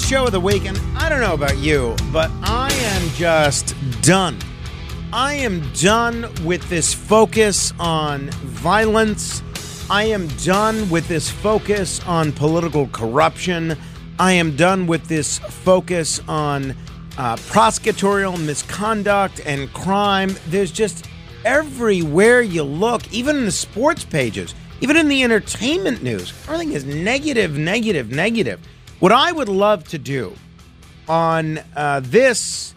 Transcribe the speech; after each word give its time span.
Last 0.00 0.10
show 0.10 0.24
of 0.26 0.32
the 0.32 0.40
week, 0.40 0.64
and 0.66 0.78
I 0.96 1.08
don't 1.08 1.20
know 1.20 1.34
about 1.34 1.58
you, 1.58 1.94
but 2.12 2.30
I 2.42 2.72
am 2.72 3.08
just 3.10 3.74
done. 4.02 4.38
I 5.12 5.34
am 5.34 5.60
done 5.72 6.26
with 6.44 6.68
this 6.68 6.94
focus 6.94 7.72
on 7.78 8.30
violence. 8.30 9.42
I 9.90 10.04
am 10.04 10.28
done 10.44 10.88
with 10.90 11.06
this 11.08 11.28
focus 11.28 12.00
on 12.06 12.32
political 12.32 12.88
corruption. 12.88 13.76
I 14.18 14.32
am 14.32 14.56
done 14.56 14.86
with 14.86 15.06
this 15.06 15.38
focus 15.38 16.20
on 16.28 16.70
uh, 17.18 17.36
prosecutorial 17.36 18.42
misconduct 18.44 19.40
and 19.44 19.72
crime. 19.72 20.34
There's 20.48 20.72
just 20.72 21.06
everywhere 21.44 22.42
you 22.42 22.62
look, 22.62 23.12
even 23.12 23.36
in 23.36 23.44
the 23.44 23.52
sports 23.52 24.04
pages, 24.04 24.54
even 24.80 24.96
in 24.96 25.08
the 25.08 25.22
entertainment 25.22 26.02
news, 26.02 26.32
everything 26.44 26.72
is 26.72 26.84
negative, 26.84 27.58
negative, 27.58 28.10
negative. 28.10 28.60
What 29.00 29.12
I 29.12 29.32
would 29.32 29.48
love 29.48 29.88
to 29.88 29.98
do 29.98 30.36
on 31.08 31.58
uh, 31.74 32.00
this, 32.00 32.74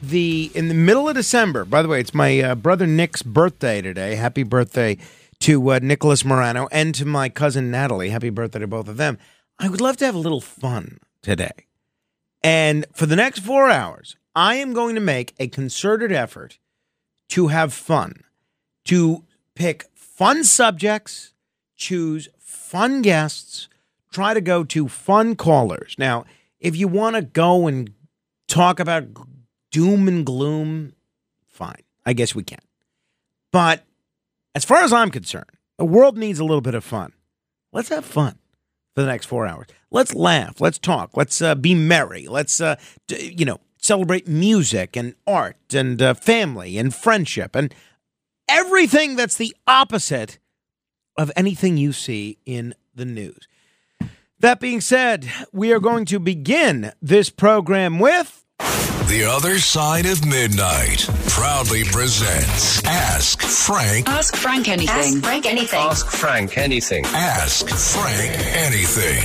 the 0.00 0.48
in 0.54 0.68
the 0.68 0.74
middle 0.74 1.08
of 1.08 1.16
December. 1.16 1.64
By 1.64 1.82
the 1.82 1.88
way, 1.88 1.98
it's 1.98 2.14
my 2.14 2.40
uh, 2.40 2.54
brother 2.54 2.86
Nick's 2.86 3.20
birthday 3.20 3.82
today. 3.82 4.14
Happy 4.14 4.44
birthday 4.44 4.96
to 5.40 5.72
uh, 5.72 5.80
Nicholas 5.82 6.24
Morano 6.24 6.68
and 6.70 6.94
to 6.94 7.04
my 7.04 7.28
cousin 7.28 7.68
Natalie. 7.68 8.10
Happy 8.10 8.30
birthday 8.30 8.60
to 8.60 8.68
both 8.68 8.86
of 8.86 8.96
them. 8.96 9.18
I 9.58 9.68
would 9.68 9.80
love 9.80 9.96
to 9.96 10.06
have 10.06 10.14
a 10.14 10.18
little 10.18 10.40
fun 10.40 10.98
today. 11.20 11.66
And 12.44 12.86
for 12.94 13.06
the 13.06 13.16
next 13.16 13.40
four 13.40 13.68
hours, 13.68 14.14
I 14.36 14.54
am 14.54 14.72
going 14.72 14.94
to 14.94 15.00
make 15.00 15.34
a 15.40 15.48
concerted 15.48 16.12
effort 16.12 16.60
to 17.30 17.48
have 17.48 17.74
fun, 17.74 18.22
to 18.84 19.24
pick 19.56 19.86
fun 19.94 20.44
subjects, 20.44 21.32
choose 21.76 22.28
fun 22.38 23.02
guests, 23.02 23.66
try 24.14 24.32
to 24.32 24.40
go 24.40 24.64
to 24.64 24.88
fun 24.88 25.34
callers. 25.34 25.96
Now, 25.98 26.24
if 26.60 26.76
you 26.76 26.88
want 26.88 27.16
to 27.16 27.22
go 27.22 27.66
and 27.66 27.92
talk 28.48 28.80
about 28.80 29.08
doom 29.70 30.08
and 30.08 30.24
gloom, 30.24 30.94
fine. 31.48 31.82
I 32.06 32.12
guess 32.12 32.34
we 32.34 32.44
can. 32.44 32.60
But 33.52 33.84
as 34.54 34.64
far 34.64 34.82
as 34.82 34.92
I'm 34.92 35.10
concerned, 35.10 35.50
the 35.78 35.84
world 35.84 36.16
needs 36.16 36.38
a 36.38 36.44
little 36.44 36.60
bit 36.60 36.74
of 36.74 36.84
fun. 36.84 37.12
Let's 37.72 37.88
have 37.88 38.04
fun 38.04 38.38
for 38.94 39.02
the 39.02 39.08
next 39.08 39.26
four 39.26 39.46
hours. 39.46 39.66
Let's 39.90 40.14
laugh. 40.14 40.60
Let's 40.60 40.78
talk. 40.78 41.16
Let's 41.16 41.42
uh, 41.42 41.56
be 41.56 41.74
merry. 41.74 42.28
Let's, 42.28 42.60
uh, 42.60 42.76
d- 43.08 43.34
you 43.36 43.44
know, 43.44 43.58
celebrate 43.78 44.28
music 44.28 44.96
and 44.96 45.14
art 45.26 45.74
and 45.74 46.00
uh, 46.00 46.14
family 46.14 46.78
and 46.78 46.94
friendship 46.94 47.56
and 47.56 47.74
everything 48.48 49.16
that's 49.16 49.36
the 49.36 49.54
opposite 49.66 50.38
of 51.16 51.32
anything 51.36 51.76
you 51.76 51.92
see 51.92 52.38
in 52.46 52.74
the 52.94 53.04
news. 53.04 53.48
That 54.40 54.60
being 54.60 54.80
said, 54.80 55.30
we 55.52 55.72
are 55.72 55.80
going 55.80 56.04
to 56.06 56.18
begin 56.18 56.92
this 57.00 57.30
program 57.30 57.98
with. 57.98 58.44
The 58.58 59.24
Other 59.28 59.58
Side 59.58 60.06
of 60.06 60.26
Midnight 60.26 61.08
proudly 61.28 61.84
presents 61.84 62.84
Ask 62.84 63.40
Frank. 63.40 64.08
Ask 64.08 64.34
Frank 64.34 64.68
anything. 64.68 64.88
Ask 65.18 65.22
Frank 65.22 65.46
anything. 65.46 65.78
Ask 65.78 66.06
Frank 66.10 66.58
anything. 66.58 67.04
Ask 67.06 67.68
Frank 67.68 68.32
anything. 68.56 69.22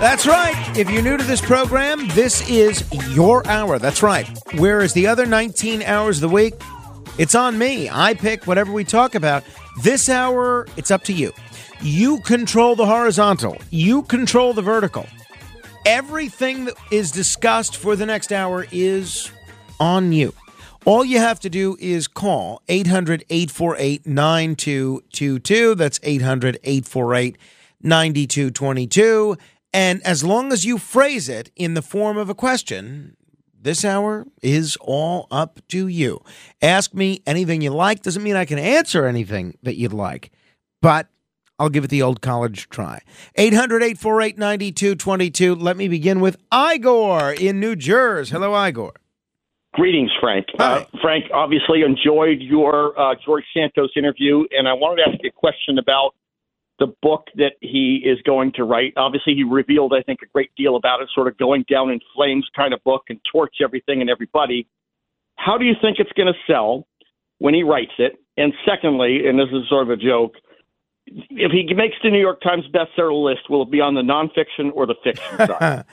That's 0.00 0.26
right. 0.26 0.78
If 0.78 0.90
you're 0.90 1.02
new 1.02 1.16
to 1.16 1.24
this 1.24 1.40
program, 1.40 2.06
this 2.08 2.48
is 2.48 2.84
your 3.12 3.44
hour. 3.48 3.80
That's 3.80 4.02
right. 4.02 4.28
Whereas 4.54 4.92
the 4.92 5.08
other 5.08 5.26
19 5.26 5.82
hours 5.82 6.18
of 6.18 6.30
the 6.30 6.34
week, 6.34 6.54
it's 7.18 7.34
on 7.34 7.58
me. 7.58 7.90
I 7.90 8.14
pick 8.14 8.46
whatever 8.46 8.70
we 8.70 8.84
talk 8.84 9.16
about. 9.16 9.42
This 9.82 10.08
hour, 10.08 10.68
it's 10.76 10.92
up 10.92 11.02
to 11.04 11.12
you. 11.12 11.32
You 11.80 12.20
control 12.20 12.74
the 12.74 12.86
horizontal, 12.86 13.56
you 13.70 14.02
control 14.02 14.52
the 14.52 14.62
vertical. 14.62 15.06
Everything 15.86 16.64
that 16.64 16.74
is 16.90 17.12
discussed 17.12 17.76
for 17.76 17.94
the 17.94 18.04
next 18.04 18.32
hour 18.32 18.66
is 18.72 19.30
on 19.78 20.12
you. 20.12 20.34
All 20.84 21.04
you 21.04 21.18
have 21.18 21.38
to 21.40 21.50
do 21.50 21.76
is 21.78 22.08
call 22.08 22.62
800 22.68 23.24
848 23.30 24.06
9222. 24.06 25.74
That's 25.74 26.00
800 26.02 26.58
848 26.64 27.38
9222. 27.82 29.36
And 29.72 30.02
as 30.02 30.24
long 30.24 30.52
as 30.52 30.64
you 30.64 30.78
phrase 30.78 31.28
it 31.28 31.50
in 31.54 31.74
the 31.74 31.82
form 31.82 32.16
of 32.16 32.28
a 32.28 32.34
question, 32.34 33.16
this 33.60 33.84
hour 33.84 34.26
is 34.42 34.76
all 34.80 35.28
up 35.30 35.60
to 35.68 35.86
you. 35.86 36.22
Ask 36.62 36.94
me 36.94 37.22
anything 37.26 37.60
you 37.60 37.70
like. 37.70 38.02
Doesn't 38.02 38.22
mean 38.22 38.36
I 38.36 38.46
can 38.46 38.58
answer 38.58 39.06
anything 39.06 39.58
that 39.62 39.76
you'd 39.76 39.92
like, 39.92 40.30
but 40.80 41.08
I'll 41.58 41.68
give 41.68 41.84
it 41.84 41.90
the 41.90 42.02
old 42.02 42.20
college 42.20 42.68
try. 42.68 43.00
800 43.36 43.82
848 43.82 44.38
9222. 44.38 45.54
Let 45.54 45.76
me 45.76 45.88
begin 45.88 46.20
with 46.20 46.36
Igor 46.52 47.32
in 47.32 47.60
New 47.60 47.74
Jersey. 47.76 48.32
Hello, 48.32 48.66
Igor. 48.66 48.92
Greetings, 49.74 50.10
Frank. 50.20 50.46
Uh, 50.58 50.84
Frank, 51.02 51.26
obviously 51.32 51.82
enjoyed 51.82 52.40
your 52.40 52.98
uh, 52.98 53.14
George 53.24 53.44
Santos 53.54 53.90
interview, 53.96 54.44
and 54.50 54.66
I 54.66 54.72
wanted 54.72 55.04
to 55.04 55.10
ask 55.10 55.22
you 55.22 55.28
a 55.28 55.32
question 55.32 55.78
about 55.78 56.14
the 56.78 56.86
book 57.02 57.26
that 57.36 57.52
he 57.60 58.02
is 58.04 58.18
going 58.22 58.52
to 58.52 58.64
write. 58.64 58.94
Obviously, 58.96 59.34
he 59.34 59.44
revealed, 59.44 59.92
I 59.92 60.02
think, 60.02 60.20
a 60.22 60.26
great 60.26 60.50
deal 60.56 60.76
about 60.76 61.02
it, 61.02 61.08
sort 61.14 61.28
of 61.28 61.36
going 61.38 61.64
down 61.70 61.90
in 61.90 62.00
flames 62.14 62.46
kind 62.56 62.72
of 62.72 62.82
book 62.84 63.04
and 63.08 63.20
torch 63.30 63.56
everything 63.62 64.00
and 64.00 64.08
everybody. 64.08 64.66
How 65.36 65.58
do 65.58 65.64
you 65.64 65.74
think 65.80 65.98
it's 65.98 66.12
going 66.12 66.32
to 66.32 66.52
sell 66.52 66.86
when 67.38 67.54
he 67.54 67.62
writes 67.62 67.92
it? 67.98 68.18
And 68.36 68.52
secondly, 68.66 69.26
and 69.26 69.38
this 69.38 69.48
is 69.52 69.68
sort 69.68 69.82
of 69.82 69.90
a 69.90 69.96
joke, 69.96 70.34
if 71.30 71.52
he 71.52 71.74
makes 71.74 71.96
the 72.02 72.10
New 72.10 72.20
York 72.20 72.40
Times 72.40 72.64
bestseller 72.72 73.12
list, 73.12 73.48
will 73.50 73.62
it 73.62 73.70
be 73.70 73.80
on 73.80 73.94
the 73.94 74.02
nonfiction 74.02 74.70
or 74.74 74.86
the 74.86 74.94
fiction 75.02 75.38
side? 75.46 75.84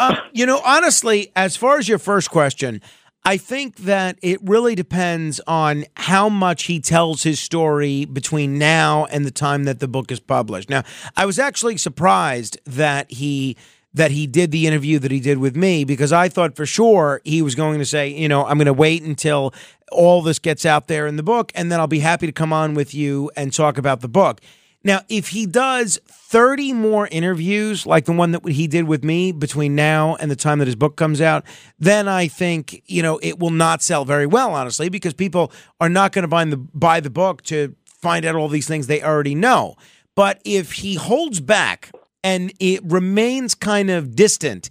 Um, 0.00 0.16
you 0.32 0.46
know, 0.46 0.60
honestly, 0.64 1.30
as 1.36 1.56
far 1.56 1.78
as 1.78 1.88
your 1.88 1.98
first 1.98 2.30
question, 2.30 2.80
I 3.24 3.38
think 3.38 3.76
that 3.76 4.18
it 4.20 4.38
really 4.42 4.74
depends 4.74 5.40
on 5.46 5.86
how 5.96 6.28
much 6.28 6.64
he 6.64 6.78
tells 6.80 7.22
his 7.22 7.40
story 7.40 8.04
between 8.04 8.58
now 8.58 9.06
and 9.06 9.24
the 9.24 9.30
time 9.30 9.64
that 9.64 9.80
the 9.80 9.88
book 9.88 10.12
is 10.12 10.20
published. 10.20 10.68
Now, 10.68 10.82
I 11.16 11.24
was 11.24 11.38
actually 11.38 11.78
surprised 11.78 12.58
that 12.66 13.10
he 13.10 13.56
that 13.94 14.10
he 14.10 14.26
did 14.26 14.50
the 14.50 14.66
interview 14.66 14.98
that 14.98 15.12
he 15.12 15.20
did 15.20 15.38
with 15.38 15.56
me 15.56 15.84
because 15.84 16.12
I 16.12 16.28
thought 16.28 16.56
for 16.56 16.66
sure 16.66 17.20
he 17.24 17.40
was 17.42 17.54
going 17.54 17.78
to 17.78 17.84
say, 17.84 18.08
you 18.08 18.28
know, 18.28 18.44
I'm 18.44 18.58
going 18.58 18.66
to 18.66 18.72
wait 18.72 19.04
until 19.04 19.54
all 19.92 20.20
this 20.20 20.40
gets 20.40 20.66
out 20.66 20.88
there 20.88 21.06
in 21.06 21.14
the 21.14 21.22
book 21.22 21.52
and 21.54 21.70
then 21.70 21.78
I'll 21.78 21.86
be 21.86 22.00
happy 22.00 22.26
to 22.26 22.32
come 22.32 22.52
on 22.52 22.74
with 22.74 22.92
you 22.92 23.30
and 23.36 23.52
talk 23.52 23.78
about 23.78 24.00
the 24.00 24.08
book. 24.08 24.40
Now, 24.84 25.00
if 25.08 25.28
he 25.28 25.46
does 25.46 25.98
30 26.06 26.74
more 26.74 27.08
interviews 27.10 27.86
like 27.86 28.04
the 28.04 28.12
one 28.12 28.32
that 28.32 28.46
he 28.46 28.66
did 28.66 28.84
with 28.84 29.02
me 29.02 29.32
between 29.32 29.74
now 29.74 30.14
and 30.16 30.30
the 30.30 30.36
time 30.36 30.58
that 30.58 30.66
his 30.66 30.76
book 30.76 30.96
comes 30.96 31.22
out, 31.22 31.44
then 31.78 32.06
I 32.06 32.28
think, 32.28 32.82
you 32.86 33.02
know, 33.02 33.18
it 33.22 33.38
will 33.38 33.50
not 33.50 33.82
sell 33.82 34.04
very 34.04 34.26
well, 34.26 34.52
honestly, 34.52 34.90
because 34.90 35.14
people 35.14 35.50
are 35.80 35.88
not 35.88 36.12
going 36.12 36.24
to 36.24 36.28
buy 36.28 36.44
the, 36.44 36.58
buy 36.58 37.00
the 37.00 37.10
book 37.10 37.42
to 37.44 37.74
find 37.86 38.26
out 38.26 38.36
all 38.36 38.48
these 38.48 38.68
things 38.68 38.86
they 38.86 39.02
already 39.02 39.34
know. 39.34 39.76
But 40.14 40.40
if 40.44 40.72
he 40.72 40.96
holds 40.96 41.40
back 41.40 41.90
and 42.22 42.52
it 42.60 42.80
remains 42.84 43.54
kind 43.54 43.90
of 43.90 44.14
distant, 44.14 44.68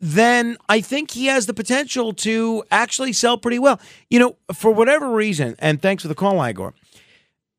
then 0.00 0.56
I 0.68 0.80
think 0.80 1.10
he 1.10 1.26
has 1.26 1.46
the 1.46 1.54
potential 1.54 2.12
to 2.14 2.62
actually 2.70 3.12
sell 3.12 3.36
pretty 3.36 3.58
well. 3.58 3.80
You 4.08 4.20
know, 4.20 4.36
for 4.54 4.70
whatever 4.70 5.10
reason, 5.10 5.56
and 5.58 5.82
thanks 5.82 6.02
for 6.02 6.08
the 6.08 6.14
call, 6.14 6.46
Igor. 6.46 6.74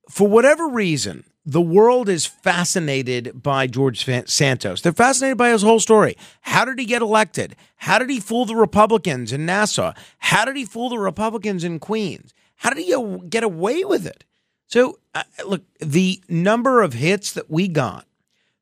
For 0.09 0.27
whatever 0.27 0.67
reason, 0.69 1.25
the 1.51 1.61
world 1.61 2.09
is 2.09 2.27
fascinated 2.27 3.41
by 3.41 3.65
George 3.65 4.05
Santos. 4.27 4.81
They're 4.81 4.93
fascinated 4.93 5.37
by 5.37 5.49
his 5.49 5.63
whole 5.63 5.79
story. 5.79 6.15
How 6.41 6.63
did 6.63 6.77
he 6.77 6.85
get 6.85 7.01
elected? 7.01 7.55
How 7.77 7.97
did 7.97 8.09
he 8.11 8.19
fool 8.19 8.45
the 8.45 8.55
Republicans 8.55 9.33
in 9.33 9.47
Nassau? 9.47 9.93
How 10.19 10.45
did 10.45 10.55
he 10.55 10.65
fool 10.65 10.89
the 10.89 10.99
Republicans 10.99 11.63
in 11.63 11.79
Queens? 11.79 12.35
How 12.57 12.69
did 12.69 12.83
he 12.83 13.19
get 13.29 13.43
away 13.43 13.83
with 13.83 14.05
it? 14.05 14.25
So, 14.67 14.99
uh, 15.15 15.23
look, 15.43 15.63
the 15.79 16.21
number 16.29 16.83
of 16.83 16.93
hits 16.93 17.33
that 17.33 17.49
we 17.49 17.67
got 17.67 18.05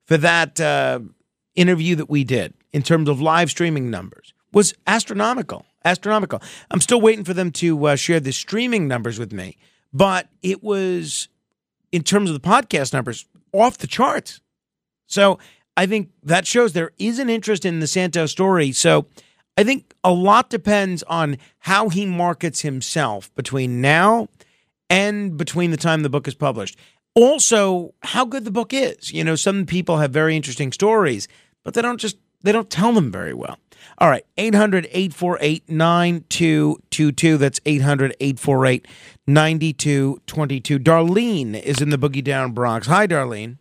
for 0.06 0.16
that 0.18 0.62
uh, 0.62 1.00
interview 1.56 1.96
that 1.96 2.10
we 2.10 2.24
did 2.24 2.54
in 2.72 2.84
terms 2.84 3.10
of 3.10 3.20
live 3.20 3.50
streaming 3.50 3.90
numbers 3.90 4.34
was 4.54 4.74
astronomical. 4.86 5.66
Astronomical. 5.84 6.42
I'm 6.72 6.80
still 6.80 7.02
waiting 7.02 7.26
for 7.26 7.34
them 7.34 7.52
to 7.54 7.88
uh, 7.88 7.96
share 7.98 8.22
the 8.22 8.32
streaming 8.32 8.88
numbers 8.88 9.20
with 9.20 9.34
me, 9.34 9.58
but 9.92 10.30
it 10.42 10.64
was 10.64 11.28
in 11.92 12.04
terms 12.04 12.30
of 12.30 12.40
the 12.40 12.48
podcast 12.48 12.94
numbers 12.94 13.26
off 13.54 13.78
the 13.78 13.88
charts. 13.88 14.42
So 15.08 15.40
I 15.76 15.86
think 15.86 16.10
that 16.24 16.46
shows 16.46 16.74
there 16.74 16.92
is 16.98 17.20
an 17.20 17.30
interest 17.30 17.66
in 17.66 17.80
the 17.80 17.88
Santos 17.88 18.32
story. 18.32 18.72
So 18.72 19.06
I 19.58 19.64
think 19.64 19.94
a 20.04 20.12
lot 20.12 20.50
depends 20.50 21.04
on 21.04 21.38
how 21.60 21.90
he 21.90 22.06
markets 22.06 22.62
himself 22.62 23.34
between 23.36 23.82
now 23.82 24.28
and 24.90 25.38
between 25.38 25.72
the 25.72 25.78
time 25.78 26.04
the 26.04 26.10
book 26.10 26.28
is 26.28 26.36
published. 26.36 26.78
Also, 27.16 27.94
how 28.04 28.26
good 28.26 28.46
the 28.46 28.52
book 28.52 28.74
is. 28.74 29.12
You 29.12 29.24
know, 29.24 29.36
some 29.36 29.66
people 29.66 29.98
have 29.98 30.12
very 30.12 30.36
interesting 30.36 30.72
stories, 30.72 31.28
but 31.64 31.74
they 31.74 31.82
don't 31.82 32.00
just 32.00 32.18
they 32.44 32.52
don't 32.52 32.70
tell 32.70 32.94
them 32.94 33.12
very 33.12 33.34
well. 33.34 33.58
All 33.98 34.10
right, 34.10 34.26
800 34.38 34.86
848 34.92 35.70
9222. 35.70 37.38
That's 37.38 37.60
800 37.66 38.16
848 38.20 38.88
9222. 39.26 40.80
Darlene 40.80 41.62
is 41.62 41.82
in 41.82 41.90
the 41.90 41.98
Boogie 41.98 42.24
Down 42.24 42.52
Bronx. 42.52 42.88
Hi, 42.88 43.08
Darlene. 43.08 43.58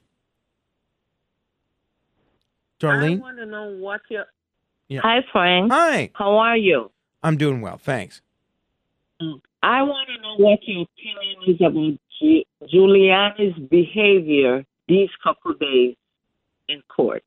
Darlene? 2.80 3.18
I 3.18 3.20
want 3.20 3.38
to 3.38 3.46
know 3.46 3.76
what 3.78 4.00
your. 4.08 4.26
Yeah. 4.88 5.00
Hi, 5.02 5.20
Frank. 5.32 5.72
Hi. 5.72 6.10
How 6.14 6.36
are 6.36 6.56
you? 6.56 6.90
I'm 7.22 7.36
doing 7.36 7.60
well. 7.60 7.78
Thanks. 7.78 8.20
Mm. 9.20 9.40
I 9.62 9.82
want 9.82 10.08
to 10.14 10.22
know 10.22 10.36
what 10.36 10.60
your 10.62 10.84
opinion 10.84 11.36
is 11.46 11.60
about 11.60 11.98
Gi- 12.20 12.46
Giuliani's 12.72 13.58
behavior 13.68 14.64
these 14.86 15.08
couple 15.24 15.54
days 15.54 15.96
in 16.68 16.82
court. 16.88 17.24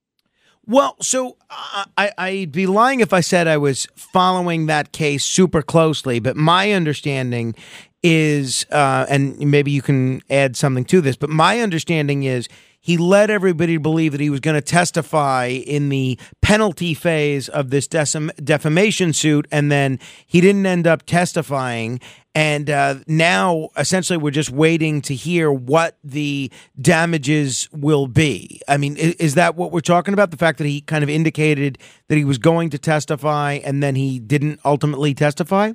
Well, 0.69 0.97
so 1.01 1.35
uh, 1.49 1.85
I, 1.97 2.11
I'd 2.19 2.51
be 2.51 2.67
lying 2.67 2.99
if 2.99 3.11
I 3.11 3.21
said 3.21 3.47
I 3.47 3.57
was 3.57 3.87
following 3.95 4.67
that 4.67 4.91
case 4.91 5.25
super 5.25 5.63
closely, 5.63 6.19
but 6.19 6.37
my 6.37 6.73
understanding 6.73 7.55
is, 8.03 8.67
uh, 8.69 9.07
and 9.09 9.39
maybe 9.39 9.71
you 9.71 9.81
can 9.81 10.21
add 10.29 10.55
something 10.55 10.85
to 10.85 11.01
this, 11.01 11.15
but 11.15 11.31
my 11.31 11.59
understanding 11.61 12.21
is 12.21 12.47
he 12.81 12.97
led 12.97 13.29
everybody 13.29 13.73
to 13.73 13.79
believe 13.79 14.13
that 14.13 14.21
he 14.21 14.29
was 14.29 14.39
going 14.39 14.55
to 14.55 14.61
testify 14.61 15.47
in 15.47 15.89
the 15.89 16.17
penalty 16.41 16.93
phase 16.93 17.49
of 17.49 17.69
this 17.69 17.87
decim- 17.87 18.33
defamation 18.43 19.13
suit, 19.13 19.47
and 19.51 19.71
then 19.71 19.99
he 20.25 20.41
didn't 20.41 20.65
end 20.65 20.87
up 20.87 21.05
testifying. 21.05 21.99
And 22.35 22.69
uh, 22.69 22.95
now, 23.07 23.69
essentially, 23.75 24.15
we're 24.15 24.31
just 24.31 24.51
waiting 24.51 25.01
to 25.01 25.15
hear 25.15 25.51
what 25.51 25.97
the 26.03 26.51
damages 26.79 27.67
will 27.73 28.07
be. 28.07 28.61
I 28.67 28.77
mean, 28.77 28.95
is, 28.97 29.15
is 29.15 29.35
that 29.35 29.55
what 29.55 29.71
we're 29.71 29.81
talking 29.81 30.13
about? 30.13 30.31
The 30.31 30.37
fact 30.37 30.57
that 30.59 30.67
he 30.67 30.81
kind 30.81 31.03
of 31.03 31.09
indicated 31.09 31.77
that 32.07 32.15
he 32.15 32.23
was 32.23 32.37
going 32.37 32.69
to 32.69 32.77
testify 32.77 33.53
and 33.63 33.83
then 33.83 33.95
he 33.95 34.19
didn't 34.19 34.59
ultimately 34.63 35.13
testify? 35.13 35.73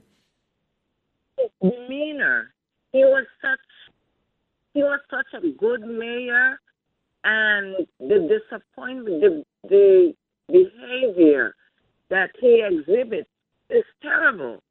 Demeanor. 1.61 2.55
He 2.93 3.01
was 3.01 3.27
such. 3.43 3.59
He 4.73 4.83
was 4.83 5.01
such 5.11 5.27
a 5.35 5.47
good 5.57 5.83
mayor, 5.83 6.61
and 7.25 7.87
the 7.99 8.29
disappointment, 8.29 9.21
the 9.23 9.45
the 9.69 10.15
behavior 10.49 11.55
that 12.11 12.31
he 12.39 12.63
exhibits 12.65 13.29
is 13.71 13.85
terrible. 14.03 14.63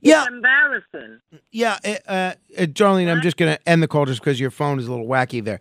Yeah. 0.00 0.22
It's 0.22 0.30
embarrassing. 0.30 1.20
Yeah, 1.50 1.78
uh, 1.84 1.88
uh, 2.08 2.34
Darlene, 2.56 3.10
I'm 3.10 3.20
just 3.20 3.36
going 3.36 3.54
to 3.54 3.68
end 3.68 3.82
the 3.82 3.88
call 3.88 4.06
just 4.06 4.20
because 4.20 4.40
your 4.40 4.50
phone 4.50 4.78
is 4.78 4.86
a 4.86 4.90
little 4.90 5.06
wacky 5.06 5.44
there. 5.44 5.60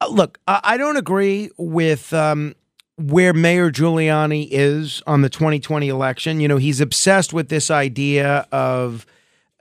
Uh, 0.00 0.08
look, 0.08 0.38
I, 0.48 0.60
I 0.64 0.76
don't 0.76 0.96
agree 0.96 1.50
with 1.56 2.12
um, 2.12 2.54
where 2.96 3.32
Mayor 3.32 3.70
Giuliani 3.70 4.48
is 4.50 5.02
on 5.06 5.20
the 5.20 5.28
2020 5.28 5.88
election. 5.88 6.40
You 6.40 6.48
know, 6.48 6.56
he's 6.56 6.80
obsessed 6.80 7.32
with 7.32 7.48
this 7.48 7.70
idea 7.70 8.48
of 8.50 9.06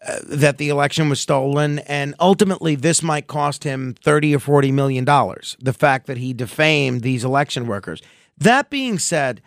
uh, 0.08 0.20
that 0.28 0.58
the 0.58 0.70
election 0.70 1.10
was 1.10 1.20
stolen, 1.20 1.80
and 1.80 2.16
ultimately, 2.20 2.76
this 2.76 3.02
might 3.02 3.28
cost 3.28 3.64
him 3.64 3.96
30 4.04 4.36
or 4.36 4.40
40 4.40 4.72
million 4.72 5.06
dollars. 5.06 5.58
The 5.60 5.74
fact 5.74 6.08
that 6.08 6.18
he 6.18 6.34
defamed 6.34 7.02
these 7.02 7.24
election 7.24 7.68
workers. 7.68 8.02
That 8.38 8.70
being 8.70 9.00
said, 9.00 9.42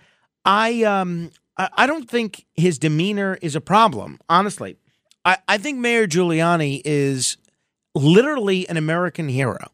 I 0.45 0.83
um, 0.85 1.31
I 1.57 1.87
don't 1.87 2.09
think 2.09 2.47
his 2.55 2.79
demeanor 2.79 3.39
is 3.43 3.57
a 3.57 3.61
problem, 3.61 4.21
honestly. 4.29 4.77
I, 5.25 5.39
I 5.49 5.59
think 5.59 5.79
Mayor 5.79 6.07
Giuliani 6.07 6.81
is 6.85 7.37
literally 7.95 8.69
an 8.69 8.77
American 8.77 9.29
hero. 9.29 9.71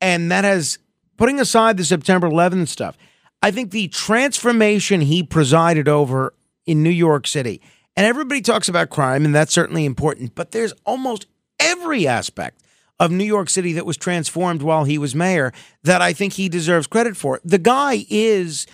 And 0.00 0.30
that 0.30 0.44
has, 0.44 0.78
putting 1.16 1.40
aside 1.40 1.76
the 1.76 1.84
September 1.84 2.28
11th 2.28 2.68
stuff, 2.68 2.96
I 3.42 3.50
think 3.50 3.72
the 3.72 3.88
transformation 3.88 5.00
he 5.00 5.22
presided 5.22 5.88
over 5.88 6.34
in 6.66 6.82
New 6.82 6.90
York 6.90 7.26
City, 7.26 7.60
and 7.96 8.06
everybody 8.06 8.40
talks 8.40 8.68
about 8.68 8.90
crime, 8.90 9.24
and 9.24 9.34
that's 9.34 9.52
certainly 9.52 9.84
important, 9.84 10.34
but 10.34 10.50
there's 10.50 10.72
almost 10.84 11.26
every 11.60 12.06
aspect 12.06 12.62
of 13.00 13.10
New 13.10 13.24
York 13.24 13.48
City 13.50 13.72
that 13.72 13.86
was 13.86 13.96
transformed 13.96 14.62
while 14.62 14.84
he 14.84 14.98
was 14.98 15.14
mayor 15.14 15.52
that 15.82 16.00
I 16.00 16.12
think 16.12 16.34
he 16.34 16.48
deserves 16.48 16.86
credit 16.86 17.16
for. 17.16 17.40
The 17.44 17.58
guy 17.58 18.06
is 18.08 18.66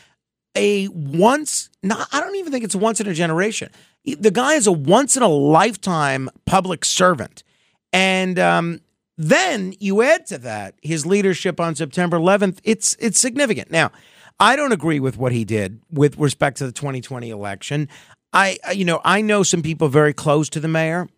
a 0.56 0.88
once 0.88 1.70
not 1.82 2.08
I 2.12 2.20
don't 2.20 2.36
even 2.36 2.52
think 2.52 2.64
it's 2.64 2.74
once 2.74 3.00
in 3.00 3.06
a 3.06 3.14
generation. 3.14 3.70
The 4.04 4.30
guy 4.30 4.54
is 4.54 4.66
a 4.66 4.72
once 4.72 5.16
in 5.16 5.22
a 5.22 5.28
lifetime 5.28 6.28
public 6.44 6.84
servant. 6.84 7.44
And 7.92 8.38
um, 8.38 8.80
then 9.16 9.74
you 9.78 10.02
add 10.02 10.26
to 10.26 10.38
that 10.38 10.74
his 10.82 11.04
leadership 11.04 11.60
on 11.60 11.74
September 11.74 12.18
11th, 12.18 12.58
it's 12.64 12.96
it's 12.98 13.20
significant. 13.20 13.70
Now, 13.70 13.90
I 14.38 14.56
don't 14.56 14.72
agree 14.72 15.00
with 15.00 15.18
what 15.18 15.32
he 15.32 15.44
did 15.44 15.80
with 15.90 16.18
respect 16.18 16.58
to 16.58 16.66
the 16.66 16.72
2020 16.72 17.28
election. 17.30 17.88
I 18.32 18.58
you 18.72 18.84
know, 18.84 19.00
I 19.04 19.20
know 19.22 19.42
some 19.42 19.62
people 19.62 19.88
very 19.88 20.12
close 20.12 20.48
to 20.50 20.60
the 20.60 20.68
mayor 20.68 21.08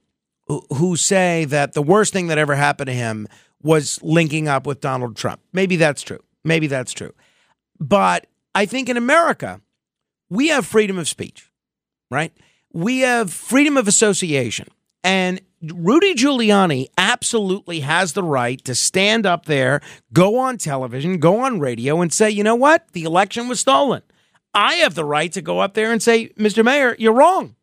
who- 0.47 0.67
who 0.75 0.97
say 0.97 1.44
that 1.47 1.73
the 1.75 1.82
worst 1.82 2.12
thing 2.12 2.26
that 2.29 2.38
ever 2.38 2.55
happened 2.55 2.88
to 2.88 2.94
him 2.94 3.29
was 3.62 3.99
linking 4.03 4.49
up 4.49 4.67
with 4.67 4.81
Donald 4.81 5.17
Trump. 5.17 5.41
Maybe 5.53 5.76
that's 5.76 6.03
true. 6.03 6.20
Maybe 6.44 6.67
that's 6.67 6.93
true. 6.93 7.12
But 7.79 8.26
I 8.55 8.67
think 8.67 8.88
in 8.88 8.97
America, 8.97 9.61
we 10.29 10.49
have 10.49 10.67
freedom 10.67 10.99
of 10.99 11.09
speech, 11.09 11.50
right? 12.11 12.32
We 12.73 13.00
have 13.00 13.32
freedom 13.32 13.76
of 13.76 13.87
association. 13.87 14.69
And 15.05 15.41
Rudy 15.62 16.15
Giuliani 16.15 16.87
absolutely 16.99 17.81
has 17.81 18.15
the 18.15 18.23
right 18.23 18.65
to 18.65 18.75
stand 18.75 19.26
up 19.26 19.47
there, 19.47 19.81
go 20.12 20.38
on 20.38 20.58
television, 20.58 21.19
go 21.19 21.41
on 21.41 21.61
radio, 21.61 22.00
and 22.00 22.12
say, 22.12 22.31
you 22.31 22.43
know 22.43 22.55
what? 22.55 22.87
The 22.93 23.05
election 23.05 23.49
was 23.49 23.61
stolen. 23.61 24.03
I 24.55 24.75
have 24.77 24.95
the 24.95 25.05
right 25.05 25.33
to 25.33 25.43
go 25.43 25.61
up 25.61 25.75
there 25.75 25.93
and 25.93 26.03
say, 26.03 26.29
Mr. 26.31 26.65
Mayor, 26.65 26.95
you're 26.99 27.15
wrong. 27.15 27.57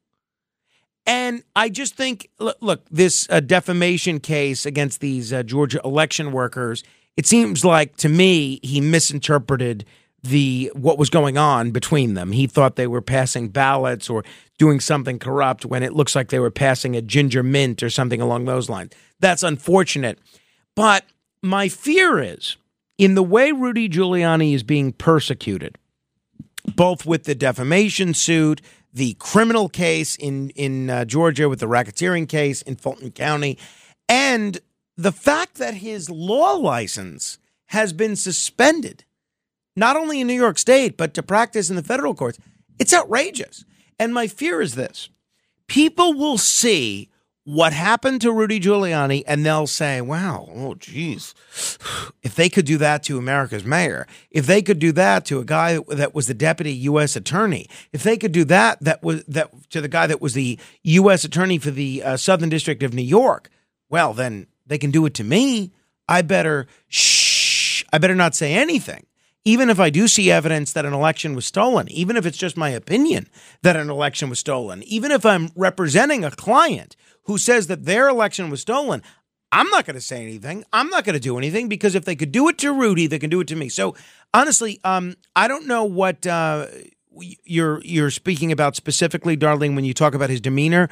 And 1.06 1.44
I 1.56 1.70
just 1.70 1.96
think, 1.96 2.30
look, 2.40 2.86
this 2.90 3.28
uh, 3.30 3.40
defamation 3.40 4.20
case 4.20 4.66
against 4.66 5.00
these 5.02 5.34
uh, 5.34 5.42
Georgia 5.42 5.82
election 5.84 6.32
workers, 6.32 6.84
it 7.18 7.26
seems 7.26 7.66
like 7.66 7.98
to 7.98 8.10
me 8.10 8.60
he 8.62 8.80
misinterpreted 8.80 9.86
the 10.22 10.72
what 10.76 11.00
was 11.00 11.10
going 11.10 11.38
on 11.38 11.72
between 11.72 12.14
them. 12.14 12.32
He 12.32 12.46
thought 12.46 12.76
they 12.76 12.86
were 12.86 13.02
passing 13.02 13.50
ballots 13.50 14.08
or 14.08 14.24
doing 14.60 14.80
something 14.80 15.18
corrupt 15.18 15.66
when 15.66 15.82
it 15.82 15.94
looks 15.94 16.16
like 16.16 16.30
they 16.30 16.40
were 16.40 16.52
passing 16.52 16.96
a 16.96 17.02
ginger 17.02 17.42
mint 17.42 17.82
or 17.82 17.90
something 17.90 18.22
along 18.22 18.46
those 18.46 18.70
lines. 18.70 18.92
That's 19.20 19.42
unfortunate. 19.42 20.20
But 20.76 21.06
my 21.42 21.70
fear 21.70 22.22
is 22.22 22.58
in 23.00 23.16
the 23.16 23.24
way 23.24 23.52
Rudy 23.52 23.90
Giuliani 23.90 24.54
is 24.54 24.62
being 24.62 24.92
persecuted, 24.92 25.78
both 26.76 27.06
with 27.06 27.24
the 27.24 27.36
defamation 27.36 28.14
suit, 28.14 28.62
the 28.94 29.14
criminal 29.20 29.70
case 29.70 30.16
in 30.16 30.50
in 30.52 30.90
uh, 30.90 31.06
Georgia 31.06 31.50
with 31.50 31.60
the 31.60 31.68
racketeering 31.68 32.28
case 32.28 32.62
in 32.62 32.76
Fulton 32.76 33.12
County, 33.12 33.58
and 34.08 34.60
the 34.98 35.12
fact 35.12 35.56
that 35.56 35.76
his 35.76 36.10
law 36.10 36.54
license 36.54 37.38
has 37.68 37.94
been 37.94 38.16
suspended, 38.16 39.06
not 39.76 39.96
only 39.96 40.20
in 40.20 40.28
New 40.28 40.34
York 40.34 40.58
State 40.58 40.98
but 40.98 41.14
to 41.14 41.24
practice 41.24 41.70
in 41.70 41.76
the 41.76 41.84
federal 41.84 42.16
courts, 42.16 42.40
it's 42.80 42.94
outrageous. 42.94 43.64
And 44.00 44.14
my 44.14 44.28
fear 44.28 44.62
is 44.62 44.76
this: 44.76 45.10
people 45.68 46.14
will 46.14 46.38
see 46.38 47.10
what 47.50 47.74
happened 47.74 48.22
to 48.22 48.32
Rudy 48.32 48.60
Giuliani, 48.60 49.24
and 49.26 49.44
they'll 49.44 49.66
say, 49.66 50.02
"Wow, 50.02 50.48
oh, 50.54 50.76
geez, 50.76 51.34
if 52.22 52.36
they 52.36 52.48
could 52.48 52.66
do 52.66 52.78
that 52.78 53.02
to 53.04 53.18
America's 53.18 53.66
mayor, 53.66 54.06
if 54.30 54.46
they 54.46 54.62
could 54.62 54.78
do 54.78 54.92
that 54.92 55.26
to 55.26 55.40
a 55.40 55.46
guy 55.46 55.80
that 55.88 56.14
was 56.14 56.28
the 56.28 56.36
deputy 56.36 56.72
U.S. 56.74 57.16
attorney, 57.16 57.68
if 57.92 58.04
they 58.04 58.18
could 58.18 58.34
do 58.34 58.44
that 58.46 58.80
that 58.82 59.02
was 59.02 59.24
that 59.24 59.50
to 59.72 59.82
the 59.82 59.88
guy 59.88 60.06
that 60.06 60.22
was 60.22 60.36
the 60.36 60.60
U.S. 60.84 61.24
attorney 61.24 61.58
for 61.58 61.72
the 61.72 62.04
uh, 62.04 62.18
Southern 62.18 62.50
District 62.50 62.84
of 62.84 62.94
New 62.94 63.02
York, 63.02 63.50
well, 63.90 64.14
then 64.14 64.46
they 64.68 64.78
can 64.78 64.92
do 64.92 65.08
it 65.08 65.16
to 65.16 65.24
me. 65.24 65.72
I 66.08 66.22
better 66.22 66.68
shh. 66.88 67.84
I 67.92 67.98
better 67.98 68.16
not 68.16 68.36
say 68.36 68.54
anything." 68.54 69.08
Even 69.46 69.70
if 69.70 69.80
I 69.80 69.90
do 69.90 70.08
see 70.08 70.30
evidence 70.30 70.74
that 70.74 70.86
an 70.86 70.94
election 70.94 71.34
was 71.34 71.46
stolen, 71.46 71.90
even 71.90 72.18
if 72.18 72.26
it's 72.26 72.38
just 72.38 72.58
my 72.58 72.70
opinion 72.70 73.30
that 73.64 73.76
an 73.76 73.90
election 73.90 74.30
was 74.30 74.40
stolen, 74.40 74.84
even 74.84 75.12
if 75.12 75.26
I'm 75.26 75.50
representing 75.56 76.24
a 76.24 76.32
client 76.32 76.96
who 77.24 77.38
says 77.38 77.68
that 77.68 77.86
their 77.86 78.10
election 78.10 78.50
was 78.50 78.62
stolen, 78.62 79.02
I'm 79.52 79.70
not 79.70 79.86
going 79.86 79.96
to 79.96 80.02
say 80.02 80.22
anything. 80.22 80.64
I'm 80.74 80.90
not 80.90 81.06
going 81.06 81.14
to 81.14 81.20
do 81.20 81.38
anything 81.38 81.70
because 81.70 81.96
if 81.96 82.06
they 82.06 82.16
could 82.16 82.32
do 82.32 82.50
it 82.50 82.58
to 82.60 82.72
Rudy, 82.72 83.08
they 83.08 83.18
can 83.20 83.30
do 83.30 83.40
it 83.40 83.48
to 83.48 83.56
me. 83.56 83.70
So 83.70 83.96
honestly, 84.34 84.80
um, 84.84 85.16
I 85.36 85.48
don't 85.48 85.68
know 85.68 85.86
what 85.86 86.28
uh, 86.28 86.68
you're 87.44 87.82
you're 87.84 88.12
speaking 88.12 88.52
about 88.52 88.76
specifically, 88.76 89.36
Darlene, 89.36 89.76
when 89.76 89.86
you 89.86 89.94
talk 89.94 90.14
about 90.14 90.30
his 90.30 90.42
demeanor. 90.42 90.90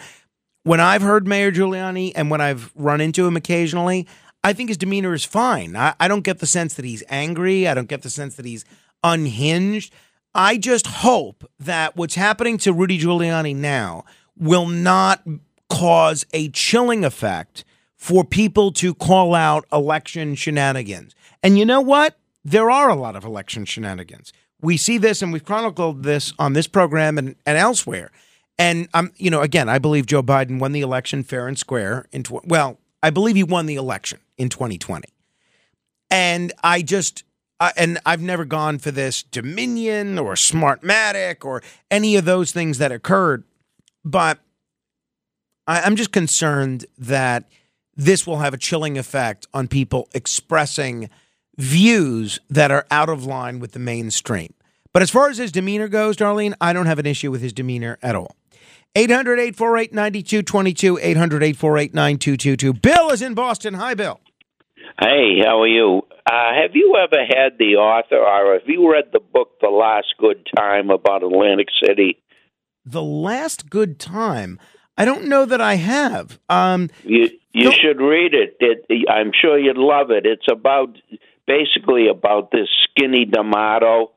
When 0.63 0.79
I've 0.81 1.01
heard 1.01 1.27
Mayor 1.27 1.51
Giuliani 1.51 2.11
and 2.15 2.29
when 2.29 2.41
I've 2.41 2.71
run 2.75 2.99
into 2.99 3.25
him 3.25 3.37
occasionally, 3.37 4.05
I 4.47 4.53
think 4.53 4.69
his 4.69 4.77
demeanor 4.77 5.13
is 5.13 5.25
fine. 5.25 5.75
I, 5.75 5.93
I 5.99 6.07
don't 6.07 6.23
get 6.23 6.39
the 6.39 6.45
sense 6.45 6.75
that 6.75 6.85
he's 6.85 7.03
angry. 7.09 7.67
I 7.67 7.73
don't 7.73 7.89
get 7.89 8.03
the 8.03 8.09
sense 8.09 8.35
that 8.35 8.45
he's 8.45 8.63
unhinged. 9.03 9.93
I 10.33 10.55
just 10.57 10.87
hope 10.87 11.43
that 11.59 11.97
what's 11.97 12.15
happening 12.15 12.57
to 12.59 12.71
Rudy 12.71 12.97
Giuliani 12.97 13.53
now 13.53 14.05
will 14.37 14.65
not 14.65 15.21
cause 15.69 16.25
a 16.31 16.47
chilling 16.51 17.03
effect 17.03 17.65
for 17.97 18.23
people 18.23 18.71
to 18.71 18.93
call 18.93 19.35
out 19.35 19.65
election 19.69 20.33
shenanigans. 20.35 21.13
And 21.43 21.57
you 21.57 21.65
know 21.65 21.81
what? 21.81 22.17
There 22.45 22.71
are 22.71 22.89
a 22.89 22.95
lot 22.95 23.17
of 23.17 23.25
election 23.25 23.65
shenanigans. 23.65 24.31
We 24.61 24.77
see 24.77 24.97
this 24.97 25.21
and 25.21 25.33
we've 25.33 25.43
chronicled 25.43 26.03
this 26.03 26.31
on 26.39 26.53
this 26.53 26.67
program 26.67 27.17
and, 27.17 27.35
and 27.45 27.57
elsewhere. 27.57 28.11
And 28.57 28.87
I'm, 28.93 29.11
you 29.17 29.29
know, 29.29 29.41
again, 29.41 29.67
I 29.67 29.77
believe 29.77 30.05
Joe 30.05 30.23
Biden 30.23 30.57
won 30.57 30.71
the 30.71 30.79
election 30.79 31.23
fair 31.23 31.49
and 31.49 31.59
square 31.59 32.05
in 32.13 32.23
tw- 32.23 32.47
well, 32.47 32.79
I 33.03 33.09
believe 33.09 33.35
he 33.35 33.43
won 33.43 33.65
the 33.65 33.75
election 33.75 34.19
in 34.37 34.49
2020. 34.49 35.07
And 36.09 36.53
I 36.63 36.81
just 36.81 37.23
uh, 37.59 37.71
and 37.75 37.99
I've 38.05 38.21
never 38.21 38.45
gone 38.45 38.77
for 38.77 38.91
this 38.91 39.23
Dominion 39.23 40.19
or 40.19 40.33
Smartmatic 40.33 41.43
or 41.43 41.63
any 41.89 42.15
of 42.15 42.25
those 42.25 42.51
things 42.51 42.77
that 42.77 42.91
occurred, 42.91 43.43
but 44.05 44.39
I, 45.65 45.81
I'm 45.81 45.95
just 45.95 46.11
concerned 46.11 46.85
that 46.97 47.45
this 47.95 48.27
will 48.27 48.37
have 48.37 48.53
a 48.53 48.57
chilling 48.57 48.97
effect 48.97 49.47
on 49.53 49.67
people 49.67 50.07
expressing 50.13 51.09
views 51.57 52.39
that 52.49 52.69
are 52.69 52.85
out 52.91 53.09
of 53.09 53.25
line 53.25 53.59
with 53.59 53.71
the 53.71 53.79
mainstream. 53.79 54.53
But 54.93 55.01
as 55.01 55.09
far 55.09 55.29
as 55.29 55.37
his 55.37 55.51
demeanor 55.51 55.87
goes, 55.87 56.15
Darlene, 56.15 56.53
I 56.61 56.73
don't 56.73 56.85
have 56.85 56.99
an 56.99 57.07
issue 57.07 57.31
with 57.31 57.41
his 57.41 57.53
demeanor 57.53 57.97
at 58.03 58.15
all. 58.15 58.35
800 58.95 59.39
848 59.39 59.93
9222, 59.93 60.99
800 60.99 61.43
848 61.43 61.93
9222. 61.93 62.73
Bill 62.73 63.09
is 63.09 63.21
in 63.21 63.33
Boston. 63.33 63.73
Hi, 63.75 63.93
Bill. 63.93 64.19
Hey, 64.99 65.39
how 65.43 65.61
are 65.61 65.67
you? 65.67 66.01
Uh, 66.25 66.53
have 66.61 66.71
you 66.73 66.95
ever 66.97 67.23
had 67.23 67.57
the 67.59 67.75
author, 67.75 68.17
or 68.17 68.53
have 68.59 68.67
you 68.67 68.91
read 68.91 69.05
the 69.13 69.19
book 69.19 69.59
The 69.61 69.69
Last 69.69 70.07
Good 70.19 70.47
Time 70.55 70.89
about 70.89 71.23
Atlantic 71.23 71.67
City? 71.83 72.21
The 72.85 73.03
Last 73.03 73.69
Good 73.69 73.99
Time. 73.99 74.59
I 74.97 75.05
don't 75.05 75.25
know 75.25 75.45
that 75.45 75.61
I 75.61 75.75
have. 75.75 76.39
Um, 76.49 76.89
you 77.03 77.29
you 77.53 77.71
should 77.71 78.01
read 78.01 78.33
it. 78.33 78.57
it. 78.59 79.07
I'm 79.09 79.31
sure 79.39 79.59
you'd 79.59 79.77
love 79.77 80.09
it. 80.09 80.25
It's 80.25 80.47
about 80.51 80.97
basically 81.45 82.07
about 82.07 82.51
this 82.51 82.67
skinny 82.89 83.25
D'Amato 83.25 84.11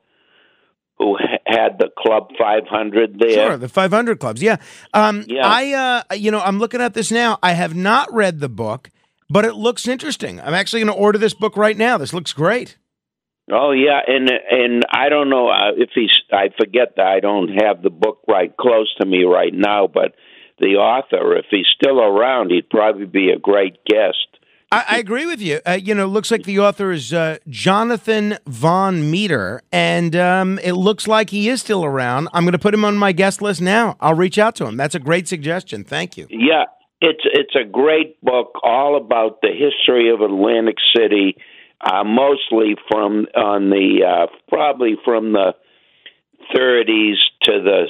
who 0.97 1.17
had 1.45 1.79
the 1.79 1.89
Club 1.97 2.29
500 2.37 3.19
there. 3.19 3.47
Sure, 3.47 3.57
the 3.57 3.69
500 3.69 4.19
clubs. 4.19 4.41
Yeah. 4.41 4.57
Um, 4.93 5.25
yeah. 5.27 5.41
I, 5.43 6.03
uh, 6.11 6.15
you 6.15 6.29
know, 6.29 6.39
I'm 6.39 6.59
looking 6.59 6.81
at 6.81 6.93
this 6.93 7.11
now. 7.11 7.39
I 7.41 7.53
have 7.53 7.73
not 7.75 8.13
read 8.13 8.39
the 8.39 8.49
book, 8.49 8.91
but 9.31 9.45
it 9.45 9.55
looks 9.55 9.87
interesting. 9.87 10.39
I'm 10.41 10.53
actually 10.53 10.81
going 10.83 10.93
to 10.93 11.01
order 11.01 11.17
this 11.17 11.33
book 11.33 11.55
right 11.55 11.77
now. 11.77 11.97
This 11.97 12.13
looks 12.13 12.33
great. 12.33 12.77
Oh 13.51 13.71
yeah, 13.71 13.99
and 14.05 14.29
and 14.29 14.85
I 14.91 15.09
don't 15.09 15.29
know 15.29 15.49
uh, 15.49 15.71
if 15.75 15.89
he's. 15.93 16.11
I 16.31 16.49
forget 16.57 16.95
that 16.97 17.05
I 17.05 17.19
don't 17.19 17.49
have 17.49 17.81
the 17.81 17.89
book 17.89 18.19
right 18.27 18.55
close 18.55 18.93
to 19.01 19.07
me 19.07 19.23
right 19.23 19.53
now, 19.53 19.87
but 19.87 20.13
the 20.59 20.75
author, 20.75 21.35
if 21.35 21.45
he's 21.49 21.65
still 21.75 21.99
around, 21.99 22.51
he'd 22.51 22.69
probably 22.69 23.05
be 23.05 23.29
a 23.31 23.39
great 23.39 23.83
guest. 23.85 24.27
I, 24.71 24.85
I 24.87 24.97
agree 24.99 25.25
with 25.25 25.41
you. 25.41 25.59
Uh, 25.67 25.71
you 25.71 25.93
know, 25.95 26.05
looks 26.05 26.31
like 26.31 26.43
the 26.43 26.59
author 26.59 26.91
is 26.91 27.11
uh, 27.11 27.39
Jonathan 27.49 28.37
Van 28.47 29.11
Meter, 29.11 29.63
and 29.71 30.15
um, 30.15 30.59
it 30.59 30.73
looks 30.73 31.07
like 31.07 31.31
he 31.31 31.49
is 31.49 31.59
still 31.59 31.83
around. 31.83 32.29
I'm 32.33 32.43
going 32.43 32.53
to 32.53 32.59
put 32.59 32.73
him 32.73 32.85
on 32.85 32.95
my 32.95 33.11
guest 33.11 33.41
list 33.41 33.59
now. 33.59 33.97
I'll 33.99 34.13
reach 34.13 34.37
out 34.37 34.55
to 34.57 34.65
him. 34.65 34.77
That's 34.77 34.95
a 34.95 34.99
great 34.99 35.27
suggestion. 35.27 35.83
Thank 35.83 36.15
you. 36.15 36.27
Yeah, 36.29 36.65
it's 37.01 37.23
it's 37.25 37.55
a 37.55 37.67
great 37.67 38.21
book, 38.21 38.59
all 38.63 38.95
about 38.95 39.41
the 39.41 39.49
history 39.49 40.11
of 40.11 40.21
Atlantic 40.21 40.77
City, 40.95 41.35
uh, 41.81 42.03
mostly 42.03 42.75
from 42.89 43.25
on 43.35 43.71
the 43.71 44.05
uh, 44.07 44.27
probably 44.47 44.95
from 45.03 45.33
the 45.33 45.55
30s 46.55 47.15
to 47.43 47.61
the 47.63 47.85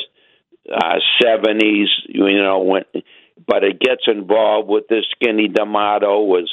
uh, 0.73 0.95
70s. 1.21 1.87
You 2.07 2.41
know 2.41 2.61
when, 2.61 2.83
but 3.45 3.65
it 3.65 3.81
gets 3.81 4.03
involved 4.07 4.69
with 4.69 4.87
this 4.87 5.05
Skinny 5.11 5.49
D'Amato 5.49 6.21
was 6.21 6.49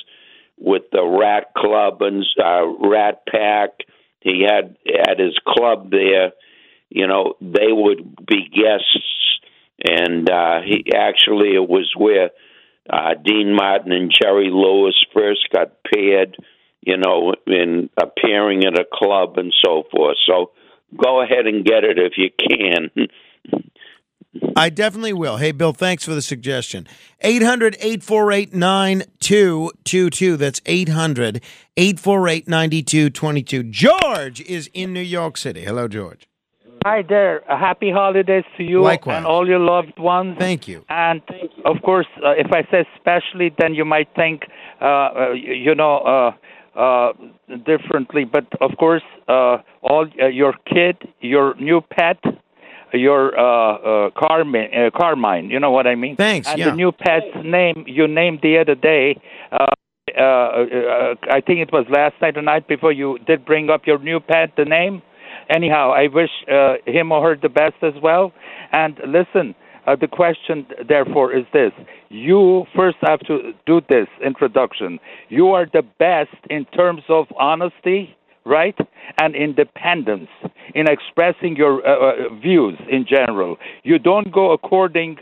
with 0.58 0.82
the 0.90 1.04
Rat 1.04 1.52
Club 1.56 2.02
and 2.02 2.24
uh, 2.44 2.88
Rat 2.88 3.22
Pack. 3.30 3.70
He 4.20 4.44
had 4.44 4.76
at 5.08 5.20
his 5.20 5.38
club 5.46 5.92
there. 5.92 6.32
You 6.90 7.06
know, 7.06 7.34
they 7.40 7.70
would 7.70 8.26
be 8.26 8.48
guests, 8.48 9.40
and 9.86 10.28
uh, 10.28 10.60
he 10.64 10.86
actually 10.92 11.54
it 11.54 11.68
was 11.68 11.92
where 11.96 12.30
uh, 12.90 13.14
Dean 13.22 13.54
Martin 13.54 13.92
and 13.92 14.12
Jerry 14.12 14.50
Lewis 14.50 14.94
first 15.14 15.48
got 15.52 15.72
paired. 15.84 16.36
You 16.80 16.96
know, 16.96 17.34
in 17.46 17.90
appearing 18.00 18.64
at 18.64 18.78
a 18.78 18.84
club 18.90 19.36
and 19.36 19.52
so 19.62 19.82
forth. 19.90 20.16
So 20.26 20.52
go 20.96 21.20
ahead 21.20 21.46
and 21.46 21.64
get 21.64 21.84
it 21.84 21.98
if 21.98 22.12
you 22.16 22.30
can. 22.30 23.08
I 24.56 24.70
definitely 24.70 25.12
will. 25.12 25.36
Hey, 25.38 25.52
Bill, 25.52 25.72
thanks 25.72 26.04
for 26.04 26.14
the 26.14 26.22
suggestion. 26.22 26.86
800 27.20 27.76
848 27.80 28.54
9222. 28.54 30.36
That's 30.36 30.60
800 30.66 31.42
848 31.76 32.48
9222. 32.48 33.62
George 33.64 34.40
is 34.42 34.70
in 34.72 34.92
New 34.92 35.00
York 35.00 35.36
City. 35.36 35.64
Hello, 35.64 35.88
George. 35.88 36.27
Hi 36.84 37.02
there. 37.02 37.42
Uh, 37.50 37.58
happy 37.58 37.90
holidays 37.90 38.44
to 38.56 38.62
you 38.62 38.82
Likewise. 38.82 39.18
and 39.18 39.26
all 39.26 39.46
your 39.48 39.58
loved 39.58 39.98
ones. 39.98 40.36
Thank 40.38 40.68
you. 40.68 40.84
And 40.88 41.22
of 41.64 41.76
course, 41.82 42.06
uh, 42.24 42.30
if 42.30 42.52
I 42.52 42.62
say 42.70 42.84
especially, 42.96 43.52
then 43.58 43.74
you 43.74 43.84
might 43.84 44.08
think, 44.14 44.42
uh, 44.80 44.84
uh 44.84 45.32
you 45.32 45.74
know, 45.74 45.98
uh, 45.98 46.78
uh, 46.78 47.12
differently. 47.66 48.24
But 48.24 48.46
of 48.60 48.76
course, 48.78 49.02
uh, 49.26 49.58
all 49.82 50.06
your 50.30 50.54
kid, 50.66 50.96
your 51.20 51.54
new 51.56 51.80
pet, 51.80 52.18
your 52.92 53.38
uh, 53.38 54.06
uh, 54.06 54.10
Carmine, 54.16 54.70
uh, 54.74 54.90
Carmine. 54.96 55.50
You 55.50 55.60
know 55.60 55.70
what 55.70 55.86
I 55.86 55.94
mean? 55.94 56.16
Thanks. 56.16 56.48
And 56.48 56.58
yeah. 56.58 56.70
the 56.70 56.76
new 56.76 56.92
pet's 56.92 57.26
name 57.44 57.84
you 57.86 58.06
named 58.06 58.40
the 58.42 58.58
other 58.58 58.74
day. 58.74 59.20
Uh, 59.52 59.66
uh, 60.16 60.22
uh, 60.22 61.14
I 61.30 61.40
think 61.40 61.60
it 61.60 61.70
was 61.72 61.86
last 61.90 62.14
night 62.22 62.36
or 62.36 62.42
night 62.42 62.66
before 62.66 62.92
you 62.92 63.18
did 63.26 63.44
bring 63.44 63.70
up 63.70 63.86
your 63.86 63.98
new 63.98 64.20
pet, 64.20 64.52
the 64.56 64.64
name. 64.64 65.02
Anyhow, 65.48 65.92
I 65.92 66.08
wish 66.12 66.30
uh, 66.50 66.74
him 66.86 67.12
or 67.12 67.22
her 67.22 67.36
the 67.40 67.48
best 67.48 67.76
as 67.82 67.94
well. 68.02 68.32
And 68.72 68.98
listen, 69.06 69.54
uh, 69.86 69.96
the 69.96 70.06
question, 70.06 70.66
therefore, 70.86 71.34
is 71.34 71.44
this. 71.52 71.72
You 72.10 72.64
first 72.76 72.98
have 73.02 73.20
to 73.20 73.52
do 73.66 73.80
this 73.88 74.06
introduction. 74.24 74.98
You 75.28 75.48
are 75.48 75.66
the 75.72 75.82
best 75.98 76.36
in 76.50 76.66
terms 76.66 77.02
of 77.08 77.26
honesty, 77.38 78.14
right? 78.44 78.76
And 79.20 79.34
independence 79.34 80.28
in 80.74 80.86
expressing 80.88 81.56
your 81.56 81.86
uh, 81.86 82.26
uh, 82.26 82.34
views 82.34 82.78
in 82.90 83.06
general. 83.08 83.56
You 83.82 83.98
don't 83.98 84.30
go 84.30 84.52
according 84.52 85.16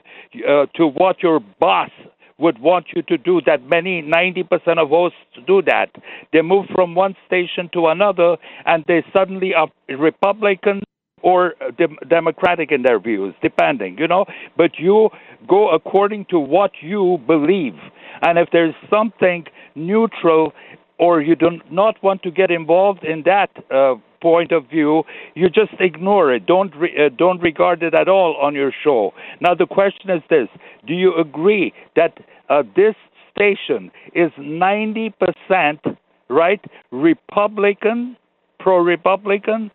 uh, 0.48 0.66
to 0.74 0.88
what 0.88 1.22
your 1.22 1.40
boss 1.60 1.90
would 2.38 2.58
want 2.58 2.86
you 2.94 3.02
to 3.02 3.16
do 3.16 3.40
that. 3.46 3.62
Many 3.62 4.02
90% 4.02 4.78
of 4.78 4.90
hosts 4.90 5.18
do 5.46 5.62
that. 5.62 5.90
They 6.32 6.42
move 6.42 6.66
from 6.74 6.94
one 6.94 7.14
station 7.26 7.70
to 7.72 7.86
another 7.88 8.36
and 8.64 8.84
they 8.86 9.04
suddenly 9.16 9.54
are 9.54 9.68
republican 9.88 10.82
or 11.22 11.54
de- 11.78 12.06
democratic 12.08 12.70
in 12.70 12.82
their 12.82 13.00
views 13.00 13.34
depending 13.42 13.96
you 13.98 14.06
know? 14.06 14.26
But 14.56 14.78
you 14.78 15.08
go 15.48 15.70
according 15.70 16.26
to 16.30 16.38
what 16.38 16.72
you 16.82 17.18
believe. 17.26 17.74
And 18.22 18.38
if 18.38 18.48
there's 18.52 18.74
something 18.90 19.46
neutral 19.74 20.52
or 20.98 21.20
you 21.20 21.36
do 21.36 21.60
not 21.70 22.02
want 22.02 22.22
to 22.22 22.30
get 22.30 22.50
involved 22.50 23.04
in 23.04 23.22
that 23.24 23.50
uh, 23.70 23.94
point 24.20 24.52
of 24.52 24.68
view, 24.68 25.04
you 25.34 25.48
just 25.48 25.72
ignore 25.80 26.34
it. 26.34 26.46
Don't 26.46 26.74
re- 26.76 26.94
uh, 27.06 27.10
don't 27.16 27.40
regard 27.40 27.82
it 27.82 27.94
at 27.94 28.08
all 28.08 28.36
on 28.40 28.54
your 28.54 28.72
show. 28.84 29.12
Now 29.40 29.54
the 29.54 29.66
question 29.66 30.10
is 30.10 30.22
this: 30.30 30.48
Do 30.86 30.94
you 30.94 31.14
agree 31.16 31.72
that 31.94 32.18
uh, 32.48 32.62
this 32.74 32.94
station 33.30 33.90
is 34.14 34.30
ninety 34.38 35.10
percent 35.10 35.80
right 36.28 36.64
Republican, 36.90 38.16
pro-Republican, 38.58 39.70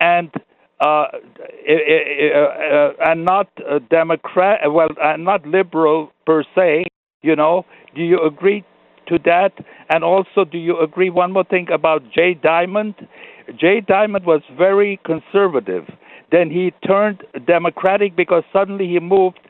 and 0.00 0.30
uh, 0.80 0.84
uh, 0.84 1.08
uh, 1.68 2.92
and 3.00 3.24
not 3.24 3.48
Democrat, 3.90 4.60
well, 4.70 4.88
not 5.18 5.44
liberal 5.46 6.12
per 6.24 6.44
se. 6.54 6.84
You 7.22 7.34
know, 7.34 7.66
do 7.96 8.02
you 8.02 8.24
agree 8.24 8.64
to 9.08 9.18
that? 9.24 9.52
And 9.90 10.04
also, 10.04 10.44
do 10.44 10.58
you 10.58 10.78
agree? 10.80 11.10
One 11.10 11.32
more 11.32 11.44
thing 11.44 11.68
about 11.72 12.02
Jay 12.12 12.34
Diamond. 12.34 12.94
Jay 13.58 13.80
Diamond 13.80 14.26
was 14.26 14.42
very 14.56 15.00
conservative. 15.04 15.84
Then 16.30 16.50
he 16.50 16.72
turned 16.86 17.22
Democratic 17.46 18.14
because 18.14 18.44
suddenly 18.52 18.86
he 18.86 19.00
moved 19.00 19.40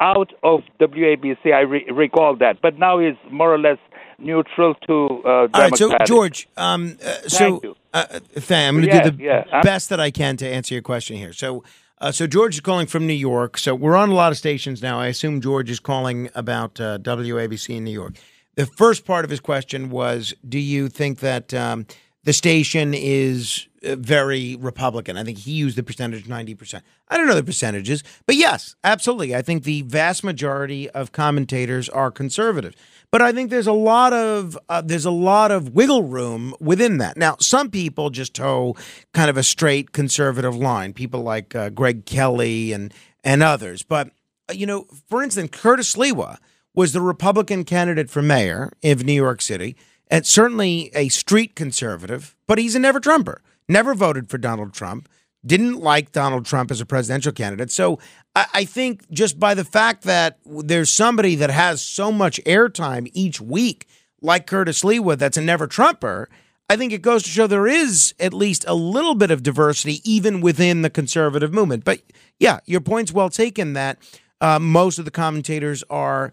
out 0.00 0.32
of 0.42 0.60
WABC. 0.80 1.52
I 1.54 1.60
re- 1.60 1.86
recall 1.90 2.36
that, 2.36 2.60
but 2.60 2.78
now 2.78 2.98
he's 2.98 3.16
more 3.30 3.52
or 3.52 3.58
less 3.58 3.78
neutral 4.18 4.74
to 4.86 5.22
uh, 5.24 5.28
All 5.28 5.48
right, 5.54 5.76
so 5.76 5.96
George, 6.06 6.48
um, 6.56 6.98
uh, 7.04 7.28
so 7.28 7.76
uh, 7.92 8.04
I'm 8.50 8.76
going 8.76 8.82
to 8.82 8.86
yeah, 8.86 9.02
do 9.02 9.10
the 9.10 9.22
yeah. 9.22 9.60
best 9.62 9.88
that 9.90 10.00
I 10.00 10.10
can 10.10 10.36
to 10.38 10.48
answer 10.48 10.74
your 10.74 10.82
question 10.82 11.16
here. 11.16 11.32
So. 11.32 11.64
Uh, 11.98 12.12
so 12.12 12.26
George 12.26 12.56
is 12.56 12.60
calling 12.60 12.86
from 12.86 13.06
New 13.06 13.14
York. 13.14 13.56
So 13.56 13.74
we're 13.74 13.96
on 13.96 14.10
a 14.10 14.14
lot 14.14 14.30
of 14.30 14.36
stations 14.36 14.82
now. 14.82 15.00
I 15.00 15.06
assume 15.06 15.40
George 15.40 15.70
is 15.70 15.80
calling 15.80 16.28
about 16.34 16.78
uh, 16.78 16.98
WABC 16.98 17.74
in 17.74 17.84
New 17.84 17.90
York. 17.90 18.16
The 18.56 18.66
first 18.66 19.04
part 19.04 19.24
of 19.24 19.30
his 19.30 19.40
question 19.40 19.90
was, 19.90 20.34
do 20.46 20.58
you 20.58 20.88
think 20.88 21.20
that 21.20 21.52
um, 21.54 21.86
the 22.26 22.32
station 22.32 22.92
is 22.92 23.68
uh, 23.84 23.94
very 23.94 24.56
Republican. 24.56 25.16
I 25.16 25.22
think 25.22 25.38
he 25.38 25.52
used 25.52 25.76
the 25.78 25.84
percentage 25.84 26.24
90%. 26.24 26.82
I 27.08 27.16
don't 27.16 27.28
know 27.28 27.36
the 27.36 27.44
percentages, 27.44 28.02
but 28.26 28.34
yes, 28.34 28.74
absolutely. 28.82 29.34
I 29.36 29.42
think 29.42 29.62
the 29.62 29.82
vast 29.82 30.24
majority 30.24 30.90
of 30.90 31.12
commentators 31.12 31.88
are 31.88 32.10
conservative. 32.10 32.74
But 33.12 33.22
I 33.22 33.30
think 33.30 33.50
there's 33.50 33.68
a 33.68 33.72
lot 33.72 34.12
of 34.12 34.58
uh, 34.68 34.80
there's 34.80 35.04
a 35.04 35.12
lot 35.12 35.52
of 35.52 35.74
wiggle 35.74 36.02
room 36.02 36.52
within 36.58 36.98
that. 36.98 37.16
Now, 37.16 37.36
some 37.38 37.70
people 37.70 38.10
just 38.10 38.34
toe 38.34 38.74
kind 39.14 39.30
of 39.30 39.36
a 39.36 39.44
straight 39.44 39.92
conservative 39.92 40.56
line. 40.56 40.92
People 40.92 41.20
like 41.20 41.54
uh, 41.54 41.70
Greg 41.70 42.06
Kelly 42.06 42.72
and 42.72 42.92
and 43.22 43.40
others. 43.40 43.84
But 43.84 44.10
uh, 44.50 44.54
you 44.54 44.66
know, 44.66 44.86
for 45.08 45.22
instance, 45.22 45.50
Curtis 45.52 45.94
Sliwa 45.94 46.38
was 46.76 46.92
the 46.92 47.00
Republican 47.00 47.64
candidate 47.64 48.08
for 48.10 48.22
mayor 48.22 48.70
of 48.84 49.02
New 49.02 49.12
York 49.12 49.40
City 49.40 49.74
and 50.08 50.24
certainly 50.24 50.90
a 50.94 51.08
street 51.08 51.56
conservative, 51.56 52.36
but 52.46 52.58
he's 52.58 52.76
a 52.76 52.78
never 52.78 53.00
Trumper. 53.00 53.42
Never 53.68 53.94
voted 53.94 54.30
for 54.30 54.38
Donald 54.38 54.72
Trump. 54.72 55.08
Didn't 55.44 55.80
like 55.80 56.12
Donald 56.12 56.44
Trump 56.44 56.70
as 56.70 56.80
a 56.80 56.86
presidential 56.86 57.32
candidate. 57.32 57.72
So 57.72 57.98
I, 58.36 58.46
I 58.54 58.64
think 58.64 59.10
just 59.10 59.40
by 59.40 59.54
the 59.54 59.64
fact 59.64 60.02
that 60.04 60.38
there's 60.44 60.92
somebody 60.92 61.34
that 61.36 61.50
has 61.50 61.82
so 61.82 62.12
much 62.12 62.40
airtime 62.44 63.10
each 63.12 63.40
week, 63.40 63.88
like 64.20 64.46
Curtis 64.46 64.82
Sliwa, 64.82 65.18
that's 65.18 65.36
a 65.36 65.42
never 65.42 65.66
Trumper, 65.66 66.28
I 66.68 66.76
think 66.76 66.92
it 66.92 67.02
goes 67.02 67.22
to 67.22 67.30
show 67.30 67.46
there 67.46 67.66
is 67.66 68.12
at 68.18 68.34
least 68.34 68.64
a 68.66 68.74
little 68.74 69.14
bit 69.14 69.30
of 69.30 69.42
diversity 69.42 70.00
even 70.04 70.40
within 70.40 70.82
the 70.82 70.90
conservative 70.90 71.54
movement. 71.54 71.84
But 71.84 72.02
yeah, 72.38 72.60
your 72.66 72.80
point's 72.80 73.12
well 73.12 73.30
taken 73.30 73.72
that 73.74 73.98
uh, 74.40 74.58
most 74.58 74.98
of 74.98 75.04
the 75.04 75.10
commentators 75.10 75.82
are 75.88 76.32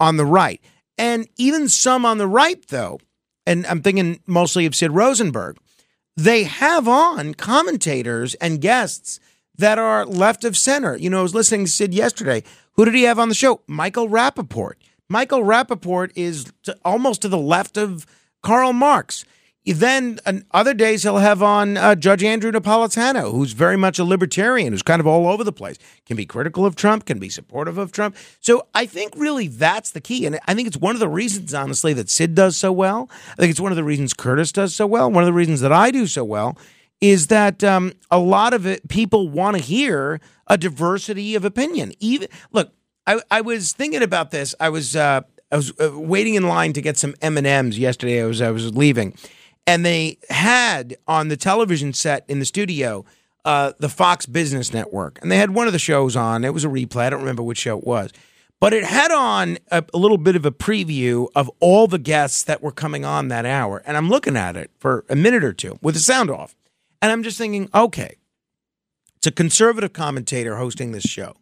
on 0.00 0.16
the 0.16 0.24
right. 0.24 0.60
And 0.98 1.28
even 1.36 1.68
some 1.68 2.04
on 2.04 2.18
the 2.18 2.26
right, 2.26 2.66
though, 2.68 2.98
and 3.46 3.66
I'm 3.66 3.82
thinking 3.82 4.20
mostly 4.26 4.66
of 4.66 4.74
Sid 4.74 4.92
Rosenberg, 4.92 5.58
they 6.16 6.44
have 6.44 6.88
on 6.88 7.34
commentators 7.34 8.34
and 8.34 8.60
guests 8.60 9.20
that 9.56 9.78
are 9.78 10.04
left 10.04 10.44
of 10.44 10.56
center. 10.56 10.96
You 10.96 11.10
know, 11.10 11.20
I 11.20 11.22
was 11.22 11.34
listening 11.34 11.66
to 11.66 11.70
Sid 11.70 11.94
yesterday. 11.94 12.42
Who 12.72 12.84
did 12.84 12.94
he 12.94 13.04
have 13.04 13.18
on 13.18 13.28
the 13.28 13.34
show? 13.34 13.60
Michael 13.66 14.08
Rapaport. 14.08 14.74
Michael 15.08 15.42
Rapaport 15.42 16.12
is 16.14 16.52
to, 16.64 16.76
almost 16.84 17.22
to 17.22 17.28
the 17.28 17.38
left 17.38 17.76
of 17.76 18.06
Karl 18.42 18.72
Marx. 18.72 19.24
Then 19.72 20.18
on 20.26 20.44
other 20.50 20.74
days 20.74 21.02
he'll 21.02 21.18
have 21.18 21.42
on 21.42 21.76
uh, 21.76 21.94
Judge 21.94 22.24
Andrew 22.24 22.50
Napolitano, 22.50 23.30
who's 23.30 23.52
very 23.52 23.76
much 23.76 23.98
a 23.98 24.04
libertarian, 24.04 24.72
who's 24.72 24.82
kind 24.82 25.00
of 25.00 25.06
all 25.06 25.28
over 25.28 25.44
the 25.44 25.52
place. 25.52 25.76
Can 26.06 26.16
be 26.16 26.26
critical 26.26 26.66
of 26.66 26.76
Trump, 26.76 27.06
can 27.06 27.18
be 27.18 27.28
supportive 27.28 27.78
of 27.78 27.92
Trump. 27.92 28.16
So 28.40 28.66
I 28.74 28.86
think 28.86 29.12
really 29.16 29.48
that's 29.48 29.90
the 29.90 30.00
key, 30.00 30.26
and 30.26 30.38
I 30.46 30.54
think 30.54 30.68
it's 30.68 30.76
one 30.76 30.96
of 30.96 31.00
the 31.00 31.08
reasons, 31.08 31.54
honestly, 31.54 31.92
that 31.94 32.10
Sid 32.10 32.34
does 32.34 32.56
so 32.56 32.72
well. 32.72 33.08
I 33.32 33.36
think 33.36 33.50
it's 33.50 33.60
one 33.60 33.72
of 33.72 33.76
the 33.76 33.84
reasons 33.84 34.14
Curtis 34.14 34.52
does 34.52 34.74
so 34.74 34.86
well. 34.86 35.10
One 35.10 35.22
of 35.22 35.26
the 35.26 35.32
reasons 35.32 35.60
that 35.60 35.72
I 35.72 35.90
do 35.90 36.06
so 36.06 36.24
well 36.24 36.58
is 37.00 37.28
that 37.28 37.64
um, 37.64 37.92
a 38.10 38.18
lot 38.18 38.52
of 38.52 38.66
it 38.66 38.88
people 38.88 39.28
want 39.28 39.56
to 39.56 39.62
hear 39.62 40.20
a 40.46 40.58
diversity 40.58 41.34
of 41.34 41.44
opinion. 41.44 41.92
Even 42.00 42.28
look, 42.52 42.72
I, 43.06 43.20
I 43.30 43.40
was 43.40 43.72
thinking 43.72 44.02
about 44.02 44.30
this. 44.30 44.54
I 44.60 44.68
was 44.68 44.94
uh, 44.96 45.22
I 45.50 45.56
was 45.56 45.72
uh, 45.80 45.98
waiting 45.98 46.34
in 46.34 46.46
line 46.46 46.72
to 46.74 46.82
get 46.82 46.98
some 46.98 47.14
M 47.22 47.38
and 47.38 47.46
M's 47.46 47.78
yesterday. 47.78 48.22
I 48.22 48.26
was 48.26 48.40
I 48.40 48.50
was 48.50 48.74
leaving 48.74 49.14
and 49.66 49.84
they 49.84 50.18
had 50.28 50.96
on 51.06 51.28
the 51.28 51.36
television 51.36 51.92
set 51.92 52.24
in 52.28 52.38
the 52.38 52.44
studio 52.44 53.04
uh, 53.44 53.72
the 53.78 53.88
Fox 53.88 54.26
Business 54.26 54.72
Network, 54.72 55.18
and 55.22 55.30
they 55.30 55.38
had 55.38 55.50
one 55.50 55.66
of 55.66 55.72
the 55.72 55.78
shows 55.78 56.16
on. 56.16 56.44
It 56.44 56.52
was 56.52 56.64
a 56.64 56.68
replay. 56.68 57.04
I 57.04 57.10
don't 57.10 57.20
remember 57.20 57.42
which 57.42 57.58
show 57.58 57.78
it 57.78 57.84
was, 57.84 58.10
but 58.60 58.74
it 58.74 58.84
had 58.84 59.10
on 59.10 59.58
a, 59.70 59.82
a 59.94 59.98
little 59.98 60.18
bit 60.18 60.36
of 60.36 60.44
a 60.44 60.50
preview 60.50 61.28
of 61.34 61.50
all 61.60 61.86
the 61.86 61.98
guests 61.98 62.42
that 62.42 62.62
were 62.62 62.72
coming 62.72 63.04
on 63.04 63.28
that 63.28 63.46
hour. 63.46 63.82
And 63.86 63.96
I'm 63.96 64.10
looking 64.10 64.36
at 64.36 64.56
it 64.56 64.70
for 64.78 65.04
a 65.08 65.16
minute 65.16 65.42
or 65.42 65.52
two 65.52 65.78
with 65.80 65.94
the 65.94 66.00
sound 66.00 66.30
off, 66.30 66.54
and 67.00 67.10
I'm 67.10 67.22
just 67.22 67.38
thinking, 67.38 67.70
okay, 67.74 68.16
it's 69.16 69.26
a 69.26 69.32
conservative 69.32 69.92
commentator 69.92 70.56
hosting 70.56 70.92
this 70.92 71.04
show. 71.04 71.36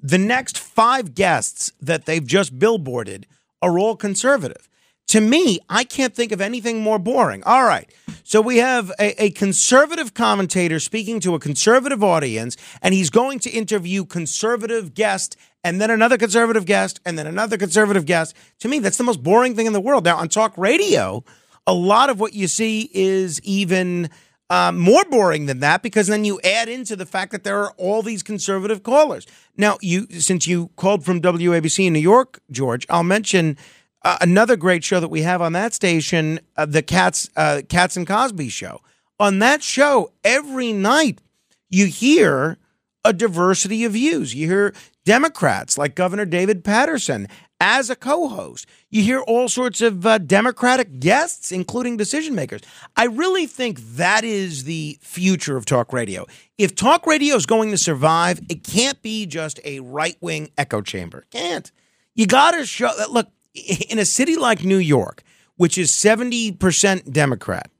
The 0.00 0.18
next 0.18 0.58
five 0.58 1.14
guests 1.14 1.72
that 1.80 2.06
they've 2.06 2.24
just 2.24 2.58
billboarded 2.58 3.24
are 3.60 3.78
all 3.78 3.96
conservative. 3.96 4.68
To 5.08 5.20
me, 5.22 5.58
I 5.70 5.84
can't 5.84 6.14
think 6.14 6.32
of 6.32 6.40
anything 6.40 6.82
more 6.82 6.98
boring. 6.98 7.42
All 7.44 7.64
right. 7.64 7.90
So 8.24 8.42
we 8.42 8.58
have 8.58 8.90
a, 9.00 9.24
a, 9.24 9.30
conservative 9.30 10.12
commentator 10.12 10.78
speaking 10.78 11.18
to 11.20 11.34
a 11.34 11.38
conservative 11.38 12.04
audience, 12.04 12.58
and 12.82 12.92
he's 12.92 13.08
going 13.08 13.38
to 13.40 13.50
interview 13.50 14.04
conservative 14.04 14.92
guest 14.92 15.34
and 15.64 15.80
then 15.80 15.90
another 15.90 16.18
conservative 16.18 16.66
guest 16.66 17.00
and 17.06 17.18
then 17.18 17.26
another 17.26 17.56
conservative 17.56 18.04
guest. 18.04 18.36
To 18.60 18.68
me, 18.68 18.80
that's 18.80 18.98
the 18.98 19.04
most 19.04 19.22
boring 19.22 19.56
thing 19.56 19.66
in 19.66 19.72
the 19.72 19.80
world. 19.80 20.04
Now, 20.04 20.18
on 20.18 20.28
talk 20.28 20.56
radio, 20.58 21.24
a 21.66 21.72
lot 21.72 22.10
of 22.10 22.20
what 22.20 22.34
you 22.34 22.46
see 22.46 22.90
is 22.92 23.40
even 23.40 24.10
um, 24.50 24.78
more 24.78 25.04
boring 25.04 25.46
than 25.46 25.60
that 25.60 25.82
because 25.82 26.06
then 26.06 26.24
you 26.24 26.40
add 26.42 26.68
into 26.68 26.96
the 26.96 27.06
fact 27.06 27.32
that 27.32 27.44
there 27.44 27.58
are 27.60 27.72
all 27.78 28.02
these 28.02 28.22
conservative 28.22 28.82
callers. 28.82 29.26
Now, 29.56 29.78
you 29.80 30.06
since 30.20 30.46
you 30.46 30.68
called 30.76 31.04
from 31.04 31.20
WABC 31.20 31.86
in 31.86 31.92
New 31.92 31.98
York, 31.98 32.40
George, 32.50 32.86
I'll 32.88 33.02
mention 33.02 33.56
uh, 34.02 34.18
another 34.20 34.56
great 34.56 34.84
show 34.84 35.00
that 35.00 35.08
we 35.08 35.22
have 35.22 35.42
on 35.42 35.52
that 35.52 35.74
station, 35.74 36.40
uh, 36.56 36.66
the 36.66 36.82
Cats, 36.82 37.28
uh, 37.36 37.62
Cats 37.68 37.96
and 37.96 38.06
Cosby 38.06 38.48
show. 38.48 38.80
On 39.20 39.38
that 39.40 39.62
show, 39.62 40.12
every 40.24 40.72
night 40.72 41.20
you 41.68 41.86
hear 41.86 42.58
a 43.04 43.12
diversity 43.12 43.84
of 43.84 43.92
views. 43.92 44.34
You 44.34 44.48
hear 44.48 44.74
Democrats 45.04 45.78
like 45.78 45.94
Governor 45.94 46.24
David 46.24 46.64
Paterson 46.64 47.26
as 47.60 47.90
a 47.90 47.96
co-host. 47.96 48.66
You 48.90 49.02
hear 49.02 49.20
all 49.20 49.48
sorts 49.48 49.80
of 49.80 50.06
uh, 50.06 50.18
Democratic 50.18 51.00
guests, 51.00 51.50
including 51.50 51.96
decision 51.96 52.34
makers. 52.34 52.60
I 52.96 53.06
really 53.06 53.46
think 53.46 53.80
that 53.96 54.24
is 54.24 54.64
the 54.64 54.98
future 55.00 55.56
of 55.56 55.64
talk 55.64 55.92
radio. 55.92 56.26
If 56.56 56.74
talk 56.74 57.06
radio 57.06 57.34
is 57.34 57.46
going 57.46 57.70
to 57.70 57.78
survive, 57.78 58.40
it 58.48 58.62
can't 58.62 59.00
be 59.02 59.26
just 59.26 59.58
a 59.64 59.80
right-wing 59.80 60.50
echo 60.56 60.82
chamber. 60.82 61.24
Can't. 61.30 61.70
You 62.14 62.26
got 62.26 62.52
to 62.52 62.66
show 62.66 62.90
that. 62.98 63.10
Look, 63.10 63.28
in 63.54 63.98
a 63.98 64.04
city 64.04 64.36
like 64.36 64.64
New 64.64 64.78
York, 64.78 65.22
which 65.56 65.78
is 65.78 65.92
70% 65.92 67.12
Democrat, 67.12 67.70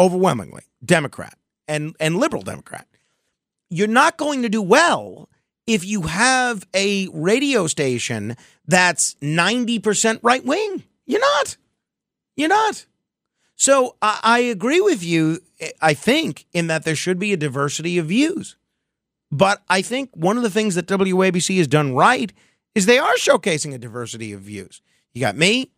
overwhelmingly 0.00 0.64
Democrat 0.84 1.36
and, 1.68 1.94
and 2.00 2.16
liberal 2.16 2.42
Democrat, 2.42 2.86
you're 3.70 3.88
not 3.88 4.16
going 4.16 4.42
to 4.42 4.48
do 4.48 4.62
well 4.62 5.28
if 5.66 5.84
you 5.84 6.02
have 6.02 6.66
a 6.74 7.08
radio 7.12 7.66
station 7.66 8.36
that's 8.66 9.14
90% 9.22 10.20
right 10.22 10.44
wing. 10.44 10.84
You're 11.06 11.20
not. 11.20 11.56
You're 12.36 12.48
not. 12.48 12.86
So 13.56 13.96
I, 14.02 14.20
I, 14.22 14.38
agree 14.40 14.80
with 14.80 15.04
you, 15.04 15.40
I 15.80 15.94
think, 15.94 16.46
in 16.52 16.66
that 16.66 16.84
there 16.84 16.96
should 16.96 17.18
be 17.18 17.32
a 17.32 17.36
diversity 17.36 17.98
of 17.98 18.06
views. 18.06 18.56
But 19.30 19.62
I 19.68 19.80
think 19.80 20.10
one 20.14 20.36
of 20.36 20.42
the 20.42 20.50
things 20.50 20.74
that 20.74 20.86
WABC 20.86 21.56
has 21.58 21.68
done 21.68 21.94
right 21.94 22.32
is 22.74 22.86
they 22.86 22.98
are 22.98 23.14
showcasing 23.14 23.72
a 23.72 23.78
diversity 23.78 24.32
of 24.32 24.40
views. 24.42 24.80
You 25.14 25.20
got 25.20 25.36
me. 25.36 25.70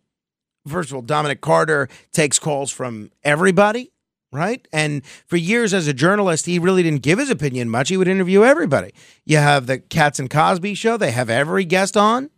First 0.67 0.91
of 0.91 0.97
all, 0.97 1.03
Dominic 1.03 1.41
Carter 1.41 1.89
takes 2.13 2.39
calls 2.39 2.73
from 2.73 3.13
everybody, 3.23 3.93
right? 4.33 4.67
And 4.73 5.07
for 5.27 5.37
years 5.37 5.73
as 5.73 5.87
a 5.87 5.95
journalist, 5.95 6.47
he 6.47 6.59
really 6.59 6.83
didn't 6.83 7.03
give 7.03 7.19
his 7.19 7.31
opinion 7.31 7.71
much. 7.71 7.89
He 7.89 7.97
would 7.97 8.09
interview 8.09 8.43
everybody. 8.43 8.93
You 9.25 9.37
have 9.37 9.67
the 9.67 9.79
Cats 9.79 10.19
and 10.19 10.29
Cosby 10.29 10.75
show, 10.75 10.97
they 10.97 11.13
have 11.13 11.31
every 11.31 11.65
guest 11.65 11.97
on. 11.97 12.31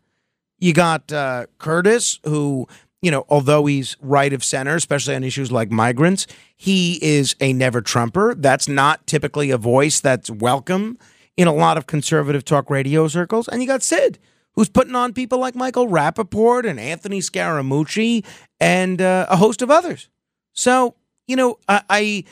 You 0.59 0.75
got 0.75 1.13
uh, 1.13 1.47
Curtis, 1.59 2.19
who, 2.25 2.67
you 3.01 3.13
know, 3.13 3.25
although 3.29 3.65
he's 3.67 3.97
right 4.01 4.33
of 4.33 4.43
center, 4.43 4.75
especially 4.75 5.15
on 5.15 5.23
issues 5.23 5.53
like 5.53 5.71
migrants, 5.71 6.27
he 6.57 6.99
is 7.01 7.37
a 7.41 7.53
never 7.53 7.81
Trumper. 7.81 8.35
That's 8.35 8.69
not 8.69 9.07
typically 9.07 9.51
a 9.51 9.57
voice 9.57 10.01
that's 10.01 10.29
welcome 10.29 10.99
in 11.37 11.47
a 11.47 11.55
lot 11.55 11.79
of 11.79 11.87
conservative 11.87 12.45
talk 12.45 12.69
radio 12.69 13.07
circles. 13.07 13.47
And 13.47 13.63
you 13.63 13.69
got 13.69 13.85
Sid, 13.85 14.19
who's 14.55 14.69
putting 14.69 14.95
on 14.95 15.13
people 15.13 15.39
like 15.39 15.55
Michael 15.55 15.89
Rapaport 15.89 16.69
and 16.69 16.81
Anthony 16.81 17.21
Scaramucci 17.21 18.25
and 18.61 19.01
uh, 19.01 19.27
a 19.29 19.37
host 19.37 19.63
of 19.63 19.71
others. 19.71 20.09
So, 20.53 20.97
you 21.27 21.37
know, 21.37 21.59
I, 21.69 21.83
I 21.89 22.25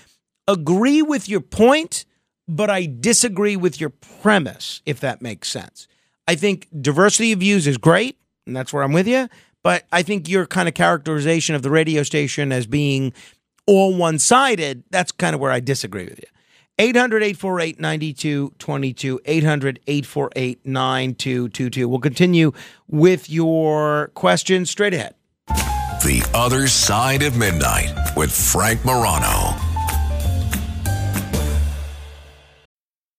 agree 0.48 1.02
with 1.02 1.29
your 1.29 1.40
point, 1.40 2.05
but 2.48 2.70
I 2.70 2.87
disagree 2.87 3.57
with 3.57 3.81
your 3.81 3.90
premise, 3.90 4.83
if 4.87 5.00
that 5.00 5.22
makes 5.22 5.48
sense. 5.48 5.87
I 6.26 6.35
think 6.35 6.68
diversity 6.81 7.33
of 7.33 7.40
views 7.40 7.66
is 7.66 7.79
great, 7.79 8.18
and 8.46 8.57
that's 8.57 8.72
where 8.72 8.83
I'm 8.83 8.92
with 8.92 9.07
you. 9.07 9.29
But 9.62 9.85
I 9.92 10.02
think 10.02 10.29
your 10.29 10.46
kind 10.46 10.68
of 10.68 10.74
characterization 10.74 11.55
of 11.55 11.62
the 11.62 11.70
radio 11.70 12.02
station 12.02 12.52
as 12.52 12.66
being 12.66 13.12
all 13.66 13.96
one 13.96 14.18
sided, 14.18 14.85
that's 14.90 15.12
kind 15.12 15.35
of 15.35 15.40
where 15.40 15.50
I 15.50 15.61
disagree 15.61 16.05
with 16.05 16.18
you. 16.18 16.29
800 16.79 17.23
848 17.23 17.81
9222. 17.81 19.21
800 19.25 19.81
848 19.87 20.67
9222. 20.67 21.89
We'll 21.89 22.01
continue 22.01 22.53
with 22.89 23.31
your 23.31 24.09
questions 24.15 24.71
straight 24.71 24.95
ahead. 24.95 25.15
The 25.49 26.29
Other 26.35 26.69
Side 26.69 27.23
of 27.23 27.37
Midnight 27.37 27.93
with 28.17 28.31
Frank 28.31 28.85
Morano. 28.85 29.65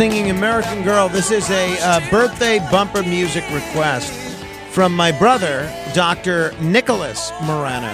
Singing 0.00 0.30
American 0.30 0.82
Girl. 0.82 1.10
This 1.10 1.30
is 1.30 1.50
a 1.50 1.78
uh, 1.82 2.00
birthday 2.08 2.58
bumper 2.70 3.02
music 3.02 3.44
request 3.52 4.10
from 4.70 4.96
my 4.96 5.12
brother, 5.12 5.70
Dr. 5.92 6.54
Nicholas 6.62 7.30
Morano, 7.42 7.92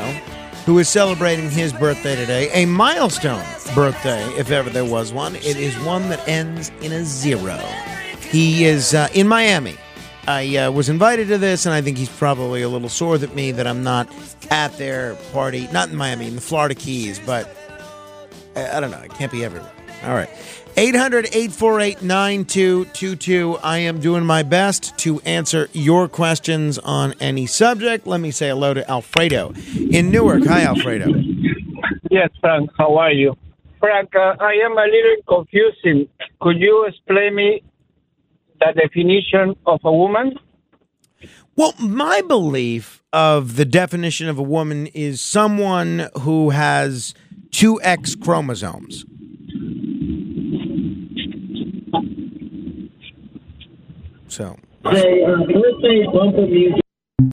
who 0.67 0.79
is 0.79 0.89
celebrating 0.89 1.51
his 1.51 1.73
birthday 1.73 2.15
today. 2.15 2.49
A 2.53 2.65
milestone 2.65 3.43
birthday, 3.75 4.23
if 4.39 4.53
ever 4.53 4.71
there 4.71 4.85
was 4.85 5.13
one. 5.13 5.35
It 5.35 5.57
is 5.57 5.77
one 5.81 6.09
that 6.11 6.29
ends 6.29 6.71
in 6.81 6.93
a 6.93 7.05
zero. 7.05 7.57
He 8.21 8.67
is 8.67 8.95
uh, 8.95 9.09
in 9.13 9.27
Miami. 9.27 9.75
I 10.29 10.59
uh, 10.59 10.71
was 10.71 10.89
invited 10.89 11.27
to 11.27 11.39
this, 11.39 11.67
and 11.67 11.75
I 11.75 11.81
think 11.81 11.99
he's 11.99 12.09
probably 12.09 12.63
a 12.63 12.69
little 12.69 12.89
sore 12.89 13.17
at 13.17 13.35
me 13.35 13.51
that 13.51 13.67
I'm 13.67 13.83
not 13.83 14.09
at 14.53 14.79
their 14.79 15.17
party. 15.33 15.67
Not 15.73 15.89
in 15.89 15.97
Miami, 15.97 16.29
in 16.29 16.37
the 16.37 16.41
Florida 16.41 16.77
Keys, 16.77 17.19
but 17.19 17.53
I, 18.55 18.77
I 18.77 18.81
don't 18.81 18.93
know. 18.93 19.01
I 19.01 19.09
can't 19.09 19.33
be 19.33 19.45
everywhere. 19.45 19.73
All 20.05 20.15
right. 20.15 20.31
800 20.79 21.29
848 21.33 22.03
9222. 22.03 23.57
I 23.63 23.79
am 23.79 23.99
doing 23.99 24.27
my 24.27 24.43
best 24.43 24.97
to 24.99 25.21
answer 25.21 25.71
your 25.73 26.07
questions 26.07 26.79
on 26.79 27.15
any 27.19 27.47
subject. 27.47 28.07
Let 28.07 28.21
me 28.21 28.31
say 28.31 28.49
hello 28.51 28.75
to 28.75 28.91
Alfredo 28.91 29.55
in 29.91 30.11
Newark. 30.11 30.45
Hi, 30.45 30.65
Alfredo. 30.65 31.15
Yes, 32.11 32.29
Frank. 32.43 32.69
How 32.77 32.95
are 32.99 33.11
you? 33.11 33.35
Frank, 33.81 34.15
uh, 34.15 34.37
I 34.39 34.53
am 34.65 34.73
a 34.73 34.85
little 34.85 35.17
confusing. 35.27 36.09
Could 36.43 36.59
you 36.59 36.85
explain 36.87 37.35
me 37.35 37.63
the 38.61 38.75
definition 38.77 39.57
of 39.65 39.81
a 39.83 39.93
woman? 39.93 40.39
Well, 41.57 41.73
my 41.79 42.21
belief 42.21 43.03
of 43.15 43.57
the 43.57 43.65
definition 43.65 44.29
of 44.29 44.39
a 44.39 44.43
woman 44.43 44.89
is 44.89 45.23
someone 45.23 46.11
who 46.21 46.51
has 46.51 47.15
two 47.51 47.81
X 47.81 48.15
chromosomes. 48.15 49.07
So, 54.29 54.57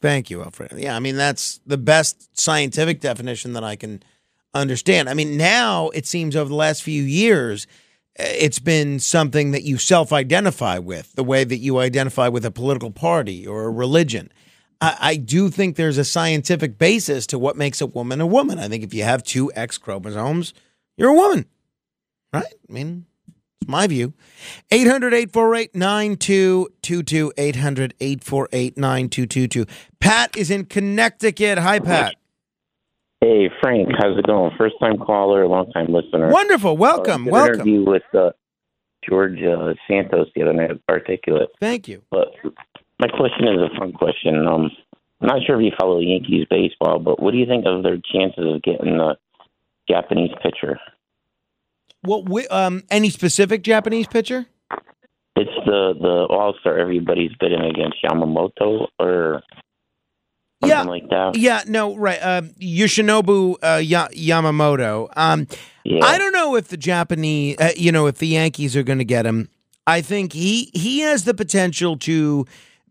thank 0.02 0.30
you, 0.30 0.42
Alfredo. 0.44 0.78
Yeah, 0.78 0.96
I 0.96 1.00
mean, 1.00 1.16
that's 1.18 1.60
the 1.66 1.78
best 1.78 2.38
scientific 2.40 3.00
definition 3.00 3.54
that 3.54 3.64
I 3.64 3.76
can 3.76 4.04
understand. 4.54 5.10
I 5.10 5.14
mean, 5.14 5.38
now 5.38 5.90
it 5.90 6.06
seems 6.06 6.36
over 6.36 6.50
the 6.50 6.56
last 6.56 6.84
few 6.84 7.04
years, 7.04 7.68
eh, 8.18 8.38
it's 8.40 8.60
been 8.60 9.00
something 9.00 9.52
that 9.52 9.64
you 9.64 9.78
self 9.78 10.14
identify 10.14 10.80
with, 10.80 11.14
the 11.14 11.24
way 11.24 11.44
that 11.44 11.58
you 11.58 11.80
identify 11.80 12.28
with 12.28 12.46
a 12.46 12.52
political 12.52 12.92
party 12.92 13.46
or 13.48 13.66
a 13.66 13.72
religion. 13.72 14.32
I, 14.82 14.98
I 15.00 15.16
do 15.16 15.50
think 15.50 15.76
there's 15.76 15.98
a 15.98 16.06
scientific 16.06 16.78
basis 16.78 17.28
to 17.28 17.40
what 17.40 17.58
makes 17.58 17.82
a 17.82 17.88
woman 17.88 18.22
a 18.22 18.28
woman. 18.28 18.60
I 18.60 18.68
think 18.68 18.84
if 18.84 18.94
you 18.94 19.04
have 19.04 19.24
two 19.24 19.52
X 19.56 19.78
chromosomes, 19.78 20.54
you're 20.98 21.10
a 21.10 21.16
woman, 21.16 21.46
right? 22.32 22.46
I 22.46 22.72
mean, 22.72 23.06
it's 23.64 23.70
my 23.70 23.88
view. 23.88 24.14
800 24.72 25.14
848 25.14 25.76
9222. 25.76 27.34
800 27.38 27.94
848 28.00 28.78
9222. 28.78 29.66
Pat 30.00 30.36
is 30.38 30.52
in 30.52 30.66
Connecticut. 30.66 31.58
Hi, 31.58 31.80
Pat. 31.80 32.16
Hey 33.22 33.50
Frank, 33.62 33.88
how's 33.98 34.18
it 34.18 34.28
going? 34.28 34.52
First 34.58 34.76
time 34.82 34.98
caller, 34.98 35.48
long 35.48 35.72
time 35.72 35.88
listener. 35.88 36.30
Wonderful. 36.30 36.76
Welcome. 36.76 37.30
Uh, 37.30 37.32
welcome. 37.32 37.54
Interview 37.62 37.86
with 37.86 38.04
uh, 38.14 38.32
George 39.08 39.42
uh, 39.42 39.76
Santos 39.88 40.28
the 40.36 40.42
other 40.42 40.52
night, 40.52 40.72
articulate. 40.90 41.48
Thank 41.62 41.88
you. 41.88 42.02
But 42.12 42.34
my 43.00 43.08
question 43.08 43.48
is 43.48 43.60
a 43.62 43.80
fun 43.80 43.94
question. 43.94 44.46
Um, 44.46 44.70
I'm 45.22 45.28
not 45.28 45.40
sure 45.48 45.58
if 45.58 45.64
you 45.64 45.72
follow 45.80 46.02
Yankees 46.02 46.48
baseball, 46.50 47.00
but 47.00 47.22
what 47.22 47.32
do 47.32 47.38
you 47.38 47.46
think 47.46 47.64
of 47.66 47.82
their 47.82 47.96
chances 47.96 48.44
of 48.46 48.62
getting 48.62 48.98
the 48.98 49.16
Japanese 49.90 50.32
pitcher? 50.44 50.78
Well, 52.04 52.26
um, 52.52 52.84
any 52.90 53.10
specific 53.10 53.64
Japanese 53.64 54.08
pitcher? 54.08 54.46
It's 55.36 55.52
the 55.66 55.94
the 56.00 56.28
All 56.30 56.54
Star 56.60 56.78
everybody's 56.78 57.32
bidding 57.40 57.62
against 57.62 57.98
Yamamoto 58.04 58.88
or 59.00 59.42
something 60.62 60.70
Yeah. 60.70 60.84
like 60.84 61.10
that. 61.10 61.36
Yeah, 61.38 61.62
no, 61.68 61.96
right. 61.96 62.20
Uh, 62.22 62.42
Yoshinobu 62.60 63.56
uh, 63.64 63.78
ya- 63.78 64.10
Yamamoto. 64.14 65.10
Um, 65.16 65.48
Yeah. 65.84 66.06
I 66.06 66.18
don't 66.18 66.32
know 66.34 66.56
if 66.56 66.68
the 66.70 66.78
Japanese, 66.78 67.58
uh, 67.60 67.72
you 67.76 67.92
know, 67.92 68.08
if 68.08 68.18
the 68.20 68.28
Yankees 68.28 68.76
are 68.78 68.84
going 68.84 69.00
to 69.00 69.06
get 69.06 69.26
him. 69.26 69.50
I 69.86 70.00
think 70.02 70.32
he 70.34 70.70
he 70.74 71.00
has 71.02 71.26
the 71.26 71.34
potential 71.34 71.98
to 72.00 72.46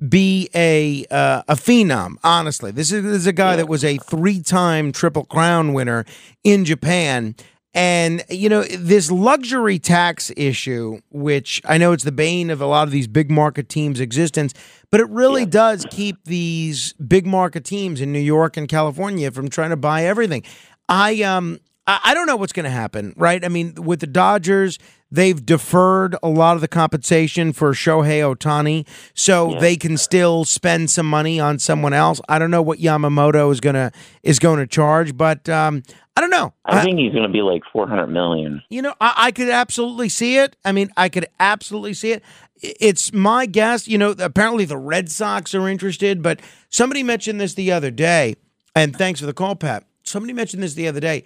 be 0.07 0.51
a 0.55 1.07
uh, 1.11 1.43
a 1.49 1.55
phenom. 1.55 2.17
Honestly, 2.25 2.71
this 2.71 2.93
is, 2.93 3.03
this 3.05 3.13
is 3.15 3.27
a 3.27 3.33
guy 3.33 3.57
that 3.57 3.69
was 3.69 3.83
a 3.85 3.97
three 3.99 4.43
time 4.43 4.93
Triple 4.93 5.25
Crown 5.25 5.73
winner 5.73 6.05
in 6.45 6.65
Japan. 6.67 7.35
And 7.75 8.23
you 8.29 8.51
know 8.51 8.63
this 8.65 9.11
luxury 9.11 9.79
tax 9.79 10.31
issue, 10.37 11.01
which 11.11 11.63
I 11.65 11.79
know 11.79 11.93
it's 11.93 12.05
the 12.05 12.13
bane 12.13 12.51
of 12.51 12.61
a 12.61 12.67
lot 12.67 12.87
of 12.87 12.93
these 12.93 13.07
big 13.07 13.31
market 13.31 13.71
teams' 13.71 13.99
existence, 13.99 14.53
but 14.91 15.01
it 15.01 15.09
really 15.09 15.47
does 15.47 15.87
keep 15.91 16.23
these 16.25 16.93
big 16.95 17.25
market 17.27 17.65
teams 17.65 18.03
in 18.03 18.13
New 18.13 18.21
York 18.21 18.59
and 18.59 18.69
California 18.69 19.31
from 19.31 19.49
trying 19.49 19.71
to 19.71 19.77
buy 19.77 20.05
everything. 20.05 20.43
I 20.87 21.23
um 21.23 21.61
I 21.87 22.01
I 22.05 22.15
don't 22.15 22.27
know 22.27 22.37
what's 22.37 22.53
going 22.53 22.65
to 22.65 22.71
happen, 22.71 23.15
right? 23.17 23.43
I 23.43 23.49
mean, 23.49 23.75
with 23.75 24.01
the 24.01 24.07
Dodgers, 24.07 24.79
they've 25.13 25.45
deferred 25.45 26.17
a 26.23 26.29
lot 26.29 26.57
of 26.57 26.63
the 26.63 26.69
compensation 26.69 27.53
for 27.53 27.73
Shohei 27.73 28.35
Ohtani, 28.35 28.87
so 29.15 29.55
they 29.61 29.77
can 29.77 29.97
still 29.97 30.45
spend 30.45 30.91
some 30.91 31.07
money 31.07 31.39
on 31.39 31.59
someone 31.59 31.93
else. 31.93 32.21
I 32.29 32.39
don't 32.39 32.51
know 32.51 32.63
what 32.63 32.79
Yamamoto 32.81 33.53
is 33.53 33.61
gonna 33.61 33.93
is 34.23 34.39
going 34.39 34.59
to 34.59 34.67
charge, 34.67 35.17
but 35.17 35.49
um, 35.49 35.83
I 36.17 36.21
don't 36.21 36.31
know. 36.31 36.55
I 36.65 36.83
think 36.83 36.99
he's 36.99 37.13
going 37.13 37.25
to 37.25 37.33
be 37.33 37.43
like 37.43 37.63
400 37.73 38.07
million. 38.09 38.63
You 38.71 38.83
know, 38.83 38.95
I, 39.01 39.15
I 39.17 39.31
could 39.33 39.49
absolutely 39.49 40.09
see 40.09 40.39
it. 40.39 40.57
I 40.65 40.73
mean, 40.73 40.91
I 40.97 41.09
could 41.09 41.27
absolutely 41.39 41.95
see 41.95 42.13
it. 42.13 42.23
It's 42.61 43.13
my 43.13 43.47
guess. 43.47 43.87
You 43.87 43.99
know, 43.99 44.11
apparently 44.19 44.65
the 44.65 44.79
Red 44.79 45.11
Sox 45.11 45.55
are 45.55 45.69
interested, 45.69 46.23
but 46.23 46.41
somebody 46.69 47.03
mentioned 47.03 47.41
this 47.41 47.55
the 47.55 47.73
other 47.73 47.91
day, 47.91 48.37
and 48.75 48.97
thanks 48.97 49.21
for 49.21 49.27
the 49.27 49.33
call, 49.33 49.57
Pat. 49.57 49.85
Somebody 50.05 50.33
mentioned 50.33 50.63
this 50.63 50.75
the 50.75 50.89
other 50.89 51.01
day. 51.01 51.25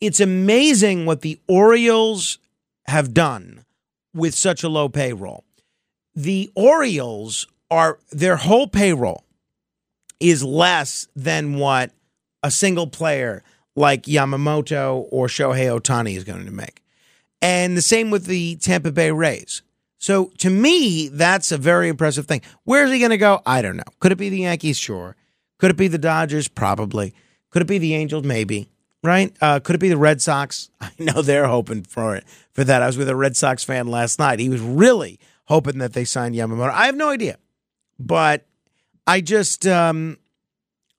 it's 0.00 0.20
amazing 0.20 1.06
what 1.06 1.20
the 1.20 1.38
Orioles 1.46 2.38
have 2.86 3.14
done 3.14 3.64
with 4.14 4.34
such 4.34 4.62
a 4.62 4.68
low 4.68 4.88
payroll. 4.88 5.44
The 6.14 6.50
Orioles 6.54 7.46
are 7.70 7.98
their 8.12 8.36
whole 8.36 8.66
payroll 8.66 9.24
is 10.20 10.44
less 10.44 11.08
than 11.16 11.58
what 11.58 11.90
a 12.42 12.50
single 12.50 12.86
player 12.86 13.42
like 13.74 14.04
Yamamoto 14.04 15.06
or 15.10 15.26
Shohei 15.26 15.78
Ohtani 15.78 16.16
is 16.16 16.24
going 16.24 16.44
to 16.44 16.52
make. 16.52 16.82
And 17.42 17.76
the 17.76 17.82
same 17.82 18.10
with 18.10 18.26
the 18.26 18.56
Tampa 18.56 18.92
Bay 18.92 19.10
Rays. 19.10 19.62
So 19.98 20.30
to 20.38 20.50
me, 20.50 21.08
that's 21.08 21.50
a 21.50 21.58
very 21.58 21.88
impressive 21.88 22.26
thing. 22.26 22.42
Where's 22.64 22.90
he 22.90 22.98
going 22.98 23.10
to 23.10 23.18
go? 23.18 23.40
I 23.44 23.62
don't 23.62 23.76
know. 23.76 23.82
Could 24.00 24.12
it 24.12 24.18
be 24.18 24.28
the 24.28 24.40
Yankees? 24.40 24.78
Sure. 24.78 25.16
Could 25.58 25.70
it 25.70 25.76
be 25.76 25.88
the 25.88 25.98
Dodgers? 25.98 26.46
Probably. 26.46 27.14
Could 27.50 27.62
it 27.62 27.68
be 27.68 27.78
the 27.78 27.94
Angels? 27.94 28.24
Maybe. 28.24 28.68
Right? 29.04 29.32
Uh, 29.40 29.60
could 29.60 29.76
it 29.76 29.80
be 29.80 29.90
the 29.90 29.96
Red 29.98 30.20
Sox? 30.22 30.70
I 30.80 30.90
know 30.98 31.22
they're 31.22 31.46
hoping 31.46 31.84
for 31.84 32.16
it 32.16 32.24
for 32.52 32.64
that. 32.64 32.82
I 32.82 32.86
was 32.86 32.96
with 32.96 33.08
a 33.08 33.14
Red 33.14 33.36
Sox 33.36 33.62
fan 33.62 33.86
last 33.86 34.18
night. 34.18 34.40
He 34.40 34.48
was 34.48 34.62
really 34.62 35.20
hoping 35.44 35.78
that 35.78 35.92
they 35.92 36.06
signed 36.06 36.34
Yamamoto. 36.34 36.72
I 36.72 36.86
have 36.86 36.96
no 36.96 37.10
idea, 37.10 37.36
but 37.98 38.46
I 39.06 39.20
just 39.20 39.66
um, 39.66 40.16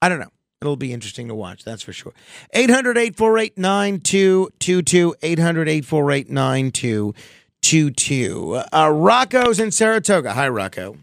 I 0.01 0.09
don't 0.09 0.19
know. 0.19 0.31
It'll 0.61 0.77
be 0.77 0.93
interesting 0.93 1.27
to 1.27 1.35
watch, 1.35 1.63
that's 1.63 1.83
for 1.83 1.93
sure. 1.93 2.13
800 2.53 2.97
848 2.97 3.57
9222. 3.57 5.15
800 5.21 5.67
848 5.67 6.29
9222. 6.29 8.63
Uh, 8.71 8.89
Rocco's 8.89 9.59
in 9.59 9.71
Saratoga. 9.71 10.33
Hi, 10.33 10.47
Rocco. 10.47 10.97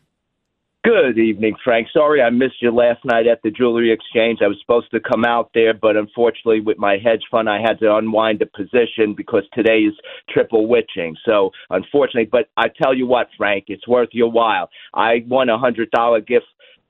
Good 0.84 1.16
evening, 1.16 1.54
Frank. 1.62 1.86
Sorry 1.92 2.20
I 2.20 2.30
missed 2.30 2.60
you 2.60 2.74
last 2.74 3.04
night 3.04 3.28
at 3.28 3.40
the 3.42 3.52
jewelry 3.52 3.92
exchange. 3.92 4.40
I 4.42 4.48
was 4.48 4.58
supposed 4.60 4.90
to 4.90 4.98
come 4.98 5.24
out 5.24 5.48
there, 5.54 5.72
but 5.72 5.96
unfortunately, 5.96 6.58
with 6.58 6.76
my 6.76 6.96
hedge 6.98 7.22
fund, 7.30 7.48
I 7.48 7.60
had 7.60 7.78
to 7.78 7.94
unwind 7.94 8.42
a 8.42 8.46
position 8.46 9.14
because 9.16 9.44
today 9.52 9.82
is 9.82 9.94
triple 10.28 10.66
witching. 10.66 11.14
So, 11.24 11.52
unfortunately, 11.70 12.28
but 12.32 12.48
I 12.56 12.66
tell 12.82 12.94
you 12.94 13.06
what, 13.06 13.28
Frank, 13.38 13.66
it's 13.68 13.86
worth 13.86 14.08
your 14.10 14.32
while. 14.32 14.70
I 14.92 15.24
won 15.28 15.50
a 15.50 15.56
hundred 15.56 15.88
dollar 15.92 16.20
gift 16.20 16.46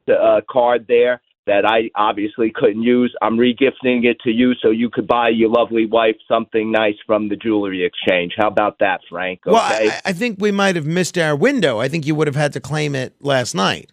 uh, 0.09 0.41
card 0.51 0.87
there 0.89 1.21
that 1.47 1.65
I 1.67 1.91
obviously 1.95 2.53
couldn't 2.55 2.83
use. 2.83 3.15
I'm 3.21 3.37
regifting 3.37 4.05
it 4.05 4.19
to 4.25 4.31
you 4.31 4.55
so 4.63 4.71
you 4.71 4.91
could 4.91 5.07
buy 5.07 5.31
your 5.31 5.51
lovely 5.51 5.87
wife 5.87 6.17
something 6.29 6.71
nice 6.71 6.95
from 7.07 7.29
the 7.29 7.37
jewelry 7.37 7.85
exchange. 7.85 8.35
How 8.37 8.49
about 8.49 8.79
that, 8.81 9.01
Frank? 9.11 9.41
Okay. 9.47 9.53
Well, 9.53 9.63
I, 9.63 10.01
I 10.05 10.13
think 10.13 10.37
we 10.41 10.53
might 10.53 10.77
have 10.77 10.87
missed 10.87 11.19
our 11.19 11.35
window. 11.35 11.81
I 11.81 11.89
think 11.89 12.07
you 12.07 12.15
would 12.15 12.29
have 12.29 12.37
had 12.37 12.53
to 12.53 12.61
claim 12.61 12.95
it 12.95 13.15
last 13.21 13.55
night. 13.55 13.91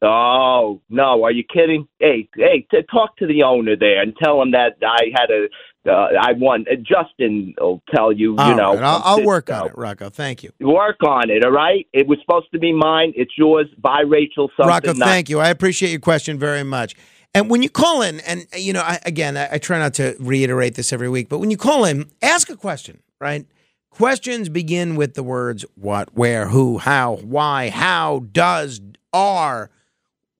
Oh 0.00 0.80
no! 0.88 1.24
Are 1.24 1.32
you 1.32 1.42
kidding? 1.42 1.88
Hey, 1.98 2.28
hey, 2.36 2.64
t- 2.70 2.82
talk 2.88 3.16
to 3.16 3.26
the 3.26 3.42
owner 3.42 3.74
there 3.74 4.00
and 4.00 4.14
tell 4.22 4.40
him 4.40 4.52
that 4.52 4.76
I 4.80 5.10
had 5.12 5.28
a, 5.30 5.48
uh, 5.86 6.08
I 6.20 6.32
won. 6.32 6.64
Uh, 6.70 6.76
Justin 6.76 7.54
will 7.58 7.82
tell 7.94 8.12
you. 8.12 8.36
All 8.36 8.48
you 8.48 8.54
know, 8.54 8.74
right, 8.74 8.82
I'll, 8.82 9.02
I'll 9.04 9.24
work 9.24 9.50
on 9.50 9.66
it, 9.68 9.72
Rocco. 9.76 10.10
Thank 10.10 10.42
you. 10.42 10.52
Work 10.60 11.02
on 11.02 11.30
it, 11.30 11.44
all 11.44 11.50
right? 11.50 11.86
It 11.92 12.06
was 12.06 12.18
supposed 12.20 12.50
to 12.52 12.58
be 12.58 12.72
mine. 12.72 13.12
It's 13.16 13.32
yours. 13.36 13.66
By 13.78 14.00
Rachel 14.00 14.50
something. 14.56 14.68
Rocco, 14.68 14.92
nice. 14.92 15.08
thank 15.08 15.28
you. 15.28 15.40
I 15.40 15.48
appreciate 15.48 15.90
your 15.90 16.00
question 16.00 16.38
very 16.38 16.62
much. 16.62 16.94
And 17.34 17.50
when 17.50 17.62
you 17.62 17.70
call 17.70 18.02
in, 18.02 18.20
and 18.20 18.46
you 18.56 18.72
know, 18.72 18.80
I, 18.80 18.98
again, 19.04 19.36
I, 19.36 19.48
I 19.52 19.58
try 19.58 19.78
not 19.78 19.94
to 19.94 20.16
reiterate 20.18 20.74
this 20.74 20.92
every 20.92 21.08
week, 21.08 21.28
but 21.28 21.38
when 21.38 21.50
you 21.50 21.56
call 21.56 21.84
in, 21.84 22.10
ask 22.22 22.50
a 22.50 22.56
question, 22.56 23.02
right? 23.20 23.46
Questions 23.90 24.48
begin 24.48 24.96
with 24.96 25.14
the 25.14 25.22
words 25.22 25.64
what, 25.74 26.14
where, 26.14 26.48
who, 26.48 26.78
how, 26.78 27.16
why, 27.16 27.70
how, 27.70 28.20
does, 28.32 28.80
are, 29.12 29.70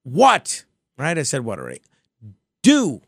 what, 0.03 0.65
right? 0.97 1.19
I 1.19 1.23
said 1.23 1.45
what 1.45 1.59
already. 1.59 1.83
Do. 2.63 3.03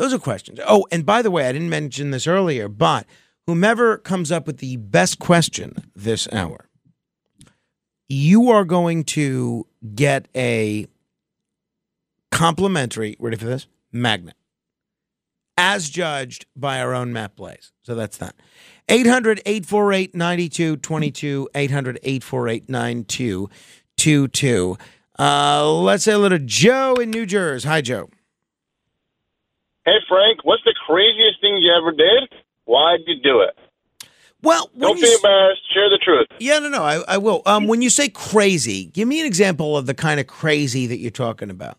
Those 0.00 0.14
are 0.14 0.18
questions. 0.18 0.58
Oh, 0.66 0.86
and 0.90 1.04
by 1.04 1.20
the 1.20 1.30
way, 1.30 1.46
I 1.46 1.52
didn't 1.52 1.68
mention 1.68 2.10
this 2.10 2.26
earlier, 2.26 2.68
but 2.68 3.04
whomever 3.46 3.98
comes 3.98 4.32
up 4.32 4.46
with 4.46 4.56
the 4.56 4.76
best 4.76 5.18
question 5.18 5.74
this 5.94 6.26
hour, 6.32 6.70
you 8.08 8.50
are 8.50 8.64
going 8.64 9.04
to 9.04 9.66
get 9.94 10.26
a 10.34 10.86
complimentary, 12.32 13.14
ready 13.20 13.36
for 13.36 13.44
this? 13.44 13.66
Magnet. 13.92 14.36
As 15.58 15.90
judged 15.90 16.46
by 16.56 16.80
our 16.80 16.94
own 16.94 17.12
Matt 17.12 17.36
Blaze. 17.36 17.70
So 17.82 17.94
that's 17.94 18.16
that. 18.16 18.34
800 18.88 19.42
848 19.44 20.14
9222. 20.14 21.50
800 21.54 21.98
848 22.02 22.70
9222. 22.70 24.78
Uh, 25.18 25.70
let's 25.70 26.04
say 26.04 26.12
hello 26.12 26.30
to 26.30 26.38
Joe 26.38 26.94
in 26.94 27.10
New 27.10 27.26
Jersey. 27.26 27.68
Hi, 27.68 27.82
Joe. 27.82 28.08
Hey, 29.84 29.96
Frank, 30.08 30.44
what's 30.44 30.62
the 30.64 30.74
craziest 30.86 31.40
thing 31.40 31.58
you 31.60 31.72
ever 31.72 31.92
did? 31.92 32.28
Why'd 32.64 33.00
you 33.06 33.16
do 33.22 33.40
it? 33.40 33.56
Well, 34.42 34.70
don't 34.78 35.00
be 35.00 35.12
embarrassed. 35.12 35.60
Share 35.74 35.90
the 35.90 35.98
truth. 36.02 36.26
Yeah, 36.38 36.58
no, 36.60 36.68
no, 36.68 36.82
I, 36.82 37.02
I 37.06 37.18
will. 37.18 37.42
Um, 37.44 37.66
when 37.66 37.82
you 37.82 37.90
say 37.90 38.08
crazy, 38.08 38.86
give 38.86 39.06
me 39.06 39.20
an 39.20 39.26
example 39.26 39.76
of 39.76 39.86
the 39.86 39.94
kind 39.94 40.18
of 40.18 40.26
crazy 40.26 40.86
that 40.86 40.98
you're 40.98 41.10
talking 41.10 41.50
about. 41.50 41.76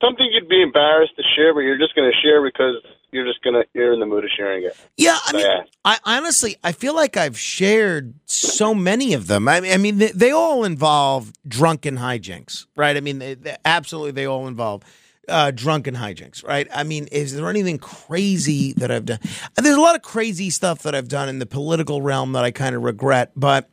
Something 0.00 0.28
you'd 0.32 0.48
be 0.48 0.62
embarrassed 0.62 1.14
to 1.16 1.22
share, 1.36 1.52
but 1.54 1.60
you're 1.60 1.78
just 1.78 1.94
going 1.94 2.10
to 2.10 2.16
share 2.20 2.42
because 2.42 2.76
you're 3.12 3.26
just 3.26 3.42
going 3.42 3.54
to 3.54 3.64
you're 3.74 3.92
in 3.92 4.00
the 4.00 4.06
mood 4.06 4.24
of 4.24 4.30
sharing 4.36 4.64
it. 4.64 4.76
Yeah, 4.96 5.18
I 5.26 5.30
So, 5.30 5.36
mean, 5.36 5.46
yeah. 5.46 5.60
I 5.84 5.98
honestly, 6.04 6.56
I 6.64 6.72
feel 6.72 6.94
like 6.94 7.16
I've 7.16 7.38
shared 7.38 8.14
so 8.26 8.74
many 8.74 9.12
of 9.14 9.26
them. 9.26 9.48
I 9.48 9.60
mean, 9.60 9.72
I 9.72 9.76
mean, 9.76 9.98
they, 9.98 10.08
they 10.12 10.30
all 10.30 10.64
involve 10.64 11.32
drunken 11.46 11.98
hijinks, 11.98 12.66
right? 12.76 12.96
I 12.96 13.00
mean, 13.00 13.18
they, 13.18 13.34
they, 13.34 13.56
absolutely, 13.64 14.12
they 14.12 14.26
all 14.26 14.48
involve 14.48 14.82
uh, 15.28 15.50
drunken 15.50 15.94
hijinks, 15.94 16.46
right? 16.46 16.66
I 16.74 16.84
mean, 16.84 17.06
is 17.12 17.34
there 17.34 17.48
anything 17.48 17.78
crazy 17.78 18.72
that 18.74 18.90
I've 18.90 19.04
done? 19.04 19.18
There's 19.56 19.76
a 19.76 19.80
lot 19.80 19.94
of 19.94 20.02
crazy 20.02 20.50
stuff 20.50 20.82
that 20.82 20.94
I've 20.94 21.08
done 21.08 21.28
in 21.28 21.38
the 21.38 21.46
political 21.46 22.02
realm 22.02 22.32
that 22.32 22.44
I 22.44 22.50
kind 22.50 22.74
of 22.74 22.82
regret, 22.82 23.32
but, 23.36 23.70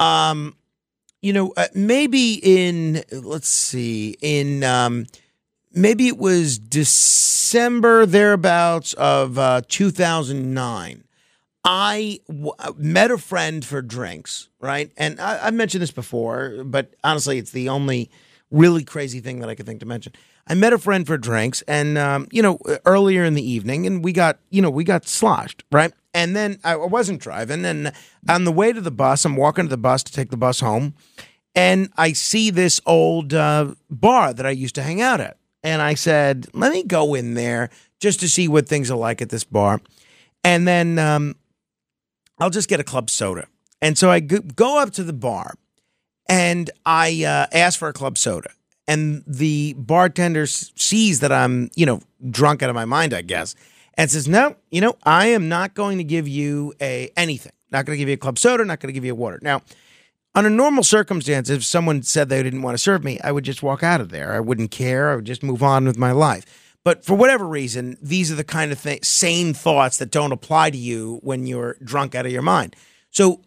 um, 0.00 0.56
you 1.22 1.32
know, 1.32 1.52
uh, 1.56 1.66
maybe 1.74 2.34
in 2.42 3.02
let's 3.10 3.48
see, 3.48 4.16
in 4.20 4.62
um, 4.62 5.06
maybe 5.72 6.08
it 6.08 6.18
was 6.18 6.58
December 6.58 8.06
thereabouts 8.06 8.92
of 8.94 9.38
uh, 9.38 9.62
2009. 9.68 11.04
I 11.64 12.20
w- 12.28 12.52
uh, 12.60 12.72
met 12.76 13.10
a 13.10 13.18
friend 13.18 13.64
for 13.64 13.82
drinks, 13.82 14.48
right? 14.60 14.92
And 14.96 15.20
I, 15.20 15.46
I've 15.46 15.54
mentioned 15.54 15.82
this 15.82 15.90
before, 15.90 16.62
but 16.64 16.94
honestly, 17.02 17.38
it's 17.38 17.50
the 17.50 17.68
only 17.68 18.08
really 18.56 18.84
crazy 18.84 19.20
thing 19.20 19.40
that 19.40 19.48
I 19.48 19.54
could 19.54 19.66
think 19.66 19.80
to 19.80 19.86
mention. 19.86 20.12
I 20.46 20.54
met 20.54 20.72
a 20.72 20.78
friend 20.78 21.06
for 21.06 21.18
drinks, 21.18 21.62
and 21.62 21.98
um, 21.98 22.28
you 22.30 22.42
know, 22.42 22.58
earlier 22.84 23.24
in 23.24 23.34
the 23.34 23.48
evening, 23.48 23.86
and 23.86 24.02
we 24.02 24.12
got, 24.12 24.38
you 24.50 24.62
know, 24.62 24.70
we 24.70 24.84
got 24.84 25.06
sloshed, 25.06 25.64
right? 25.70 25.92
And 26.14 26.34
then 26.34 26.58
I 26.64 26.76
wasn't 26.76 27.20
driving, 27.20 27.64
and 27.64 27.92
on 28.28 28.44
the 28.44 28.52
way 28.52 28.72
to 28.72 28.80
the 28.80 28.90
bus, 28.90 29.24
I'm 29.24 29.36
walking 29.36 29.66
to 29.66 29.68
the 29.68 29.76
bus 29.76 30.02
to 30.04 30.12
take 30.12 30.30
the 30.30 30.36
bus 30.36 30.60
home, 30.60 30.94
and 31.54 31.90
I 31.96 32.12
see 32.12 32.50
this 32.50 32.80
old 32.86 33.34
uh, 33.34 33.74
bar 33.90 34.32
that 34.32 34.46
I 34.46 34.50
used 34.50 34.74
to 34.76 34.82
hang 34.82 35.02
out 35.02 35.20
at, 35.20 35.36
and 35.62 35.82
I 35.82 35.94
said, 35.94 36.46
"Let 36.52 36.72
me 36.72 36.82
go 36.82 37.14
in 37.14 37.34
there 37.34 37.70
just 38.00 38.20
to 38.20 38.28
see 38.28 38.48
what 38.48 38.68
things 38.68 38.90
are 38.90 38.96
like 38.96 39.20
at 39.20 39.28
this 39.28 39.44
bar," 39.44 39.80
and 40.42 40.66
then 40.66 40.98
um, 40.98 41.36
I'll 42.38 42.50
just 42.50 42.68
get 42.68 42.80
a 42.80 42.84
club 42.84 43.10
soda. 43.10 43.48
And 43.82 43.98
so 43.98 44.10
I 44.10 44.20
go- 44.20 44.40
go 44.40 44.78
up 44.78 44.90
to 44.92 45.04
the 45.04 45.12
bar 45.12 45.54
and 46.28 46.70
I 46.84 47.24
uh, 47.24 47.46
ask 47.56 47.78
for 47.78 47.88
a 47.88 47.92
club 47.92 48.18
soda. 48.18 48.50
And 48.88 49.24
the 49.26 49.74
bartender 49.74 50.46
sees 50.46 51.20
that 51.20 51.32
I'm, 51.32 51.70
you 51.74 51.86
know, 51.86 52.00
drunk 52.30 52.62
out 52.62 52.70
of 52.70 52.76
my 52.76 52.84
mind, 52.84 53.12
I 53.12 53.22
guess, 53.22 53.56
and 53.94 54.10
says, 54.10 54.28
"No, 54.28 54.56
you 54.70 54.80
know, 54.80 54.96
I 55.02 55.26
am 55.26 55.48
not 55.48 55.74
going 55.74 55.98
to 55.98 56.04
give 56.04 56.28
you 56.28 56.72
a 56.80 57.10
anything. 57.16 57.52
Not 57.72 57.84
going 57.84 57.96
to 57.96 57.98
give 57.98 58.08
you 58.08 58.14
a 58.14 58.18
club 58.18 58.38
soda. 58.38 58.64
Not 58.64 58.78
going 58.78 58.88
to 58.88 58.92
give 58.92 59.04
you 59.04 59.12
a 59.12 59.16
water." 59.16 59.40
Now, 59.42 59.62
under 60.36 60.50
normal 60.50 60.84
circumstances, 60.84 61.56
if 61.56 61.64
someone 61.64 62.02
said 62.02 62.28
they 62.28 62.42
didn't 62.42 62.62
want 62.62 62.74
to 62.74 62.82
serve 62.82 63.02
me, 63.02 63.18
I 63.24 63.32
would 63.32 63.44
just 63.44 63.62
walk 63.62 63.82
out 63.82 64.00
of 64.00 64.10
there. 64.10 64.34
I 64.34 64.40
wouldn't 64.40 64.70
care. 64.70 65.10
I 65.10 65.16
would 65.16 65.24
just 65.24 65.42
move 65.42 65.62
on 65.62 65.84
with 65.84 65.98
my 65.98 66.12
life. 66.12 66.44
But 66.84 67.04
for 67.04 67.16
whatever 67.16 67.48
reason, 67.48 67.96
these 68.00 68.30
are 68.30 68.36
the 68.36 68.44
kind 68.44 68.70
of 68.70 68.80
th- 68.80 69.04
sane 69.04 69.54
thoughts 69.54 69.96
that 69.96 70.12
don't 70.12 70.30
apply 70.30 70.70
to 70.70 70.78
you 70.78 71.18
when 71.22 71.46
you're 71.46 71.76
drunk 71.82 72.14
out 72.14 72.26
of 72.26 72.30
your 72.32 72.42
mind. 72.42 72.76
So 73.10 73.40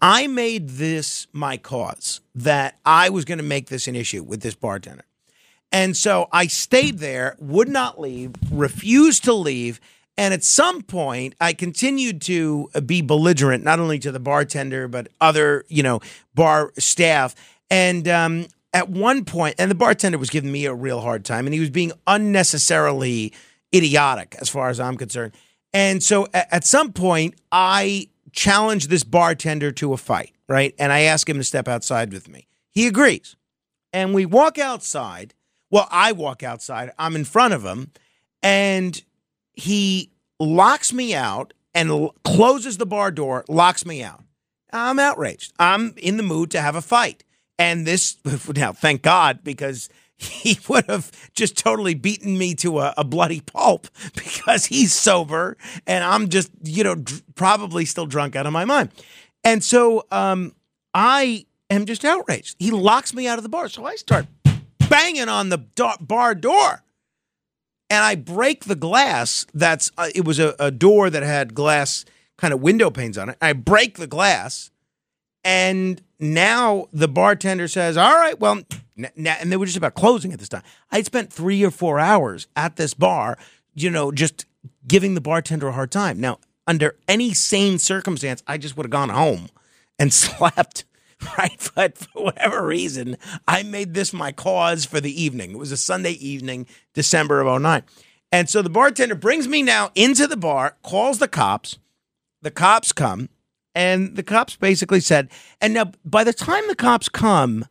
I 0.00 0.26
made 0.26 0.70
this 0.70 1.26
my 1.32 1.56
cause 1.56 2.20
that 2.34 2.78
I 2.84 3.08
was 3.08 3.24
going 3.24 3.38
to 3.38 3.44
make 3.44 3.68
this 3.68 3.86
an 3.86 3.94
issue 3.94 4.22
with 4.22 4.40
this 4.40 4.54
bartender. 4.54 5.04
And 5.72 5.96
so 5.96 6.28
I 6.32 6.48
stayed 6.48 6.98
there, 6.98 7.36
would 7.38 7.68
not 7.68 8.00
leave, 8.00 8.32
refused 8.50 9.24
to 9.24 9.32
leave. 9.32 9.80
And 10.16 10.34
at 10.34 10.42
some 10.42 10.82
point, 10.82 11.34
I 11.40 11.52
continued 11.52 12.20
to 12.22 12.68
be 12.84 13.00
belligerent, 13.02 13.62
not 13.62 13.78
only 13.78 13.98
to 14.00 14.10
the 14.10 14.18
bartender, 14.18 14.88
but 14.88 15.08
other, 15.20 15.64
you 15.68 15.82
know, 15.82 16.00
bar 16.34 16.72
staff. 16.76 17.34
And 17.70 18.08
um, 18.08 18.46
at 18.74 18.88
one 18.88 19.24
point, 19.24 19.54
and 19.58 19.70
the 19.70 19.76
bartender 19.76 20.18
was 20.18 20.30
giving 20.30 20.50
me 20.50 20.66
a 20.66 20.74
real 20.74 21.00
hard 21.00 21.24
time, 21.24 21.46
and 21.46 21.54
he 21.54 21.60
was 21.60 21.70
being 21.70 21.92
unnecessarily 22.06 23.32
idiotic 23.72 24.36
as 24.40 24.48
far 24.48 24.68
as 24.68 24.80
I'm 24.80 24.96
concerned. 24.96 25.32
And 25.72 26.02
so 26.02 26.26
a- 26.34 26.52
at 26.52 26.64
some 26.64 26.92
point, 26.92 27.36
I 27.52 28.08
challenged 28.32 28.90
this 28.90 29.04
bartender 29.04 29.70
to 29.72 29.92
a 29.92 29.96
fight, 29.96 30.34
right? 30.48 30.74
And 30.78 30.92
I 30.92 31.00
ask 31.00 31.28
him 31.28 31.38
to 31.38 31.44
step 31.44 31.68
outside 31.68 32.12
with 32.12 32.28
me. 32.28 32.46
He 32.70 32.86
agrees. 32.86 33.36
And 33.92 34.14
we 34.14 34.26
walk 34.26 34.58
outside. 34.58 35.34
Well, 35.70 35.88
I 35.90 36.12
walk 36.12 36.42
outside. 36.42 36.90
I'm 36.98 37.16
in 37.16 37.24
front 37.24 37.54
of 37.54 37.64
him. 37.64 37.92
And 38.42 39.02
he 39.52 40.10
locks 40.38 40.92
me 40.92 41.14
out 41.14 41.52
and 41.74 41.90
l- 41.90 42.14
closes 42.24 42.78
the 42.78 42.86
bar 42.86 43.10
door, 43.10 43.44
locks 43.48 43.84
me 43.84 44.02
out. 44.02 44.22
I'm 44.72 44.98
outraged. 44.98 45.52
I'm 45.58 45.94
in 45.96 46.16
the 46.16 46.22
mood 46.22 46.50
to 46.52 46.60
have 46.60 46.76
a 46.76 46.82
fight. 46.82 47.24
And 47.58 47.86
this, 47.86 48.16
now, 48.54 48.72
thank 48.72 49.02
God, 49.02 49.40
because 49.44 49.88
he 50.24 50.58
would 50.68 50.86
have 50.86 51.10
just 51.34 51.56
totally 51.56 51.94
beaten 51.94 52.36
me 52.36 52.54
to 52.56 52.80
a, 52.80 52.94
a 52.96 53.04
bloody 53.04 53.40
pulp 53.40 53.88
because 54.14 54.66
he's 54.66 54.92
sober 54.92 55.56
and 55.86 56.04
I'm 56.04 56.28
just, 56.28 56.50
you 56.62 56.84
know, 56.84 56.94
dr- 56.94 57.22
probably 57.34 57.84
still 57.84 58.06
drunk 58.06 58.36
out 58.36 58.46
of 58.46 58.52
my 58.52 58.64
mind. 58.64 58.90
And 59.44 59.64
so 59.64 60.06
um, 60.10 60.54
I 60.92 61.46
am 61.70 61.86
just 61.86 62.04
outraged. 62.04 62.56
He 62.58 62.70
locks 62.70 63.14
me 63.14 63.26
out 63.26 63.38
of 63.38 63.42
the 63.42 63.48
bar. 63.48 63.68
So 63.68 63.84
I 63.86 63.96
start 63.96 64.26
banging 64.90 65.28
on 65.28 65.48
the 65.48 65.58
do- 65.74 65.88
bar 66.00 66.34
door 66.34 66.82
and 67.90 68.04
I 68.04 68.14
break 68.14 68.64
the 68.64 68.76
glass. 68.76 69.46
That's 69.52 69.90
uh, 69.98 70.08
it 70.14 70.24
was 70.24 70.38
a, 70.38 70.54
a 70.58 70.70
door 70.70 71.10
that 71.10 71.22
had 71.22 71.54
glass 71.54 72.04
kind 72.38 72.54
of 72.54 72.60
window 72.60 72.90
panes 72.90 73.18
on 73.18 73.28
it. 73.28 73.36
I 73.42 73.52
break 73.52 73.98
the 73.98 74.06
glass, 74.06 74.70
and 75.44 76.00
now 76.18 76.86
the 76.92 77.08
bartender 77.08 77.68
says, 77.68 77.96
"All 77.96 78.14
right, 78.14 78.38
well," 78.38 78.60
and 78.96 79.52
they 79.52 79.56
were 79.56 79.66
just 79.66 79.76
about 79.76 79.94
closing 79.94 80.32
at 80.32 80.38
this 80.38 80.48
time. 80.48 80.62
I 80.90 81.02
spent 81.02 81.32
three 81.32 81.64
or 81.64 81.70
four 81.70 81.98
hours 81.98 82.46
at 82.56 82.76
this 82.76 82.94
bar, 82.94 83.38
you 83.74 83.90
know, 83.90 84.12
just 84.12 84.46
giving 84.86 85.14
the 85.14 85.20
bartender 85.20 85.68
a 85.68 85.72
hard 85.72 85.90
time. 85.90 86.20
Now, 86.20 86.38
under 86.66 86.96
any 87.08 87.34
sane 87.34 87.78
circumstance, 87.78 88.42
I 88.46 88.58
just 88.58 88.76
would 88.76 88.86
have 88.86 88.90
gone 88.90 89.08
home 89.08 89.48
and 89.98 90.12
slept. 90.12 90.84
Right, 91.36 91.70
but 91.74 91.98
for 91.98 92.24
whatever 92.24 92.64
reason, 92.64 93.18
I 93.46 93.62
made 93.62 93.92
this 93.92 94.14
my 94.14 94.32
cause 94.32 94.86
for 94.86 95.02
the 95.02 95.22
evening. 95.22 95.50
It 95.50 95.58
was 95.58 95.70
a 95.70 95.76
Sunday 95.76 96.12
evening, 96.12 96.66
December 96.94 97.42
of 97.42 97.60
09. 97.60 97.82
And 98.32 98.48
so 98.48 98.62
the 98.62 98.70
bartender 98.70 99.14
brings 99.14 99.46
me 99.46 99.62
now 99.62 99.90
into 99.94 100.26
the 100.26 100.38
bar, 100.38 100.76
calls 100.82 101.18
the 101.18 101.28
cops. 101.28 101.78
The 102.40 102.50
cops 102.50 102.92
come, 102.92 103.28
and 103.74 104.16
the 104.16 104.22
cops 104.22 104.56
basically 104.56 105.00
said, 105.00 105.30
and 105.60 105.74
now 105.74 105.92
by 106.06 106.24
the 106.24 106.32
time 106.32 106.66
the 106.68 106.74
cops 106.74 107.10
come, 107.10 107.66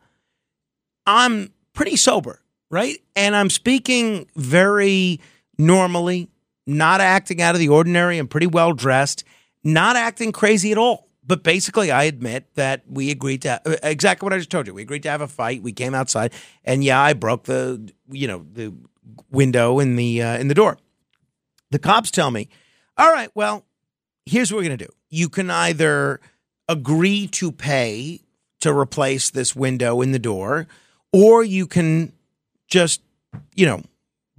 I'm 1.06 1.52
pretty 1.72 1.96
sober, 1.96 2.40
right? 2.70 2.98
And 3.16 3.34
I'm 3.34 3.50
speaking 3.50 4.26
very 4.36 5.20
normally, 5.58 6.28
not 6.66 7.00
acting 7.00 7.40
out 7.42 7.54
of 7.54 7.58
the 7.58 7.68
ordinary. 7.68 8.18
I'm 8.18 8.28
pretty 8.28 8.46
well 8.46 8.72
dressed, 8.72 9.24
not 9.64 9.96
acting 9.96 10.32
crazy 10.32 10.72
at 10.72 10.78
all. 10.78 11.08
But 11.26 11.44
basically, 11.44 11.90
I 11.92 12.04
admit 12.04 12.54
that 12.54 12.82
we 12.88 13.10
agreed 13.10 13.42
to 13.42 13.60
uh, 13.64 13.76
exactly 13.82 14.26
what 14.26 14.32
I 14.32 14.38
just 14.38 14.50
told 14.50 14.66
you. 14.66 14.74
We 14.74 14.82
agreed 14.82 15.04
to 15.04 15.10
have 15.10 15.20
a 15.20 15.28
fight. 15.28 15.62
We 15.62 15.72
came 15.72 15.94
outside, 15.94 16.32
and 16.64 16.82
yeah, 16.82 17.00
I 17.00 17.12
broke 17.12 17.44
the 17.44 17.92
you 18.10 18.26
know 18.26 18.44
the 18.52 18.74
window 19.30 19.78
in 19.78 19.94
the 19.94 20.22
uh, 20.22 20.38
in 20.38 20.48
the 20.48 20.54
door. 20.54 20.78
The 21.70 21.78
cops 21.78 22.10
tell 22.10 22.32
me, 22.32 22.48
"All 22.96 23.12
right, 23.12 23.30
well, 23.34 23.64
here's 24.26 24.50
what 24.50 24.58
we're 24.58 24.68
going 24.68 24.78
to 24.78 24.86
do. 24.86 24.92
You 25.08 25.28
can 25.28 25.50
either 25.50 26.20
agree 26.68 27.26
to 27.28 27.52
pay 27.52 28.22
to 28.60 28.76
replace 28.76 29.30
this 29.30 29.56
window 29.56 30.00
in 30.00 30.12
the 30.12 30.18
door, 30.18 30.66
or 31.12 31.42
you 31.42 31.66
can 31.66 32.12
just, 32.68 33.02
you 33.54 33.66
know, 33.66 33.82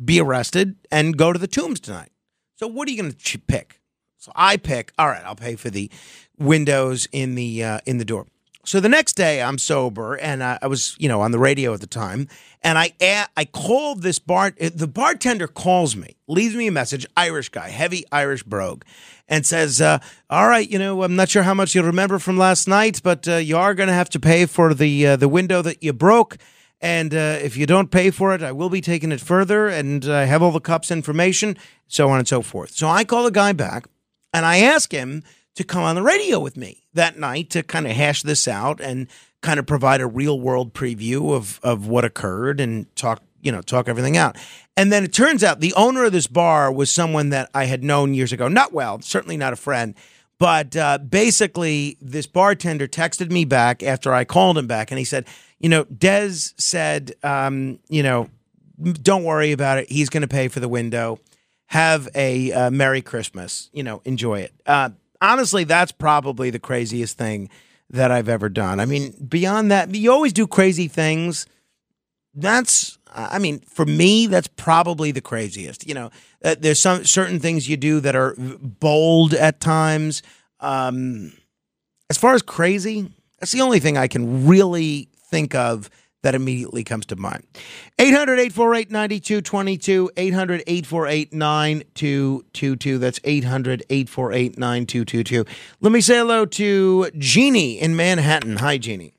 be 0.04 0.20
arrested 0.20 0.76
and 0.92 1.18
go 1.18 1.32
to 1.32 1.40
the 1.40 1.48
tombs 1.48 1.80
tonight. 1.80 2.12
So 2.56 2.68
what 2.68 2.88
are 2.88 2.92
you 2.92 3.02
going 3.02 3.12
to 3.12 3.40
pick? 3.40 3.80
So 4.18 4.32
I 4.36 4.58
pick. 4.58 4.94
All 4.98 5.08
right, 5.08 5.24
I'll 5.26 5.36
pay 5.36 5.56
for 5.56 5.70
the 5.70 5.90
windows 6.38 7.08
in 7.12 7.36
the 7.36 7.64
uh, 7.64 7.80
in 7.86 7.98
the 7.98 8.06
door. 8.06 8.28
So 8.64 8.80
the 8.80 8.90
next 8.90 9.14
day, 9.14 9.42
I'm 9.42 9.58
sober, 9.58 10.14
and 10.14 10.44
I, 10.44 10.60
I 10.62 10.68
was, 10.68 10.96
you 11.00 11.10
know, 11.10 11.22
on 11.22 11.32
the 11.32 11.40
radio 11.40 11.74
at 11.74 11.82
the 11.82 11.88
time, 11.88 12.28
and 12.62 12.78
I 12.78 12.92
I 13.36 13.46
called 13.46 14.04
this 14.04 14.20
bar. 14.20 14.52
The 14.52 14.88
bartender 14.88 15.48
calls 15.48 15.96
me, 15.96 16.16
leaves 16.28 16.56
me 16.56 16.68
a 16.68 16.72
message. 16.72 17.08
Irish 17.18 17.50
guy, 17.50 17.70
heavy 17.70 18.06
Irish 18.12 18.44
brogue, 18.44 18.84
and 19.28 19.44
says, 19.44 19.82
uh, 19.82 19.98
"All 20.30 20.48
right, 20.48 20.70
you 20.70 20.78
know, 20.78 21.02
I'm 21.02 21.16
not 21.16 21.30
sure 21.30 21.42
how 21.42 21.56
much 21.56 21.74
you'll 21.74 21.86
remember 21.86 22.20
from 22.20 22.38
last 22.38 22.68
night, 22.68 23.02
but 23.04 23.28
uh, 23.28 23.38
you 23.38 23.58
are 23.58 23.74
going 23.74 23.88
to 23.88 23.94
have 23.94 24.10
to 24.12 24.20
pay 24.20 24.46
for 24.46 24.76
the 24.76 25.08
uh, 25.08 25.16
the 25.16 25.30
window 25.30 25.64
that 25.64 25.82
you 25.82 25.94
broke." 25.94 26.38
And 26.82 27.14
uh, 27.14 27.38
if 27.42 27.56
you 27.56 27.68
don't 27.68 27.92
pay 27.92 28.10
for 28.10 28.34
it, 28.34 28.42
I 28.42 28.52
will 28.52 28.70
be 28.70 28.82
taking 28.82 29.12
it 29.12 29.22
further, 29.22 29.68
and 29.68 30.04
I 30.06 30.26
have 30.26 30.42
all 30.42 30.52
the 30.52 30.60
cops' 30.60 30.90
information, 30.90 31.56
so 31.88 32.10
on 32.10 32.18
and 32.18 32.28
so 32.28 32.42
forth. 32.42 32.72
So 32.72 32.88
I 32.88 33.04
call 33.04 33.24
the 33.24 33.32
guy 33.32 33.54
back, 33.54 33.86
and 34.34 34.46
I 34.46 34.58
ask 34.58 34.92
him 34.92 35.24
to 35.56 35.64
come 35.64 35.84
on 35.84 35.96
the 35.96 36.02
radio 36.02 36.40
with 36.40 36.58
me 36.58 36.88
that 36.94 37.20
night 37.20 37.50
to 37.52 37.62
kind 37.62 37.86
of 37.86 37.94
hash 37.94 38.24
this 38.24 38.48
out 38.48 38.82
and 38.82 39.08
kind 39.42 39.60
of 39.60 39.66
provide 39.66 40.02
a 40.02 40.08
real 40.08 40.40
world 40.40 40.74
preview 40.74 41.34
of 41.34 41.60
of 41.64 41.88
what 41.88 42.06
occurred 42.06 42.60
and 42.60 42.94
talk 42.96 43.22
you 43.42 43.52
know 43.52 43.62
talk 43.62 43.88
everything 43.88 44.18
out. 44.18 44.38
And 44.78 44.92
then 44.92 45.04
it 45.04 45.14
turns 45.14 45.44
out 45.44 45.60
the 45.60 45.74
owner 45.74 46.06
of 46.06 46.14
this 46.14 46.28
bar 46.28 46.72
was 46.72 46.92
someone 46.92 47.30
that 47.30 47.50
I 47.54 47.66
had 47.66 47.84
known 47.84 48.14
years 48.14 48.32
ago, 48.32 48.48
not 48.48 48.74
well, 48.74 49.02
certainly 49.02 49.38
not 49.38 49.54
a 49.54 49.58
friend. 49.58 49.94
But 50.42 50.76
uh, 50.76 50.98
basically, 50.98 52.00
this 52.02 52.26
bartender 52.26 52.88
texted 52.88 53.30
me 53.30 53.46
back 53.46 53.84
after 53.84 54.12
I 54.12 54.24
called 54.24 54.58
him 54.58 54.66
back, 54.66 54.90
and 54.90 54.98
he 54.98 55.06
said, 55.06 55.28
"You 55.60 55.70
know, 55.70 55.86
Dez 55.86 56.60
said, 56.60 57.14
um, 57.22 57.78
you 57.90 58.02
know, 58.02 58.28
don't 58.82 59.24
worry 59.24 59.52
about 59.52 59.78
it. 59.78 59.92
He's 59.92 60.10
going 60.10 60.22
to 60.22 60.28
pay 60.28 60.48
for 60.48 60.60
the 60.60 60.68
window. 60.68 61.20
Have 61.68 62.10
a 62.16 62.52
uh, 62.54 62.72
Merry 62.72 63.04
Christmas. 63.04 63.70
You 63.72 63.84
know, 63.84 64.02
enjoy 64.04 64.40
it." 64.40 64.52
Uh, 64.66 64.90
honestly, 65.22 65.64
that's 65.64 65.92
probably 65.92 66.50
the 66.50 66.58
craziest 66.58 67.20
thing 67.20 67.48
that 67.92 68.10
I've 68.10 68.28
ever 68.28 68.50
done. 68.50 68.80
I 68.80 68.88
mean, 68.88 69.14
beyond 69.30 69.70
that, 69.70 69.94
you 69.94 70.12
always 70.12 70.34
do 70.34 70.48
crazy 70.48 70.88
things. 70.88 71.46
That's, 72.34 72.98
I 73.14 73.40
mean, 73.40 73.60
for 73.60 73.86
me, 73.86 74.28
that's 74.28 74.48
probably 74.48 75.12
the 75.12 75.22
craziest. 75.22 75.88
You 75.88 75.94
know, 75.94 76.12
uh, 76.44 76.56
there's 76.58 76.82
some 76.82 77.06
certain 77.06 77.40
things 77.40 77.68
you 77.68 77.78
do 77.78 78.00
that 78.00 78.16
are 78.16 78.36
bold 78.38 79.34
at 79.34 79.60
times. 79.60 80.22
Um, 80.60 81.34
as 82.10 82.18
far 82.18 82.34
as 82.34 82.42
crazy, 82.42 83.12
that's 83.40 83.52
the 83.52 83.62
only 83.62 83.80
thing 83.80 83.98
I 83.98 84.08
can 84.08 84.48
really 84.48 85.10
think 85.30 85.56
of 85.56 85.90
that 86.24 86.36
immediately 86.36 86.84
comes 86.84 87.06
to 87.08 87.16
mind. 87.16 87.44
800 87.98 88.40
848 88.40 88.92
9222. 88.92 90.12
800 90.16 90.64
848 90.68 91.34
9222. 91.34 92.98
That's 92.98 93.20
800 93.24 93.84
848 93.90 94.58
9222. 94.58 95.46
Let 95.82 95.92
me 95.92 96.02
say 96.02 96.18
hello 96.18 96.46
to 96.46 97.10
Jeannie 97.18 97.80
in 97.80 97.96
Manhattan. 97.96 98.58
Hi, 98.58 98.78
Jeannie. 98.78 99.14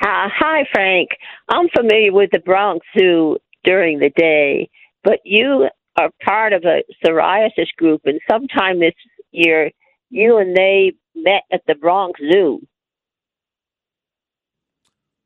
Uh, 0.00 0.28
hi, 0.32 0.64
Frank. 0.72 1.10
I'm 1.48 1.68
familiar 1.76 2.12
with 2.12 2.30
the 2.32 2.38
Bronx 2.38 2.86
Zoo 2.96 3.38
during 3.64 3.98
the 3.98 4.10
day, 4.10 4.70
but 5.02 5.18
you 5.24 5.68
are 5.98 6.10
part 6.24 6.52
of 6.52 6.64
a 6.64 6.82
psoriasis 7.04 7.74
group, 7.76 8.02
and 8.04 8.20
sometime 8.30 8.78
this 8.78 8.94
year, 9.32 9.72
you 10.10 10.38
and 10.38 10.56
they 10.56 10.92
met 11.16 11.42
at 11.52 11.62
the 11.66 11.74
Bronx 11.74 12.20
Zoo. 12.32 12.60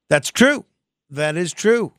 That's 0.09 0.31
true. 0.31 0.65
That 1.11 1.37
is 1.37 1.53
true. 1.53 1.93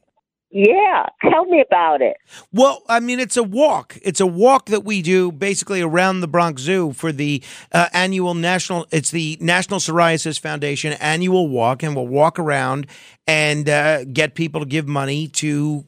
Yeah, 0.56 1.08
tell 1.32 1.46
me 1.46 1.64
about 1.68 2.04
it. 2.04 2.16
Well, 2.52 2.84
I 2.88 3.00
mean, 3.00 3.20
it's 3.20 3.38
a 3.38 3.42
walk. 3.44 3.98
It's 4.04 4.20
a 4.20 4.28
walk 4.28 4.68
that 4.68 4.84
we 4.84 5.02
do 5.02 5.32
basically 5.32 5.82
around 5.82 6.20
the 6.20 6.28
Bronx 6.28 6.62
Zoo 6.62 6.94
for 6.94 7.12
the 7.12 7.42
uh, 7.72 7.88
annual 7.92 8.36
national. 8.36 8.86
It's 8.92 9.10
the 9.10 9.36
National 9.42 9.80
Psoriasis 9.80 10.40
Foundation 10.40 10.94
annual 10.94 11.48
walk, 11.48 11.82
and 11.82 11.96
we'll 11.96 12.08
walk 12.08 12.38
around 12.38 12.86
and 13.26 13.68
uh, 13.68 14.04
get 14.04 14.36
people 14.36 14.62
to 14.62 14.68
give 14.68 14.88
money 14.88 15.28
to 15.30 15.86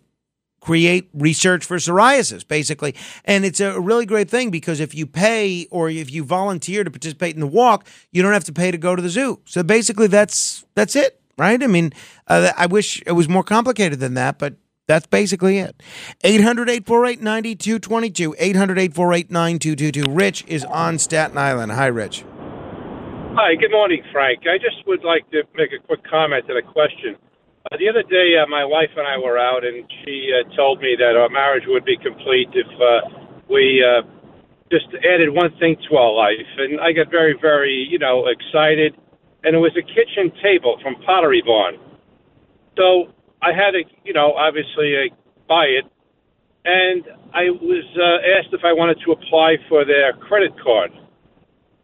create 0.61 1.09
research 1.13 1.63
for 1.63 1.77
psoriasis, 1.77 2.47
basically. 2.47 2.95
And 3.23 3.45
it's 3.45 3.59
a 3.59 3.79
really 3.79 4.07
great 4.07 4.31
thing 4.31 4.49
because 4.49 4.79
if 4.79 4.95
you 4.95 5.05
pay 5.05 5.67
or 5.69 5.91
if 5.91 6.11
you 6.11 6.23
volunteer 6.23 6.83
to 6.83 6.89
participate 6.89 7.35
in 7.35 7.39
the 7.39 7.45
walk, 7.45 7.85
you 8.11 8.23
don't 8.23 8.33
have 8.33 8.45
to 8.45 8.53
pay 8.53 8.71
to 8.71 8.79
go 8.79 8.95
to 8.95 9.01
the 9.01 9.09
zoo. 9.09 9.39
So 9.45 9.61
basically, 9.61 10.07
that's 10.07 10.65
that's 10.73 10.95
it, 10.95 11.21
right? 11.37 11.61
I 11.61 11.67
mean, 11.67 11.93
uh, 12.27 12.51
I 12.57 12.65
wish 12.65 13.01
it 13.05 13.13
was 13.13 13.27
more 13.29 13.43
complicated 13.43 13.99
than 13.99 14.13
that, 14.15 14.39
but 14.39 14.55
that's 14.87 15.07
basically 15.07 15.57
it. 15.57 15.81
800 16.23 16.69
848 16.69 17.21
9222. 17.21 18.35
800 18.37 18.79
848 18.79 19.31
9222. 19.31 20.11
Rich 20.11 20.45
is 20.47 20.63
on 20.65 20.99
Staten 20.99 21.37
Island. 21.37 21.71
Hi, 21.71 21.87
Rich. 21.87 22.23
Hi, 23.35 23.55
good 23.55 23.71
morning, 23.71 24.01
Frank. 24.11 24.47
I 24.47 24.57
just 24.57 24.85
would 24.87 25.03
like 25.03 25.29
to 25.31 25.43
make 25.55 25.71
a 25.73 25.85
quick 25.85 25.99
comment 26.09 26.45
and 26.47 26.57
a 26.57 26.61
question. 26.61 27.17
Uh, 27.67 27.77
the 27.77 27.89
other 27.89 28.03
day, 28.03 28.37
uh, 28.37 28.45
my 28.47 28.63
wife 28.63 28.93
and 28.95 29.07
I 29.07 29.17
were 29.17 29.37
out, 29.37 29.65
and 29.65 29.83
she 30.05 30.29
uh, 30.31 30.55
told 30.55 30.79
me 30.79 30.95
that 30.99 31.17
our 31.17 31.29
marriage 31.29 31.63
would 31.65 31.83
be 31.83 31.97
complete 31.97 32.47
if 32.53 32.69
uh, 32.79 33.25
we 33.49 33.83
uh, 33.83 34.07
just 34.71 34.85
added 35.03 35.33
one 35.33 35.49
thing 35.59 35.75
to 35.89 35.97
our 35.97 36.13
life. 36.13 36.47
And 36.57 36.79
I 36.79 36.93
got 36.93 37.09
very, 37.09 37.35
very, 37.41 37.87
you 37.89 37.97
know, 37.97 38.27
excited. 38.29 38.95
And 39.45 39.55
it 39.55 39.59
was 39.59 39.71
a 39.77 39.81
kitchen 39.83 40.31
table 40.41 40.79
from 40.81 40.95
Pottery 41.05 41.43
Barn. 41.45 41.77
So 42.77 43.13
I 43.41 43.53
had 43.53 43.71
to, 43.71 43.83
you 44.03 44.13
know, 44.13 44.33
obviously 44.33 44.95
uh, 44.97 45.15
buy 45.47 45.65
it. 45.65 45.85
And 46.65 47.05
I 47.33 47.51
was 47.51 47.85
uh, 47.95 48.39
asked 48.39 48.53
if 48.53 48.65
I 48.65 48.73
wanted 48.73 48.97
to 49.05 49.11
apply 49.11 49.57
for 49.69 49.85
their 49.85 50.13
credit 50.13 50.51
card. 50.61 50.91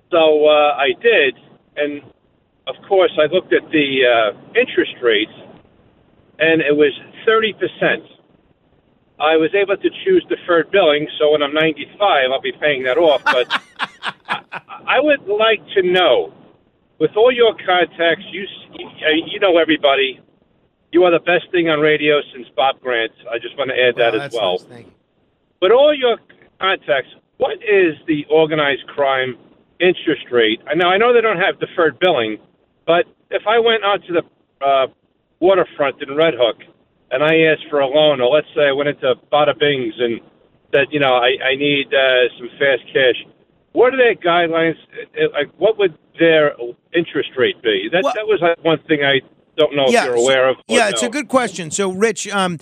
So 0.10 0.48
uh, 0.48 0.74
I 0.76 0.90
did, 1.02 1.38
and 1.78 2.02
of 2.68 2.76
course 2.90 3.12
I 3.22 3.32
looked 3.32 3.54
at 3.54 3.62
the 3.72 3.88
uh, 4.04 4.60
interest 4.60 4.96
rates, 5.02 5.32
and 6.40 6.62
it 6.62 6.76
was 6.76 6.92
thirty 7.26 7.54
percent 7.54 8.04
I 9.22 9.38
was 9.38 9.54
able 9.54 9.78
to 9.78 9.90
choose 10.04 10.26
deferred 10.28 10.72
billing, 10.72 11.08
so 11.20 11.32
when 11.32 11.44
I'm 11.44 11.54
95, 11.54 12.32
I'll 12.32 12.42
be 12.42 12.52
paying 12.60 12.84
that 12.84 12.98
off. 12.98 13.24
But 13.24 13.46
I, 14.28 14.42
I 14.98 15.00
would 15.00 15.28
like 15.28 15.62
to 15.76 15.84
know, 15.84 16.34
with 17.02 17.18
all 17.18 17.34
your 17.34 17.56
contacts, 17.66 18.24
you 18.32 18.46
you 18.78 19.40
know 19.40 19.58
everybody. 19.58 20.22
You 20.92 21.04
are 21.06 21.12
the 21.12 21.26
best 21.26 21.50
thing 21.52 21.68
on 21.68 21.80
radio 21.80 22.22
since 22.32 22.48
Bob 22.56 22.80
Grant. 22.80 23.12
I 23.30 23.40
just 23.40 23.58
want 23.58 23.72
to 23.72 23.76
add 23.76 23.96
that 23.96 24.14
as 24.14 24.34
well. 24.34 24.60
nice. 24.60 24.64
Thank 24.64 24.86
you. 24.86 24.94
But 25.60 25.72
all 25.72 25.96
your 25.96 26.18
contacts, 26.60 27.10
what 27.38 27.54
is 27.64 27.96
the 28.06 28.26
organized 28.30 28.86
crime 28.88 29.36
interest 29.80 30.30
rate? 30.32 30.62
I 30.70 30.76
know 30.76 30.90
I 30.90 30.98
know 30.98 31.12
they 31.12 31.22
don't 31.22 31.42
have 31.42 31.60
deferred 31.60 31.98
billing, 31.98 32.38
but 32.86 33.06
if 33.32 33.48
I 33.48 33.58
went 33.58 33.84
onto 33.84 34.14
the 34.14 34.24
uh, 34.64 34.88
waterfront 35.40 36.04
in 36.04 36.16
Red 36.16 36.36
Hook 36.38 36.58
and 37.10 37.24
I 37.24 37.50
asked 37.50 37.66
for 37.68 37.80
a 37.80 37.88
loan, 37.88 38.22
or 38.22 38.30
let's 38.30 38.48
say 38.54 38.68
I 38.70 38.74
went 38.74 38.90
into 38.90 39.16
Bada 39.34 39.58
Bing's 39.58 39.96
and 39.98 40.22
said, 40.72 40.88
you 40.92 41.00
know, 41.00 41.16
I, 41.16 41.34
I 41.44 41.56
need 41.56 41.88
uh, 41.94 42.30
some 42.38 42.50
fast 42.60 42.86
cash. 42.94 43.26
What 43.74 43.94
are 43.94 43.98
their 43.98 44.16
guidelines? 44.16 44.76
Uh, 45.16 45.28
Like, 45.34 45.50
what 45.58 45.78
would 45.78 45.98
their 46.20 46.54
interest 46.94 47.30
rate 47.38 47.62
be? 47.62 47.90
That 47.92 48.04
that 48.04 48.26
was 48.28 48.40
like, 48.42 48.64
one 48.64 48.80
thing 48.88 49.04
I 49.04 49.22
don't 49.58 49.76
know 49.76 49.86
if 49.88 49.92
you're 49.92 50.16
aware 50.16 50.50
of. 50.50 50.58
yeah, 50.68 50.90
it's 50.90 51.02
no. 51.02 51.08
a 51.08 51.12
good 51.12 51.28
question. 51.28 51.72
So, 51.72 51.92
Rich, 51.92 52.28
um, 52.30 52.58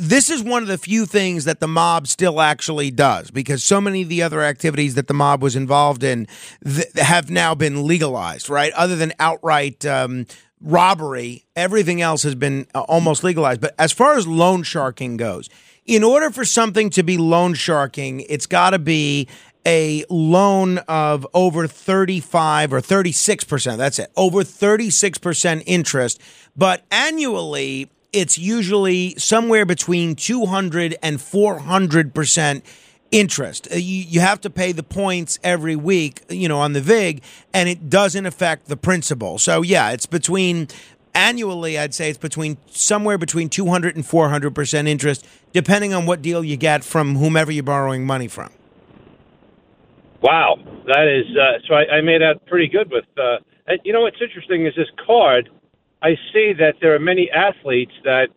this 0.00 0.30
is 0.30 0.42
one 0.42 0.62
of 0.62 0.68
the 0.68 0.78
few 0.78 1.06
things 1.06 1.44
that 1.44 1.60
the 1.60 1.68
mob 1.68 2.06
still 2.08 2.40
actually 2.40 2.90
does 2.90 3.30
because 3.30 3.62
so 3.62 3.80
many 3.80 4.02
of 4.02 4.08
the 4.08 4.22
other 4.22 4.42
activities 4.42 4.94
that 4.96 5.06
the 5.06 5.14
mob 5.14 5.42
was 5.42 5.54
involved 5.54 6.02
in 6.02 6.26
th- 6.64 6.86
have 6.96 7.30
now 7.30 7.54
been 7.54 7.86
legalized, 7.86 8.48
right? 8.50 8.72
Other 8.72 8.96
than 8.96 9.12
outright 9.20 9.86
um, 9.86 10.26
robbery, 10.60 11.44
everything 11.54 12.02
else 12.02 12.22
has 12.24 12.34
been 12.34 12.66
uh, 12.74 12.80
almost 12.82 13.22
legalized. 13.22 13.60
But 13.60 13.74
as 13.78 13.92
far 13.92 14.16
as 14.16 14.26
loan 14.26 14.62
sharking 14.64 15.16
goes, 15.16 15.48
in 15.84 16.02
order 16.02 16.30
for 16.30 16.44
something 16.44 16.90
to 16.90 17.02
be 17.04 17.16
loan 17.16 17.54
sharking, 17.54 18.20
it's 18.28 18.46
got 18.46 18.70
to 18.70 18.78
be 18.80 19.28
a 19.66 20.04
loan 20.08 20.78
of 20.86 21.26
over 21.34 21.66
35 21.66 22.72
or 22.72 22.80
36%. 22.80 23.76
That's 23.76 23.98
it. 23.98 24.10
Over 24.16 24.42
36% 24.42 25.62
interest. 25.66 26.20
But 26.56 26.84
annually, 26.90 27.90
it's 28.12 28.38
usually 28.38 29.14
somewhere 29.18 29.66
between 29.66 30.14
200 30.14 30.96
and 31.02 31.18
400% 31.18 32.62
interest. 33.10 33.68
Uh, 33.70 33.76
You, 33.76 34.04
you 34.08 34.20
have 34.20 34.40
to 34.42 34.50
pay 34.50 34.72
the 34.72 34.82
points 34.82 35.38
every 35.42 35.76
week, 35.76 36.22
you 36.28 36.48
know, 36.48 36.58
on 36.58 36.72
the 36.72 36.80
VIG, 36.80 37.22
and 37.52 37.68
it 37.68 37.90
doesn't 37.90 38.24
affect 38.24 38.68
the 38.68 38.76
principal. 38.76 39.38
So, 39.38 39.62
yeah, 39.62 39.90
it's 39.90 40.06
between 40.06 40.68
annually, 41.14 41.78
I'd 41.78 41.94
say 41.94 42.08
it's 42.08 42.18
between 42.18 42.58
somewhere 42.70 43.18
between 43.18 43.48
200 43.48 43.96
and 43.96 44.04
400% 44.04 44.86
interest, 44.86 45.26
depending 45.52 45.92
on 45.92 46.06
what 46.06 46.22
deal 46.22 46.44
you 46.44 46.56
get 46.56 46.84
from 46.84 47.16
whomever 47.16 47.50
you're 47.50 47.64
borrowing 47.64 48.06
money 48.06 48.28
from. 48.28 48.50
Wow, 50.22 50.56
that 50.86 51.06
is 51.08 51.26
uh, 51.36 51.58
so. 51.68 51.74
I, 51.74 51.98
I 51.98 52.00
made 52.00 52.22
out 52.22 52.44
pretty 52.46 52.68
good 52.68 52.90
with. 52.90 53.04
Uh, 53.16 53.38
and 53.66 53.80
you 53.84 53.92
know 53.92 54.02
what's 54.02 54.20
interesting 54.20 54.66
is 54.66 54.74
this 54.76 54.88
card. 55.04 55.50
I 56.02 56.16
see 56.32 56.52
that 56.58 56.74
there 56.80 56.94
are 56.94 56.98
many 56.98 57.30
athletes 57.30 57.92
that 58.04 58.28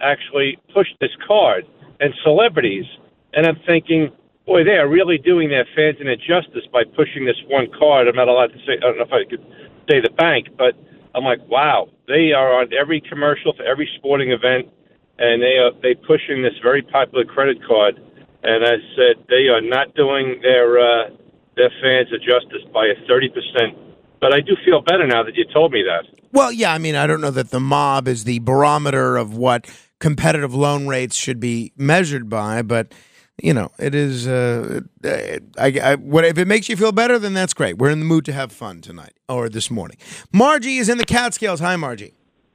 actually 0.00 0.58
push 0.74 0.88
this 1.00 1.10
card 1.26 1.64
and 2.00 2.12
celebrities, 2.22 2.84
and 3.32 3.46
I'm 3.46 3.58
thinking, 3.66 4.10
boy, 4.46 4.64
they 4.64 4.76
are 4.76 4.88
really 4.88 5.18
doing 5.18 5.48
their 5.48 5.66
fans 5.76 5.96
an 6.00 6.08
injustice 6.08 6.66
by 6.72 6.84
pushing 6.84 7.24
this 7.24 7.36
one 7.48 7.68
card. 7.78 8.08
I'm 8.08 8.16
not 8.16 8.28
allowed 8.28 8.52
to 8.52 8.58
say. 8.66 8.76
I 8.76 8.80
don't 8.80 8.98
know 8.98 9.04
if 9.04 9.12
I 9.12 9.24
could 9.28 9.44
say 9.88 10.00
the 10.00 10.12
bank, 10.16 10.48
but 10.58 10.74
I'm 11.14 11.24
like, 11.24 11.40
wow, 11.48 11.88
they 12.08 12.32
are 12.32 12.60
on 12.60 12.68
every 12.78 13.00
commercial 13.00 13.54
for 13.54 13.64
every 13.64 13.88
sporting 13.96 14.32
event, 14.32 14.68
and 15.18 15.40
they 15.40 15.56
are 15.58 15.72
they 15.82 15.94
pushing 15.94 16.42
this 16.42 16.54
very 16.62 16.82
popular 16.82 17.24
credit 17.24 17.58
card. 17.66 18.00
And 18.42 18.64
I 18.64 18.76
said 18.96 19.24
they 19.28 19.48
are 19.48 19.60
not 19.60 19.94
doing 19.94 20.40
their 20.42 20.78
uh, 20.80 21.10
their 21.56 21.70
fans 21.82 22.08
a 22.12 22.18
justice 22.18 22.62
by 22.72 22.86
a 22.86 22.94
thirty 23.06 23.28
percent. 23.28 23.76
But 24.20 24.32
I 24.32 24.40
do 24.40 24.56
feel 24.64 24.80
better 24.80 25.06
now 25.06 25.24
that 25.24 25.34
you 25.34 25.44
told 25.52 25.72
me 25.72 25.82
that. 25.82 26.06
Well, 26.32 26.52
yeah, 26.52 26.72
I 26.72 26.78
mean, 26.78 26.94
I 26.94 27.06
don't 27.06 27.20
know 27.20 27.32
that 27.32 27.50
the 27.50 27.60
mob 27.60 28.06
is 28.06 28.24
the 28.24 28.38
barometer 28.38 29.16
of 29.16 29.36
what 29.36 29.68
competitive 29.98 30.54
loan 30.54 30.86
rates 30.86 31.16
should 31.16 31.40
be 31.40 31.72
measured 31.76 32.28
by, 32.28 32.62
but 32.62 32.94
you 33.42 33.52
know, 33.52 33.70
it 33.78 33.94
is. 33.94 34.28
Uh, 34.28 34.80
I, 35.04 35.80
I, 35.82 35.94
what 35.96 36.24
if 36.24 36.38
it 36.38 36.46
makes 36.46 36.68
you 36.68 36.76
feel 36.76 36.92
better? 36.92 37.18
Then 37.18 37.34
that's 37.34 37.54
great. 37.54 37.78
We're 37.78 37.90
in 37.90 37.98
the 37.98 38.04
mood 38.04 38.24
to 38.26 38.32
have 38.32 38.52
fun 38.52 38.80
tonight 38.80 39.14
or 39.28 39.48
this 39.48 39.70
morning. 39.70 39.96
Margie 40.32 40.78
is 40.78 40.88
in 40.88 40.98
the 40.98 41.04
Catskills. 41.04 41.60
Hi, 41.60 41.76
Margie. 41.76 42.14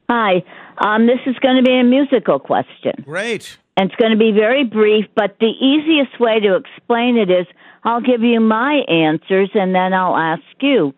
Hi. 0.10 0.44
Um, 0.78 1.08
this 1.08 1.20
is 1.26 1.36
going 1.40 1.58
to 1.58 1.64
be 1.64 1.78
a 1.78 1.84
musical 1.84 2.40
question. 2.40 2.94
Great. 3.04 3.58
And 3.76 3.90
it's 3.90 4.00
going 4.00 4.12
to 4.12 4.18
be 4.18 4.32
very 4.32 4.64
brief, 4.64 5.06
but 5.16 5.38
the 5.40 5.52
easiest 5.60 6.20
way 6.20 6.40
to 6.40 6.56
explain 6.56 7.18
it 7.18 7.30
is 7.30 7.46
I'll 7.88 8.02
give 8.02 8.22
you 8.22 8.42
my 8.42 8.82
answers 8.90 9.50
and 9.54 9.74
then 9.74 9.94
I'll 9.94 10.18
ask 10.18 10.44
you. 10.60 10.94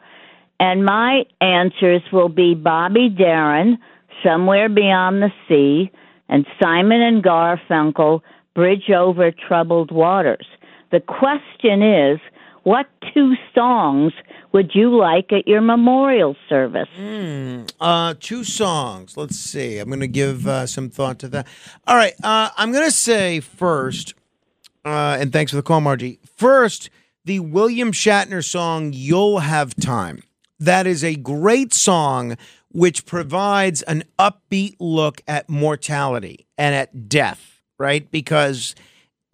And 0.60 0.84
my 0.84 1.24
answers 1.40 2.02
will 2.12 2.30
be 2.30 2.56
Bobby 2.56 3.10
Darin, 3.10 3.78
Somewhere 4.26 4.70
Beyond 4.70 5.22
the 5.22 5.30
Sea, 5.48 5.92
and 6.30 6.48
Simon 6.60 7.00
and 7.00 7.24
Garfunkel, 7.24 8.22
Bridge 8.56 8.90
Over 8.90 9.32
Troubled 9.32 9.92
Waters. 9.92 10.48
The 10.92 11.00
question 11.00 11.84
is, 11.84 12.20
what 12.64 12.88
two 13.14 13.36
songs 13.54 14.12
would 14.52 14.72
you 14.74 14.98
like 14.98 15.32
at 15.32 15.48
your 15.48 15.62
memorial 15.62 16.36
service? 16.50 16.90
Uh, 17.80 18.16
two 18.20 18.44
songs. 18.44 19.16
Let's 19.16 19.38
see. 19.38 19.78
I'm 19.78 19.90
going 19.90 20.00
to 20.00 20.08
give 20.08 20.48
uh, 20.48 20.66
some 20.66 20.90
thought 20.90 21.20
to 21.20 21.28
that. 21.30 21.46
All 21.86 21.96
right. 21.96 22.14
Uh, 22.24 22.50
I'm 22.58 22.72
going 22.72 22.86
to 22.86 22.92
say 22.92 23.40
first, 23.42 24.16
uh, 24.90 25.18
and 25.20 25.32
thanks 25.32 25.52
for 25.52 25.58
the 25.58 25.64
call, 25.64 25.82
Margie. 25.82 26.20
First, 26.36 26.90
the 27.26 27.40
William 27.40 27.92
Shatner 27.92 28.44
song 28.44 28.92
"You'll 28.94 29.40
Have 29.40 29.76
Time." 29.76 30.24
That 30.60 30.88
is 30.88 31.04
a 31.04 31.16
great 31.16 31.74
song 31.74 32.38
which 32.72 33.06
provides 33.06 33.82
an 33.84 34.04
upbeat 34.18 34.76
look 34.80 35.22
at 35.28 35.50
mortality 35.50 36.48
and 36.58 36.76
at 36.76 37.08
death, 37.10 37.62
right? 37.78 38.10
Because 38.12 38.76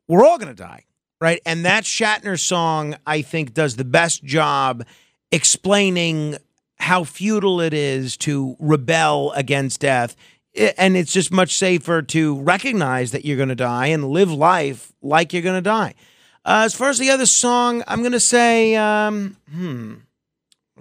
we're 0.08 0.26
all 0.26 0.38
going 0.38 0.53
to 0.53 0.62
die, 0.62 0.86
right? 1.20 1.41
And 1.45 1.66
that 1.66 1.84
Shatner 1.84 2.39
song, 2.39 2.95
I 3.06 3.22
think, 3.22 3.53
does 3.53 3.76
the 3.76 3.86
best 3.86 4.24
job 4.24 4.86
explaining 5.32 6.38
how 6.78 7.03
futile 7.03 7.62
it 7.62 7.74
is 7.74 8.18
to 8.18 8.56
rebel 8.60 9.32
against 9.32 9.80
death. 9.80 10.16
And 10.78 10.95
it's 10.95 11.12
just 11.12 11.32
much 11.32 11.56
safer 11.56 12.01
to 12.01 12.39
recognize 12.39 13.12
that 13.12 13.26
you're 13.26 13.38
going 13.38 13.49
to 13.49 13.56
die 13.56 13.88
and 13.88 14.10
live 14.10 14.32
life 14.32 14.93
like 15.01 15.34
you're 15.34 15.41
going 15.41 15.56
to 15.58 15.62
die. 15.62 15.95
Uh, 16.45 16.64
as 16.66 16.76
far 16.76 16.89
as 16.89 16.99
the 16.99 17.10
other 17.10 17.26
song, 17.26 17.84
I'm 17.88 18.01
going 18.01 18.12
to 18.12 18.20
say, 18.20 18.76
um, 18.76 19.38
hmm, 19.51 19.95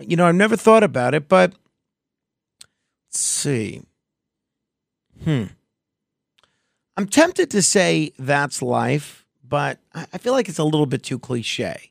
you 0.00 0.16
know, 0.16 0.26
I've 0.26 0.34
never 0.34 0.56
thought 0.56 0.82
about 0.82 1.14
it, 1.14 1.28
but 1.28 1.54
let's 3.08 3.18
see. 3.18 3.82
Hmm. 5.24 5.44
I'm 6.96 7.06
tempted 7.08 7.50
to 7.50 7.62
say 7.62 8.12
that's 8.18 8.62
life, 8.62 9.24
but 9.42 9.78
I 9.94 10.18
feel 10.18 10.32
like 10.32 10.48
it's 10.48 10.58
a 10.58 10.64
little 10.64 10.86
bit 10.86 11.02
too 11.02 11.18
cliche. 11.18 11.90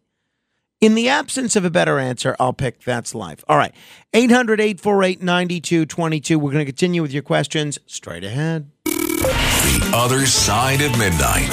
In 0.84 0.96
the 0.96 1.08
absence 1.08 1.56
of 1.56 1.64
a 1.64 1.70
better 1.70 1.98
answer, 1.98 2.36
I'll 2.42 2.52
pick 2.52 2.84
that's 2.84 3.16
life. 3.16 3.42
All 3.48 3.56
right. 3.56 3.74
800 4.14 4.60
848 4.60 5.22
9222. 5.24 6.38
We're 6.38 6.52
going 6.52 6.66
to 6.66 6.70
continue 6.70 7.02
with 7.02 7.14
your 7.14 7.24
questions 7.24 7.80
straight 7.86 8.26
ahead. 8.26 8.70
The 8.84 9.92
other 9.96 10.26
side 10.26 10.82
of 10.82 10.92
midnight. 11.00 11.48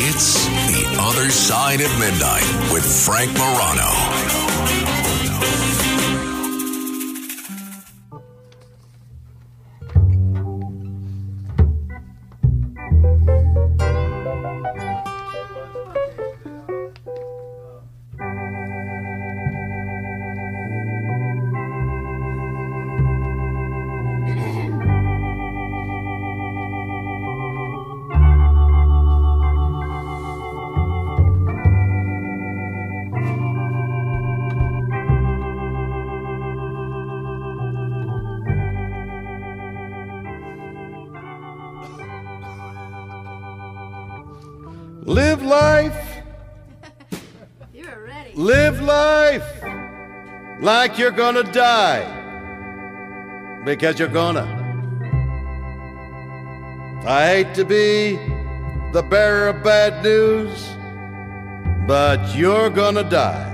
It's 0.00 0.46
the 0.48 0.96
other 0.98 1.30
side 1.30 1.80
of 1.80 1.96
midnight 2.00 2.72
with 2.72 2.84
Frank 3.06 3.32
Morano. 3.38 4.47
Like 50.68 50.98
you're 50.98 51.18
gonna 51.24 51.42
die. 51.44 52.04
Because 53.64 53.98
you're 53.98 54.16
gonna. 54.22 54.46
I 57.06 57.20
hate 57.32 57.54
to 57.54 57.64
be 57.64 58.16
the 58.92 59.02
bearer 59.12 59.48
of 59.48 59.62
bad 59.62 59.92
news, 60.04 60.58
but 61.86 62.20
you're 62.36 62.68
gonna 62.68 63.08
die. 63.24 63.48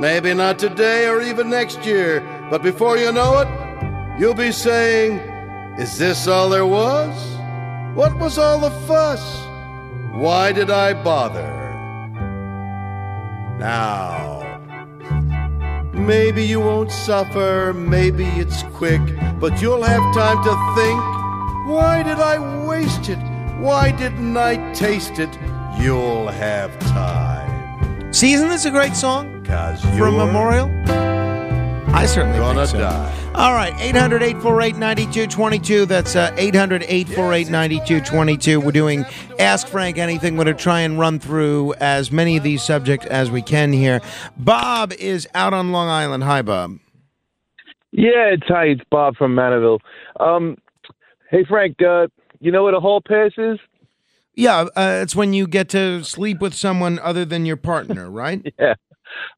Maybe 0.00 0.34
not 0.34 0.58
today 0.58 1.06
or 1.06 1.22
even 1.22 1.48
next 1.48 1.86
year, 1.86 2.10
but 2.50 2.60
before 2.70 2.96
you 2.98 3.12
know 3.12 3.32
it, 3.42 3.50
you'll 4.18 4.40
be 4.48 4.50
saying, 4.50 5.12
Is 5.78 5.96
this 5.96 6.26
all 6.26 6.48
there 6.48 6.70
was? 6.80 7.14
What 7.94 8.12
was 8.18 8.36
all 8.36 8.58
the 8.58 8.74
fuss? 8.88 9.24
Why 10.24 10.50
did 10.50 10.70
I 10.70 10.88
bother? 11.10 11.52
Now, 13.60 14.15
maybe 16.06 16.42
you 16.44 16.60
won't 16.60 16.90
suffer, 16.92 17.72
maybe 17.74 18.24
it's 18.24 18.62
quick, 18.74 19.00
but 19.40 19.60
you'll 19.60 19.82
have 19.82 20.02
time 20.14 20.42
to 20.44 20.52
think. 20.76 21.00
Why 21.68 22.02
did 22.04 22.18
I 22.18 22.38
waste 22.64 23.08
it? 23.08 23.18
Why 23.58 23.90
didn't 23.90 24.36
I 24.36 24.72
taste 24.72 25.18
it? 25.18 25.30
You'll 25.78 26.28
have 26.28 26.78
time. 26.80 28.12
See, 28.12 28.32
isn't 28.32 28.48
this 28.48 28.64
a 28.64 28.70
great 28.70 28.94
song? 28.94 29.42
Cause 29.44 29.80
For 29.82 29.88
a 29.88 29.96
you're 29.96 30.10
memorial? 30.12 30.70
I 31.94 32.06
certainly 32.06 32.38
gonna 32.38 32.66
think 32.66 32.70
so. 32.70 32.78
die. 32.78 33.12
All 33.36 33.52
right, 33.52 33.74
800 33.78 34.22
848 34.22 34.76
9222. 34.76 35.84
That's 35.84 36.16
uh, 36.16 36.34
800 36.38 36.84
848 36.84 37.50
9222. 37.50 38.58
We're 38.58 38.72
doing 38.72 39.04
Ask 39.38 39.68
Frank 39.68 39.98
Anything. 39.98 40.38
We're 40.38 40.44
going 40.44 40.56
to 40.56 40.62
try 40.62 40.80
and 40.80 40.98
run 40.98 41.18
through 41.18 41.74
as 41.74 42.10
many 42.10 42.38
of 42.38 42.42
these 42.42 42.62
subjects 42.62 43.04
as 43.04 43.30
we 43.30 43.42
can 43.42 43.74
here. 43.74 44.00
Bob 44.38 44.94
is 44.94 45.28
out 45.34 45.52
on 45.52 45.70
Long 45.70 45.90
Island. 45.90 46.24
Hi, 46.24 46.40
Bob. 46.40 46.78
Yeah, 47.92 48.32
it's 48.32 48.46
hi, 48.48 48.68
it's 48.68 48.80
Bob 48.90 49.16
from 49.16 49.34
Manorville. 49.36 49.80
Um, 50.18 50.56
hey 51.30 51.44
Frank, 51.46 51.76
uh, 51.82 52.06
you 52.40 52.50
know 52.50 52.62
what 52.62 52.72
a 52.72 52.80
hall 52.80 53.02
pass 53.06 53.32
is? 53.36 53.58
Yeah, 54.34 54.68
uh, 54.74 55.00
it's 55.02 55.14
when 55.14 55.34
you 55.34 55.46
get 55.46 55.68
to 55.70 56.02
sleep 56.04 56.40
with 56.40 56.54
someone 56.54 56.98
other 57.00 57.26
than 57.26 57.44
your 57.44 57.58
partner, 57.58 58.10
right? 58.10 58.40
yeah, 58.58 58.76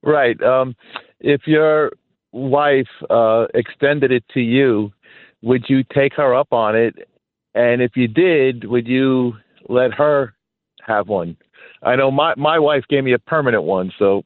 right. 0.04 0.40
Um, 0.40 0.76
if 1.18 1.42
your 1.46 1.90
wife 2.32 2.88
uh, 3.10 3.46
extended 3.54 4.12
it 4.12 4.24
to 4.34 4.40
you, 4.40 4.92
would 5.42 5.64
you 5.68 5.84
take 5.84 6.14
her 6.14 6.34
up 6.34 6.52
on 6.52 6.76
it? 6.76 7.08
And 7.54 7.82
if 7.82 7.96
you 7.96 8.08
did, 8.08 8.64
would 8.64 8.86
you 8.86 9.34
let 9.68 9.92
her 9.94 10.34
have 10.82 11.08
one? 11.08 11.36
I 11.82 11.96
know 11.96 12.10
my 12.10 12.34
my 12.36 12.58
wife 12.58 12.84
gave 12.88 13.04
me 13.04 13.12
a 13.12 13.18
permanent 13.18 13.62
one, 13.62 13.92
so 13.98 14.24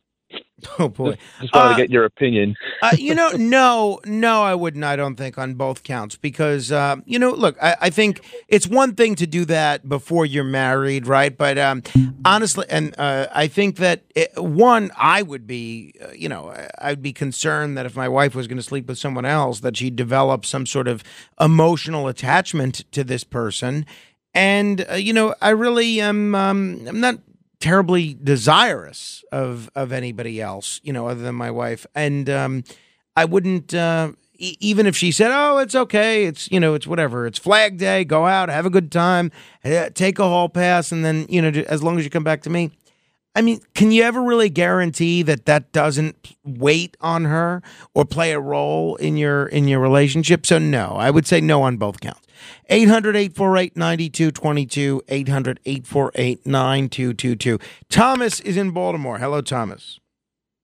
oh 0.79 0.89
boy, 0.89 1.17
just 1.41 1.53
wanted 1.55 1.73
Uh, 1.73 1.77
to 1.77 1.83
get 1.83 1.91
your 1.91 2.05
opinion. 2.05 2.55
uh, 2.83 2.93
you 2.97 3.15
know, 3.15 3.31
no, 3.37 4.01
no, 4.05 4.43
I 4.43 4.55
wouldn't. 4.55 4.85
I 4.85 4.95
don't 4.97 5.17
think 5.17 5.37
on 5.39 5.55
both 5.55 5.83
counts 5.83 6.17
because 6.17 6.71
uh, 6.71 6.97
you 7.05 7.19
know, 7.19 7.31
look, 7.33 7.57
I, 7.61 7.77
I 7.83 7.91
think 7.91 8.21
it's 8.49 8.67
one 8.67 8.95
thing 8.95 9.15
to 9.17 9.27
do 9.27 9.45
that 9.47 9.89
before 9.89 10.25
you're 10.25 10.45
married, 10.45 11.07
right? 11.07 11.37
But 11.37 11.59
um, 11.59 11.83
honestly, 12.25 12.67
and 12.69 12.95
uh, 12.99 13.27
I 13.35 13.49
think 13.49 13.77
that 13.77 14.05
it, 14.15 14.31
one, 14.37 14.91
I 14.97 15.23
would 15.23 15.47
be, 15.47 15.95
uh, 16.01 16.13
you 16.13 16.29
know, 16.29 16.55
I'd 16.79 17.03
be 17.03 17.13
concerned 17.13 17.77
that 17.77 17.87
if 17.87 17.97
my 17.97 18.09
wife 18.09 18.35
was 18.35 18.47
going 18.47 18.59
to 18.59 18.63
sleep 18.63 18.87
with 18.87 18.99
someone 18.99 19.25
else, 19.25 19.61
that 19.61 19.77
she'd 19.77 19.97
develop 19.97 20.47
some 20.47 20.67
sort 20.67 20.87
of 20.87 21.03
emotional 21.41 22.07
attachment 22.09 22.85
to 22.93 23.03
this 23.03 23.25
person, 23.25 23.85
and 24.33 24.87
uh, 24.91 24.95
you 24.95 25.13
know, 25.13 25.35
I 25.41 25.51
really 25.51 26.01
am. 26.01 26.35
Um, 26.37 26.85
I'm 26.87 27.01
not 27.01 27.17
terribly 27.63 28.19
desirous 28.23 29.25
of 29.31 29.71
of 29.75 29.93
anybody 29.93 30.41
else, 30.41 30.81
you 30.83 30.93
know, 30.93 31.07
other 31.07 31.23
than 31.23 31.37
my 31.37 31.51
wife. 31.51 31.87
And 31.95 32.29
um, 32.29 32.65
I 33.17 33.25
wouldn't, 33.25 33.73
uh, 33.73 34.13
e- 34.37 34.57
even 34.59 34.87
if 34.87 34.97
she 34.97 35.13
said, 35.13 35.31
"Oh, 35.33 35.59
it's 35.59 35.75
okay, 35.75 36.25
it's 36.25 36.51
you 36.51 36.59
know, 36.59 36.75
it's 36.75 36.87
whatever, 36.89 37.25
it's 37.25 37.39
Flag 37.39 37.79
Day, 37.79 38.05
go 38.05 38.27
out, 38.27 38.49
have 38.49 38.67
a 38.67 38.71
good 38.71 38.91
time, 38.91 39.31
eh, 39.63 39.89
take 39.91 40.19
a 40.19 40.25
hall 40.25 40.49
pass, 40.49 40.91
and 40.91 41.05
then 41.05 41.25
you 41.29 41.41
know, 41.41 41.63
as 41.69 41.83
long 41.83 41.99
as 41.99 42.05
you 42.05 42.11
come 42.11 42.25
back 42.25 42.43
to 42.43 42.51
me." 42.51 42.73
I 43.35 43.41
mean, 43.41 43.61
can 43.75 43.91
you 43.91 44.03
ever 44.03 44.23
really 44.23 44.51
guarantee 44.51 45.23
that 45.23 45.47
that 45.47 45.73
doesn't 45.73 46.35
wait 46.45 46.99
on 47.01 47.25
her 47.25 47.63
or 47.95 48.05
play 48.05 48.33
a 48.33 48.39
role 48.41 48.97
in 48.97 49.17
your 49.17 49.47
in 49.47 49.69
your 49.69 49.81
relationship? 49.81 50.45
So 50.45 50.59
no, 50.59 50.97
I 50.99 51.11
would 51.11 51.27
say 51.27 51.41
no 51.41 51.63
on 51.63 51.79
both 51.79 52.01
counts. 52.01 52.21
800-848-9222, 52.71 55.03
800-848-9222. 55.03 57.61
Thomas 57.89 58.39
is 58.41 58.57
in 58.57 58.71
Baltimore. 58.71 59.19
Hello, 59.19 59.41
Thomas. 59.41 59.99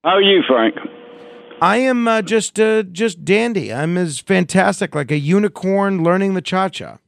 How 0.04 0.10
are 0.10 0.22
you, 0.22 0.42
Frank? 0.46 0.76
I 1.60 1.78
am 1.78 2.06
uh, 2.06 2.22
just 2.22 2.60
uh, 2.60 2.84
just 2.84 3.24
dandy. 3.24 3.72
I'm 3.72 3.98
as 3.98 4.20
fantastic, 4.20 4.94
like 4.94 5.10
a 5.10 5.18
unicorn 5.18 6.04
learning 6.04 6.34
the 6.34 6.40
cha-cha. 6.40 6.98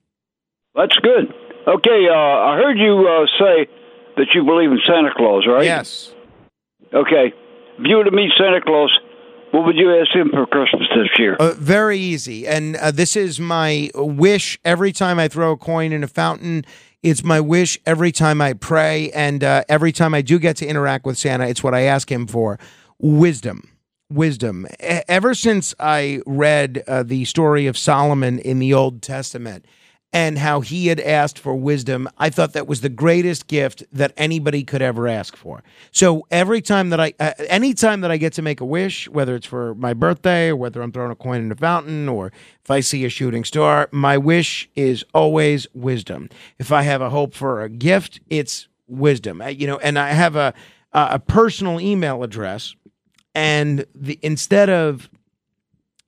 That's 0.74 0.96
good. 0.96 1.32
Okay, 1.68 2.08
uh, 2.10 2.14
I 2.14 2.56
heard 2.56 2.76
you 2.78 3.06
uh, 3.06 3.26
say 3.38 3.68
that 4.16 4.26
you 4.34 4.42
believe 4.44 4.72
in 4.72 4.80
Santa 4.86 5.10
Claus, 5.16 5.46
right? 5.46 5.64
Yes. 5.64 6.12
Okay. 6.92 7.32
If 7.78 7.86
you 7.86 7.96
were 7.96 8.02
to 8.04 8.10
meet 8.10 8.32
Santa 8.36 8.60
Claus, 8.60 8.90
what 9.52 9.64
would 9.64 9.76
you 9.76 9.94
ask 9.94 10.10
him 10.14 10.30
for 10.30 10.46
Christmas 10.46 10.88
this 10.94 11.08
year? 11.18 11.34
Uh, 11.34 11.54
very 11.54 11.98
easy. 11.98 12.46
And 12.46 12.76
uh, 12.76 12.90
this 12.90 13.16
is 13.16 13.40
my 13.40 13.90
wish 13.94 14.58
every 14.64 14.92
time 14.92 15.18
I 15.18 15.28
throw 15.28 15.52
a 15.52 15.56
coin 15.56 15.92
in 15.92 16.04
a 16.04 16.08
fountain. 16.08 16.64
It's 17.02 17.24
my 17.24 17.40
wish 17.40 17.78
every 17.86 18.12
time 18.12 18.40
I 18.40 18.52
pray. 18.52 19.10
And 19.12 19.42
uh, 19.42 19.64
every 19.68 19.92
time 19.92 20.14
I 20.14 20.22
do 20.22 20.38
get 20.38 20.56
to 20.56 20.66
interact 20.66 21.04
with 21.06 21.18
Santa, 21.18 21.48
it's 21.48 21.62
what 21.62 21.74
I 21.74 21.82
ask 21.82 22.10
him 22.10 22.26
for 22.26 22.58
wisdom. 22.98 23.68
Wisdom. 24.10 24.66
E- 24.82 25.00
ever 25.08 25.34
since 25.34 25.74
I 25.78 26.20
read 26.26 26.82
uh, 26.86 27.02
the 27.02 27.24
story 27.24 27.66
of 27.66 27.78
Solomon 27.78 28.38
in 28.38 28.58
the 28.58 28.74
Old 28.74 29.02
Testament, 29.02 29.64
and 30.12 30.38
how 30.38 30.60
he 30.60 30.88
had 30.88 30.98
asked 30.98 31.38
for 31.38 31.54
wisdom. 31.54 32.08
I 32.18 32.30
thought 32.30 32.52
that 32.54 32.66
was 32.66 32.80
the 32.80 32.88
greatest 32.88 33.46
gift 33.46 33.84
that 33.92 34.12
anybody 34.16 34.64
could 34.64 34.82
ever 34.82 35.06
ask 35.06 35.36
for. 35.36 35.62
So 35.92 36.26
every 36.30 36.60
time 36.60 36.90
that 36.90 37.00
I, 37.00 37.14
uh, 37.20 37.32
any 37.48 37.74
time 37.74 38.00
that 38.00 38.10
I 38.10 38.16
get 38.16 38.32
to 38.34 38.42
make 38.42 38.60
a 38.60 38.64
wish, 38.64 39.08
whether 39.08 39.36
it's 39.36 39.46
for 39.46 39.74
my 39.76 39.94
birthday 39.94 40.48
or 40.48 40.56
whether 40.56 40.82
I'm 40.82 40.90
throwing 40.90 41.12
a 41.12 41.16
coin 41.16 41.42
in 41.42 41.52
a 41.52 41.56
fountain 41.56 42.08
or 42.08 42.32
if 42.62 42.70
I 42.70 42.80
see 42.80 43.04
a 43.04 43.08
shooting 43.08 43.44
star, 43.44 43.88
my 43.92 44.18
wish 44.18 44.68
is 44.74 45.04
always 45.14 45.68
wisdom. 45.74 46.28
If 46.58 46.72
I 46.72 46.82
have 46.82 47.00
a 47.00 47.10
hope 47.10 47.32
for 47.32 47.62
a 47.62 47.68
gift, 47.68 48.20
it's 48.28 48.66
wisdom. 48.88 49.40
Uh, 49.40 49.46
You 49.46 49.68
know, 49.68 49.78
and 49.78 49.98
I 49.98 50.10
have 50.10 50.34
a 50.36 50.52
a 50.92 51.08
a 51.12 51.18
personal 51.20 51.80
email 51.80 52.24
address, 52.24 52.74
and 53.32 53.84
the 53.94 54.18
instead 54.22 54.68
of 54.68 55.08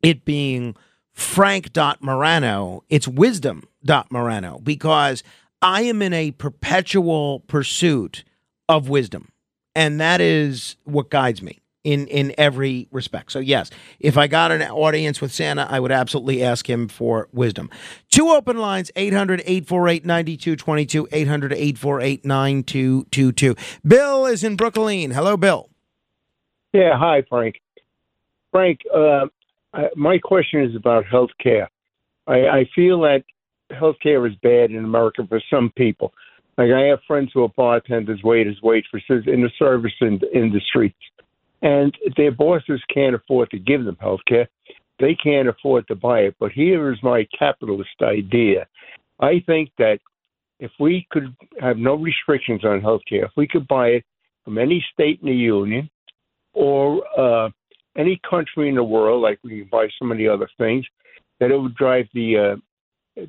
it 0.03 0.25
being 0.25 0.75
frank.morano, 1.13 2.85
it's 2.89 3.07
wisdom.morano 3.07 4.59
because 4.63 5.23
I 5.61 5.83
am 5.83 6.03
in 6.03 6.13
a 6.13 6.33
perpetual 6.33 7.41
pursuit 7.41 8.25
of 8.69 8.89
wisdom. 8.89 9.31
And 9.75 10.01
that 10.01 10.21
is 10.21 10.77
what 10.85 11.11
guides 11.11 11.43
me 11.43 11.61
in, 11.85 12.07
in 12.09 12.35
every 12.39 12.89
respect. 12.91 13.33
So, 13.33 13.39
yes, 13.39 13.71
if 13.99 14.17
I 14.17 14.27
got 14.27 14.53
an 14.53 14.63
audience 14.63 15.21
with 15.21 15.33
Santa, 15.33 15.67
I 15.69 15.81
would 15.81 15.93
absolutely 15.93 16.43
ask 16.43 16.69
him 16.69 16.89
for 16.89 17.29
wisdom. 17.33 17.71
Two 18.11 18.29
open 18.29 18.59
lines 18.59 18.91
800 18.97 19.41
848 19.41 20.05
9222, 20.05 21.09
800 21.11 21.53
848 21.53 22.25
9222. 22.25 23.57
Bill 23.87 24.27
is 24.27 24.45
in 24.45 24.57
Brooklyn. 24.57 25.11
Hello, 25.11 25.37
Bill. 25.37 25.71
Yeah, 26.73 26.97
hi, 26.99 27.23
Frank. 27.29 27.61
Frank, 28.51 28.81
uh, 28.95 29.27
My 29.97 30.19
question 30.19 30.63
is 30.63 30.77
about 30.77 31.07
health 31.07 31.31
care. 31.43 31.71
I, 32.27 32.47
I 32.47 32.71
feel 32.75 33.01
that 33.03 33.25
health 33.71 33.97
care 34.03 34.27
is 34.27 34.35
bad 34.43 34.71
in 34.71 34.85
America 34.85 35.27
for 35.29 35.41
some 35.51 35.73
people. 35.77 36.13
Like 36.59 36.71
I 36.71 36.83
have 36.83 37.01
friends 37.07 37.31
who 37.33 37.43
are 37.45 37.49
bartenders, 37.57 38.23
waiters, 38.23 38.61
waitresses 38.63 39.25
in 39.27 39.43
the 39.43 39.51
service 39.59 39.95
in, 40.01 40.21
industry, 40.35 40.95
and 41.63 41.97
their 42.17 42.33
bosses 42.33 42.83
can't 42.93 43.15
afford 43.15 43.51
to 43.51 43.59
give 43.59 43.85
them 43.85 43.97
health 44.01 44.21
care. 44.29 44.49
They 45.01 45.15
can't 45.15 45.49
afford 45.49 45.89
to 45.89 45.95
buy 45.95 46.21
it. 46.21 46.37
But 46.39 46.53
here 46.53 46.93
is 46.93 46.99
my 47.03 47.27
capitalist 47.37 47.91
idea. 48.03 48.67
I 49.21 49.43
think 49.47 49.71
that 49.79 49.99
if 50.61 50.71
we 50.79 51.07
could 51.11 51.35
have 51.61 51.79
no 51.79 51.95
restrictions 51.95 52.65
on 52.65 52.81
health 52.83 53.03
care, 53.09 53.25
if 53.25 53.33
we 53.37 53.49
could 53.49 53.67
buy 53.67 53.89
it 53.89 54.05
from 54.45 54.59
any 54.59 54.85
state 54.93 55.21
in 55.23 55.29
the 55.29 55.35
union 55.35 55.89
or 56.53 57.03
uh, 57.19 57.49
any 57.97 58.21
country 58.29 58.69
in 58.69 58.75
the 58.75 58.85
world, 58.85 59.23
like 59.23 59.39
we 59.43 59.61
can 59.61 59.69
buy 59.71 59.89
so 59.99 60.05
many 60.05 60.27
other 60.27 60.49
things, 60.59 60.85
that 61.41 61.51
it 61.51 61.59
would 61.61 61.75
drive 61.75 62.07
the 62.15 62.39
uh, 62.39 62.57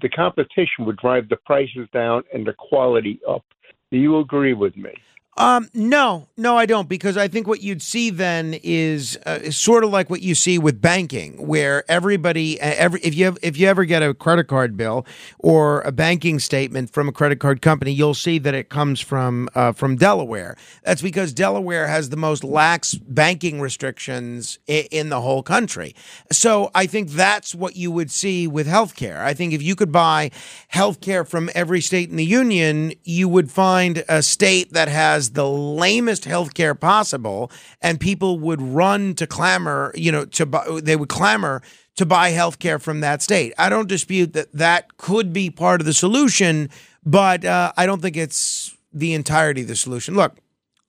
the 0.02 0.10
competition 0.10 0.86
would 0.86 0.98
drive 0.98 1.28
the 1.30 1.38
prices 1.46 1.88
down 1.94 2.24
and 2.34 2.46
the 2.46 2.54
quality 2.54 3.20
up. 3.28 3.44
Do 3.92 3.98
you 3.98 4.20
agree 4.20 4.54
with 4.54 4.76
me? 4.78 4.94
Um, 5.36 5.68
no, 5.74 6.28
no, 6.38 6.56
I 6.58 6.68
don't, 6.68 6.88
because 6.88 7.18
I 7.18 7.28
think 7.28 7.48
what 7.48 7.64
you'd 7.64 7.82
see 7.82 8.12
then 8.12 8.54
is, 8.62 9.18
uh, 9.26 9.40
is 9.42 9.58
sort 9.58 9.84
of 9.84 9.90
like 9.90 10.08
what 10.08 10.22
you 10.22 10.36
see 10.36 10.60
with 10.60 10.80
banking, 10.80 11.48
where 11.48 11.84
everybody, 11.90 12.62
uh, 12.62 12.76
every 12.78 13.00
if 13.02 13.16
you 13.16 13.26
have, 13.26 13.40
if 13.42 13.58
you 13.58 13.68
ever 13.68 13.84
get 13.84 14.04
a 14.04 14.14
credit 14.14 14.44
card 14.48 14.78
bill 14.78 15.08
or 15.40 15.82
a 15.82 15.92
banking 15.92 16.38
statement 16.38 16.92
from 16.92 17.10
a 17.10 17.12
credit 17.12 17.40
card 17.40 17.64
company, 17.64 17.92
you'll 17.92 18.14
see 18.14 18.38
that 18.38 18.54
it 18.54 18.70
comes 18.70 19.00
from 19.02 19.50
uh, 19.56 19.72
from 19.72 19.96
Delaware. 19.96 20.56
That's 20.84 21.02
because 21.02 21.34
Delaware 21.34 21.88
has 21.88 22.10
the 22.10 22.18
most 22.18 22.44
lax 22.44 22.94
banking 22.94 23.60
restrictions 23.60 24.60
i- 24.70 24.88
in 24.92 25.10
the 25.10 25.22
whole 25.22 25.42
country. 25.42 25.96
So 26.32 26.70
I 26.76 26.86
think 26.86 27.10
that's 27.10 27.56
what 27.56 27.76
you 27.76 27.90
would 27.90 28.12
see 28.12 28.46
with 28.46 28.68
healthcare. 28.68 29.18
I 29.22 29.34
think 29.34 29.52
if 29.54 29.64
you 29.64 29.76
could 29.76 29.92
buy 29.92 30.30
healthcare 30.72 31.28
from 31.28 31.50
every 31.56 31.82
state 31.82 32.12
in 32.12 32.18
the 32.18 32.26
union, 32.26 32.94
you 33.04 33.28
would 33.28 33.50
find 33.50 34.04
a 34.08 34.22
state 34.22 34.74
that 34.74 34.90
has 34.90 35.23
the 35.32 35.48
lamest 35.48 36.24
healthcare 36.24 36.80
possible, 36.80 37.52
and 37.82 38.00
people 38.00 38.40
would 38.40 38.62
run 38.62 39.16
to 39.16 39.28
clamor. 39.28 39.92
You 39.96 40.12
know, 40.12 40.26
to 40.26 40.46
buy, 40.46 40.80
they 40.82 40.96
would 40.96 41.10
clamor 41.10 41.62
to 41.96 42.06
buy 42.06 42.32
healthcare 42.32 42.82
from 42.82 43.02
that 43.02 43.22
state. 43.22 43.54
I 43.58 43.70
don't 43.70 43.88
dispute 43.88 44.34
that 44.34 44.52
that 44.54 44.98
could 44.98 45.32
be 45.32 45.50
part 45.50 45.82
of 45.82 45.86
the 45.86 45.94
solution, 45.94 46.70
but 47.06 47.46
uh, 47.46 47.72
I 47.78 47.86
don't 47.86 48.02
think 48.02 48.18
it's 48.18 48.76
the 48.92 49.14
entirety 49.14 49.62
of 49.62 49.68
the 49.68 49.76
solution. 49.76 50.16
Look, 50.16 50.38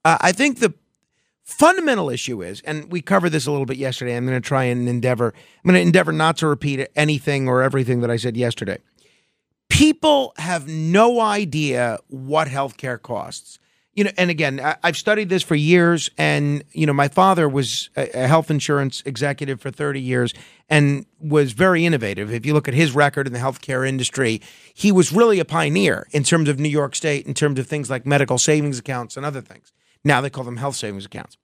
uh, 0.04 0.18
I 0.20 0.32
think 0.32 0.60
the 0.60 0.74
fundamental 1.42 2.10
issue 2.10 2.42
is, 2.42 2.60
and 2.62 2.90
we 2.90 3.00
covered 3.00 3.30
this 3.30 3.46
a 3.46 3.50
little 3.50 3.66
bit 3.66 3.76
yesterday. 3.76 4.16
I'm 4.16 4.26
going 4.26 4.40
to 4.40 4.46
try 4.46 4.64
and 4.64 4.88
endeavor. 4.88 5.34
I'm 5.64 5.70
going 5.70 5.74
to 5.74 5.86
endeavor 5.86 6.12
not 6.12 6.38
to 6.38 6.46
repeat 6.46 6.88
anything 6.96 7.48
or 7.48 7.62
everything 7.62 8.00
that 8.00 8.10
I 8.10 8.16
said 8.16 8.36
yesterday. 8.36 8.78
People 9.68 10.32
have 10.36 10.68
no 10.68 11.20
idea 11.20 11.98
what 12.08 12.48
healthcare 12.48 13.00
costs. 13.00 13.58
You 13.94 14.04
know, 14.04 14.10
and 14.16 14.30
again, 14.30 14.60
I, 14.60 14.76
I've 14.82 14.96
studied 14.96 15.28
this 15.28 15.42
for 15.42 15.54
years, 15.54 16.10
and 16.18 16.64
you 16.72 16.86
know, 16.86 16.92
my 16.92 17.08
father 17.08 17.48
was 17.48 17.90
a, 17.96 18.24
a 18.24 18.26
health 18.26 18.50
insurance 18.50 19.02
executive 19.06 19.60
for 19.60 19.70
30 19.70 20.00
years 20.00 20.34
and 20.68 21.06
was 21.20 21.52
very 21.52 21.86
innovative. 21.86 22.32
If 22.32 22.44
you 22.44 22.54
look 22.54 22.68
at 22.68 22.74
his 22.74 22.92
record 22.92 23.26
in 23.26 23.32
the 23.32 23.38
healthcare 23.38 23.86
industry, 23.86 24.40
he 24.72 24.90
was 24.90 25.12
really 25.12 25.38
a 25.38 25.44
pioneer 25.44 26.06
in 26.10 26.24
terms 26.24 26.48
of 26.48 26.58
New 26.58 26.68
York 26.68 26.94
State, 26.94 27.26
in 27.26 27.34
terms 27.34 27.58
of 27.58 27.66
things 27.66 27.90
like 27.90 28.04
medical 28.06 28.38
savings 28.38 28.78
accounts 28.78 29.16
and 29.16 29.24
other 29.24 29.40
things. 29.40 29.72
Now 30.02 30.20
they 30.20 30.30
call 30.30 30.44
them 30.44 30.56
health 30.56 30.76
savings 30.76 31.06
accounts. 31.06 31.36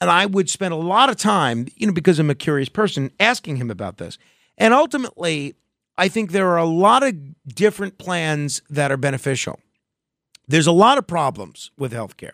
And 0.00 0.10
I 0.10 0.26
would 0.26 0.50
spend 0.50 0.74
a 0.74 0.76
lot 0.76 1.10
of 1.10 1.16
time, 1.16 1.68
you 1.76 1.86
know, 1.86 1.92
because 1.92 2.18
I'm 2.18 2.30
a 2.30 2.34
curious 2.34 2.68
person, 2.68 3.12
asking 3.20 3.56
him 3.56 3.70
about 3.70 3.98
this. 3.98 4.18
And 4.58 4.74
ultimately, 4.74 5.54
I 5.96 6.08
think 6.08 6.32
there 6.32 6.48
are 6.48 6.58
a 6.58 6.64
lot 6.64 7.02
of 7.02 7.14
different 7.46 7.98
plans 7.98 8.62
that 8.68 8.90
are 8.90 8.96
beneficial. 8.96 9.60
There's 10.52 10.66
a 10.66 10.72
lot 10.72 10.98
of 10.98 11.06
problems 11.06 11.70
with 11.78 11.94
healthcare. 11.94 12.32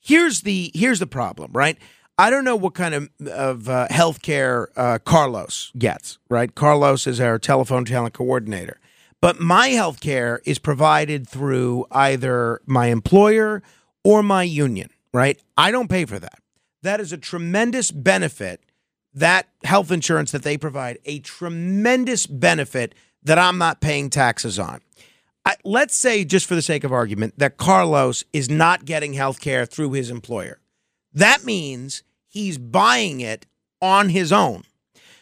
Here's 0.00 0.40
the 0.40 0.72
here's 0.74 0.98
the 0.98 1.06
problem, 1.06 1.52
right? 1.52 1.78
I 2.18 2.28
don't 2.28 2.44
know 2.44 2.56
what 2.56 2.74
kind 2.74 2.94
of 2.96 3.08
of 3.28 3.68
uh, 3.68 3.86
healthcare 3.92 4.66
uh, 4.76 4.98
Carlos 4.98 5.70
gets, 5.78 6.18
right? 6.28 6.52
Carlos 6.52 7.06
is 7.06 7.20
our 7.20 7.38
telephone 7.38 7.84
talent 7.84 8.12
coordinator, 8.12 8.80
but 9.20 9.38
my 9.38 9.68
healthcare 9.68 10.40
is 10.44 10.58
provided 10.58 11.28
through 11.28 11.86
either 11.92 12.60
my 12.66 12.88
employer 12.88 13.62
or 14.02 14.24
my 14.24 14.42
union, 14.42 14.90
right? 15.12 15.40
I 15.56 15.70
don't 15.70 15.88
pay 15.88 16.06
for 16.06 16.18
that. 16.18 16.40
That 16.82 16.98
is 16.98 17.12
a 17.12 17.18
tremendous 17.18 17.92
benefit. 17.92 18.64
That 19.14 19.46
health 19.62 19.92
insurance 19.92 20.32
that 20.32 20.42
they 20.42 20.58
provide, 20.58 20.98
a 21.04 21.20
tremendous 21.20 22.26
benefit 22.26 22.96
that 23.22 23.38
I'm 23.38 23.58
not 23.58 23.80
paying 23.80 24.10
taxes 24.10 24.58
on. 24.58 24.80
I, 25.46 25.56
let's 25.64 25.94
say, 25.94 26.24
just 26.24 26.46
for 26.46 26.54
the 26.54 26.62
sake 26.62 26.84
of 26.84 26.92
argument, 26.92 27.34
that 27.38 27.56
Carlos 27.56 28.24
is 28.32 28.48
not 28.48 28.84
getting 28.84 29.12
health 29.12 29.40
care 29.40 29.66
through 29.66 29.92
his 29.92 30.10
employer. 30.10 30.58
That 31.12 31.44
means 31.44 32.02
he's 32.28 32.58
buying 32.58 33.20
it 33.20 33.46
on 33.82 34.08
his 34.08 34.32
own. 34.32 34.62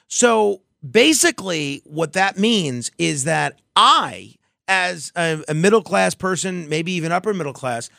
So 0.06 0.62
basically, 0.88 1.82
what 1.84 2.12
that 2.12 2.38
means 2.38 2.90
is 2.98 3.24
that 3.24 3.60
I, 3.74 4.34
as 4.68 5.12
a, 5.16 5.42
a 5.48 5.54
middle 5.54 5.82
class 5.82 6.14
person, 6.14 6.68
maybe 6.68 6.92
even 6.92 7.12
upper 7.12 7.34
middle 7.34 7.52
class, 7.52 7.90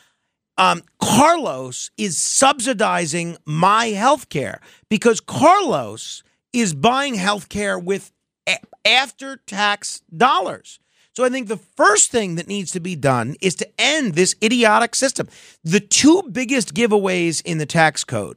um, 0.56 0.82
Carlos 1.00 1.90
is 1.98 2.20
subsidizing 2.20 3.36
my 3.44 3.86
health 3.86 4.28
care 4.28 4.60
because 4.88 5.20
Carlos 5.20 6.22
is 6.52 6.74
buying 6.74 7.14
health 7.14 7.48
care 7.48 7.78
with 7.78 8.12
a- 8.48 8.58
after 8.86 9.36
tax 9.36 10.02
dollars. 10.16 10.78
So 11.16 11.22
I 11.22 11.28
think 11.28 11.46
the 11.46 11.56
first 11.56 12.10
thing 12.10 12.34
that 12.34 12.48
needs 12.48 12.72
to 12.72 12.80
be 12.80 12.96
done 12.96 13.36
is 13.40 13.54
to 13.56 13.68
end 13.78 14.14
this 14.14 14.34
idiotic 14.42 14.96
system. 14.96 15.28
The 15.62 15.78
two 15.78 16.24
biggest 16.30 16.74
giveaways 16.74 17.40
in 17.44 17.58
the 17.58 17.66
tax 17.66 18.02
code 18.02 18.36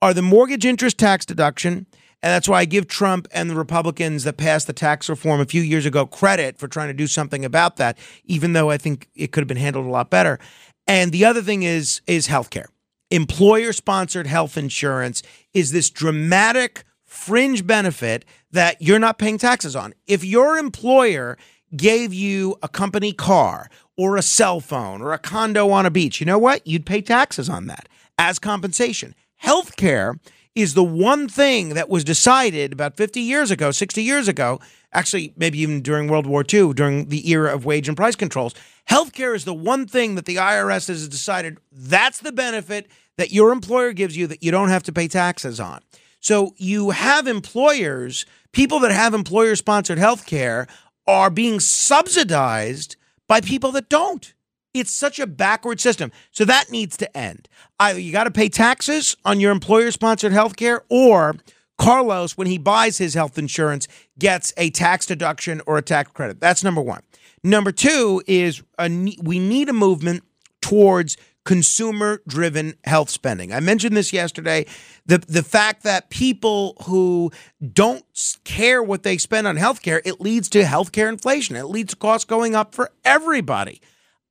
are 0.00 0.14
the 0.14 0.22
mortgage 0.22 0.64
interest 0.64 0.96
tax 0.96 1.26
deduction. 1.26 1.86
And 2.22 2.30
that's 2.30 2.48
why 2.48 2.60
I 2.60 2.64
give 2.64 2.88
Trump 2.88 3.28
and 3.32 3.50
the 3.50 3.54
Republicans 3.54 4.24
that 4.24 4.38
passed 4.38 4.66
the 4.66 4.72
tax 4.72 5.10
reform 5.10 5.42
a 5.42 5.44
few 5.44 5.60
years 5.60 5.84
ago 5.84 6.06
credit 6.06 6.56
for 6.56 6.66
trying 6.66 6.88
to 6.88 6.94
do 6.94 7.06
something 7.06 7.44
about 7.44 7.76
that, 7.76 7.98
even 8.24 8.54
though 8.54 8.70
I 8.70 8.78
think 8.78 9.08
it 9.14 9.30
could 9.30 9.42
have 9.42 9.48
been 9.48 9.58
handled 9.58 9.84
a 9.84 9.90
lot 9.90 10.08
better. 10.08 10.38
And 10.86 11.12
the 11.12 11.26
other 11.26 11.42
thing 11.42 11.62
is 11.62 12.00
is 12.06 12.28
healthcare. 12.28 12.66
Employer 13.10 13.74
sponsored 13.74 14.26
health 14.26 14.56
insurance 14.56 15.22
is 15.52 15.72
this 15.72 15.90
dramatic 15.90 16.84
fringe 17.04 17.66
benefit 17.66 18.24
that 18.50 18.80
you're 18.80 18.98
not 18.98 19.18
paying 19.18 19.36
taxes 19.36 19.76
on. 19.76 19.92
If 20.06 20.24
your 20.24 20.56
employer 20.56 21.36
gave 21.76 22.12
you 22.12 22.56
a 22.62 22.68
company 22.68 23.12
car 23.12 23.68
or 23.96 24.16
a 24.16 24.22
cell 24.22 24.60
phone 24.60 25.00
or 25.00 25.12
a 25.12 25.18
condo 25.18 25.70
on 25.70 25.86
a 25.86 25.90
beach, 25.90 26.20
you 26.20 26.26
know 26.26 26.38
what? 26.38 26.66
You'd 26.66 26.86
pay 26.86 27.00
taxes 27.00 27.48
on 27.48 27.66
that 27.66 27.88
as 28.18 28.38
compensation. 28.38 29.14
Healthcare 29.42 30.18
is 30.54 30.74
the 30.74 30.84
one 30.84 31.28
thing 31.28 31.70
that 31.70 31.88
was 31.88 32.04
decided 32.04 32.72
about 32.72 32.96
50 32.96 33.20
years 33.20 33.50
ago, 33.50 33.70
60 33.70 34.02
years 34.02 34.28
ago, 34.28 34.60
actually, 34.92 35.32
maybe 35.36 35.58
even 35.58 35.82
during 35.82 36.08
World 36.08 36.26
War 36.26 36.44
II, 36.50 36.72
during 36.74 37.08
the 37.08 37.28
era 37.30 37.52
of 37.52 37.64
wage 37.64 37.88
and 37.88 37.96
price 37.96 38.14
controls. 38.14 38.54
Healthcare 38.88 39.34
is 39.34 39.44
the 39.44 39.54
one 39.54 39.86
thing 39.86 40.14
that 40.14 40.26
the 40.26 40.36
IRS 40.36 40.88
has 40.88 41.08
decided 41.08 41.58
that's 41.72 42.20
the 42.20 42.32
benefit 42.32 42.88
that 43.16 43.32
your 43.32 43.52
employer 43.52 43.92
gives 43.92 44.16
you 44.16 44.26
that 44.28 44.42
you 44.42 44.50
don't 44.50 44.68
have 44.68 44.82
to 44.84 44.92
pay 44.92 45.08
taxes 45.08 45.58
on. 45.58 45.80
So 46.20 46.54
you 46.56 46.90
have 46.90 47.26
employers, 47.26 48.24
people 48.52 48.78
that 48.80 48.92
have 48.92 49.12
employer 49.12 49.56
sponsored 49.56 49.98
healthcare 49.98 50.68
are 51.06 51.30
being 51.30 51.60
subsidized 51.60 52.96
by 53.28 53.40
people 53.40 53.72
that 53.72 53.88
don't. 53.88 54.34
It's 54.72 54.90
such 54.90 55.18
a 55.18 55.26
backward 55.26 55.80
system. 55.80 56.10
So 56.32 56.44
that 56.44 56.70
needs 56.70 56.96
to 56.96 57.16
end. 57.16 57.48
Either 57.78 58.00
you 58.00 58.12
got 58.12 58.24
to 58.24 58.30
pay 58.30 58.48
taxes 58.48 59.16
on 59.24 59.38
your 59.38 59.52
employer 59.52 59.90
sponsored 59.90 60.32
health 60.32 60.56
care, 60.56 60.82
or 60.88 61.36
Carlos, 61.78 62.36
when 62.36 62.48
he 62.48 62.58
buys 62.58 62.98
his 62.98 63.14
health 63.14 63.38
insurance, 63.38 63.86
gets 64.18 64.52
a 64.56 64.70
tax 64.70 65.06
deduction 65.06 65.60
or 65.66 65.78
a 65.78 65.82
tax 65.82 66.10
credit. 66.10 66.40
That's 66.40 66.64
number 66.64 66.80
one. 66.80 67.02
Number 67.42 67.72
two 67.72 68.22
is 68.26 68.62
a, 68.78 68.88
we 69.22 69.38
need 69.38 69.68
a 69.68 69.72
movement 69.72 70.24
towards 70.60 71.16
consumer 71.44 72.22
driven 72.26 72.74
health 72.84 73.10
spending. 73.10 73.52
I 73.52 73.60
mentioned 73.60 73.96
this 73.96 74.12
yesterday. 74.12 74.66
The, 75.06 75.18
the 75.18 75.42
fact 75.42 75.82
that 75.82 76.10
people 76.10 76.76
who 76.84 77.30
don't 77.72 78.04
care 78.44 78.82
what 78.82 79.02
they 79.02 79.18
spend 79.18 79.46
on 79.46 79.56
healthcare, 79.56 80.00
it 80.04 80.20
leads 80.20 80.48
to 80.50 80.62
healthcare 80.62 81.08
inflation. 81.08 81.56
It 81.56 81.64
leads 81.64 81.92
to 81.92 81.96
costs 81.96 82.24
going 82.24 82.54
up 82.54 82.74
for 82.74 82.90
everybody. 83.04 83.80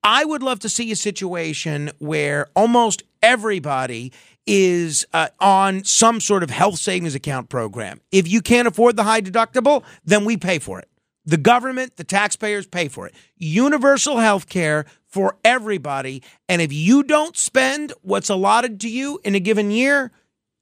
I 0.04 0.26
would 0.26 0.44
love 0.44 0.60
to 0.62 0.70
see 0.70 0.92
a 0.92 0.96
situation 0.96 1.92
where 2.00 2.50
almost 2.56 3.04
everybody 3.22 4.12
is 4.46 5.06
uh, 5.14 5.30
on 5.40 5.84
some 5.86 6.20
sort 6.20 6.44
of 6.44 6.50
health 6.50 6.78
savings 6.78 7.16
account 7.16 7.48
program. 7.48 8.02
If 8.12 8.28
you 8.28 8.42
can't 8.42 8.68
afford 8.68 8.98
the 8.98 9.04
high 9.04 9.22
deductible, 9.22 9.84
then 10.04 10.26
we 10.26 10.36
pay 10.36 10.60
for 10.60 10.80
it. 10.80 10.90
The 11.26 11.38
government, 11.38 11.96
the 11.96 12.04
taxpayers 12.04 12.68
pay 12.68 12.90
for 12.90 13.08
it. 13.08 13.16
Universal 13.38 14.18
health 14.18 14.50
care 14.50 14.86
for 15.14 15.38
everybody. 15.46 16.24
And 16.50 16.60
if 16.60 16.74
you 16.74 17.04
don't 17.04 17.38
spend 17.38 17.94
what's 18.02 18.30
allotted 18.30 18.80
to 18.82 18.90
you 18.90 19.20
in 19.24 19.36
a 19.36 19.40
given 19.40 19.70
year, 19.70 20.12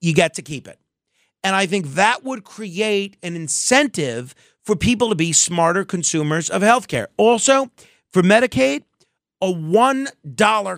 you 0.01 0.13
get 0.13 0.33
to 0.33 0.41
keep 0.41 0.67
it. 0.67 0.77
And 1.41 1.55
I 1.55 1.65
think 1.65 1.93
that 1.93 2.25
would 2.25 2.43
create 2.43 3.15
an 3.23 3.37
incentive 3.37 4.35
for 4.63 4.75
people 4.75 5.07
to 5.07 5.15
be 5.15 5.31
smarter 5.31 5.85
consumers 5.85 6.49
of 6.49 6.61
healthcare. 6.61 7.07
Also, 7.15 7.71
for 8.11 8.21
Medicaid, 8.21 8.83
a 9.41 9.47
$1 9.47 10.11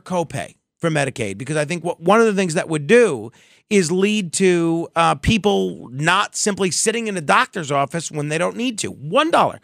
copay 0.03 0.55
for 0.77 0.89
Medicaid, 0.91 1.39
because 1.39 1.57
I 1.57 1.65
think 1.65 1.83
what 1.83 1.99
one 1.99 2.19
of 2.19 2.27
the 2.27 2.33
things 2.33 2.53
that 2.53 2.69
would 2.69 2.85
do 2.85 3.31
is 3.71 3.91
lead 3.91 4.33
to 4.33 4.87
uh, 4.95 5.15
people 5.15 5.89
not 5.89 6.35
simply 6.35 6.69
sitting 6.69 7.07
in 7.07 7.17
a 7.17 7.21
doctor's 7.21 7.71
office 7.71 8.11
when 8.11 8.29
they 8.29 8.37
don't 8.37 8.55
need 8.55 8.77
to. 8.79 8.93
$1, 8.93 9.31
$1 9.31 9.59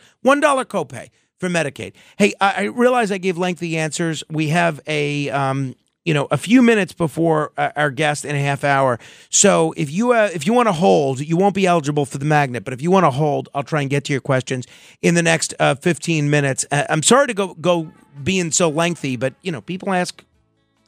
copay 0.66 1.10
for 1.40 1.50
Medicaid. 1.50 1.94
Hey, 2.18 2.34
I, 2.40 2.54
I 2.54 2.62
realize 2.64 3.12
I 3.12 3.18
gave 3.18 3.38
lengthy 3.38 3.78
answers. 3.78 4.24
We 4.30 4.50
have 4.50 4.80
a 4.88 5.30
um, 5.30 5.76
you 6.06 6.14
know 6.14 6.28
a 6.32 6.38
few 6.38 6.62
minutes 6.62 6.94
before 6.94 7.52
our 7.58 7.92
guest 7.92 8.26
in 8.26 8.36
a 8.36 8.40
half 8.40 8.64
hour. 8.64 9.00
So 9.30 9.74
if 9.78 9.92
you 9.92 10.14
uh, 10.14 10.30
if 10.34 10.46
you 10.46 10.54
want 10.54 10.68
to 10.68 10.74
hold, 10.74 11.20
you 11.20 11.38
won't 11.38 11.56
be 11.56 11.66
eligible 11.66 12.06
for 12.06 12.18
the 12.18 12.26
magnet. 12.26 12.64
But 12.64 12.74
if 12.74 12.82
you 12.82 12.92
want 12.92 13.06
to 13.06 13.12
hold, 13.12 13.50
I'll 13.54 13.64
try 13.64 13.82
and 13.82 13.90
get 13.90 14.06
to 14.06 14.14
your 14.14 14.22
questions 14.22 14.66
in 15.02 15.16
the 15.16 15.24
next 15.24 15.54
uh, 15.60 15.76
15 15.76 16.30
minutes. 16.30 16.66
Uh, 16.72 16.86
I'm 16.90 17.04
sorry 17.04 17.28
to 17.28 17.34
go 17.34 17.54
go 17.56 17.92
being 18.24 18.52
so 18.52 18.70
lengthy, 18.70 19.16
but 19.16 19.34
you 19.42 19.52
know 19.52 19.62
people 19.62 19.94
ask 19.94 20.24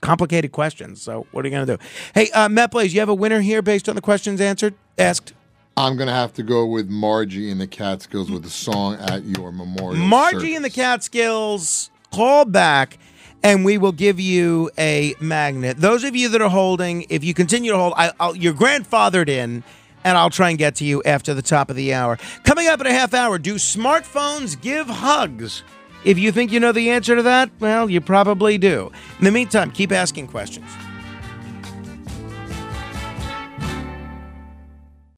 complicated 0.02 0.52
questions. 0.52 1.02
So 1.02 1.28
what 1.32 1.45
are 1.45 1.47
you 1.47 1.54
going 1.56 1.68
to 1.68 1.78
do? 1.78 1.84
Hey, 2.14 2.32
uh, 2.32 2.49
Matt 2.49 2.72
Blaze, 2.72 2.93
you 2.93 2.99
have 2.99 3.10
a 3.10 3.14
winner 3.14 3.41
here 3.41 3.62
based 3.62 3.88
on 3.88 3.95
the 3.95 4.02
questions 4.02 4.41
answered 4.41 4.74
asked. 4.97 5.34
I'm 5.78 5.98
gonna 5.98 6.14
have 6.14 6.34
to 6.34 6.44
go 6.44 6.66
with 6.66 6.90
Margie 6.90 7.50
in 7.50 7.58
the 7.58 7.68
Catskills 7.68 8.30
with 8.30 8.44
the 8.44 8.50
song 8.50 8.96
at 8.96 9.24
your 9.24 9.52
memorial. 9.52 9.96
Margie 9.96 10.40
service. 10.40 10.56
and 10.56 10.66
the 10.66 10.70
Catskills, 10.70 11.90
call 12.12 12.46
back 12.46 12.98
and 13.44 13.66
we 13.66 13.78
will 13.78 13.92
give 13.92 14.20
you 14.20 14.70
a 14.78 15.16
magnet. 15.20 15.78
Those 15.78 16.04
of 16.04 16.16
you 16.16 16.30
that 16.30 16.42
are 16.42 16.50
holding, 16.50 17.06
if 17.10 17.24
you 17.24 17.34
continue 17.34 17.72
to 17.72 17.78
hold, 17.78 17.94
I, 17.98 18.12
I'll, 18.20 18.36
you're 18.36 18.54
grandfathered 18.54 19.30
in, 19.30 19.64
and 20.04 20.18
I'll 20.18 20.30
try 20.30 20.50
and 20.50 20.58
get 20.58 20.76
to 20.76 20.86
you 20.86 21.02
after 21.04 21.34
the 21.34 21.42
top 21.42 21.70
of 21.70 21.76
the 21.76 21.94
hour. 21.94 22.18
Coming 22.44 22.68
up 22.68 22.82
in 22.82 22.88
a 22.88 22.94
half 22.94 23.14
hour, 23.14 23.38
do 23.38 23.56
smartphones 23.56 24.60
give 24.60 24.88
hugs? 24.88 25.64
If 26.04 26.18
you 26.18 26.32
think 26.32 26.52
you 26.52 26.60
know 26.60 26.72
the 26.72 26.90
answer 26.90 27.16
to 27.16 27.24
that, 27.24 27.52
well, 27.60 27.90
you 27.90 28.02
probably 28.02 28.58
do. 28.58 28.92
In 29.20 29.26
the 29.26 29.32
meantime, 29.32 29.72
keep 29.72 29.92
asking 29.92 30.28
questions. 30.28 30.66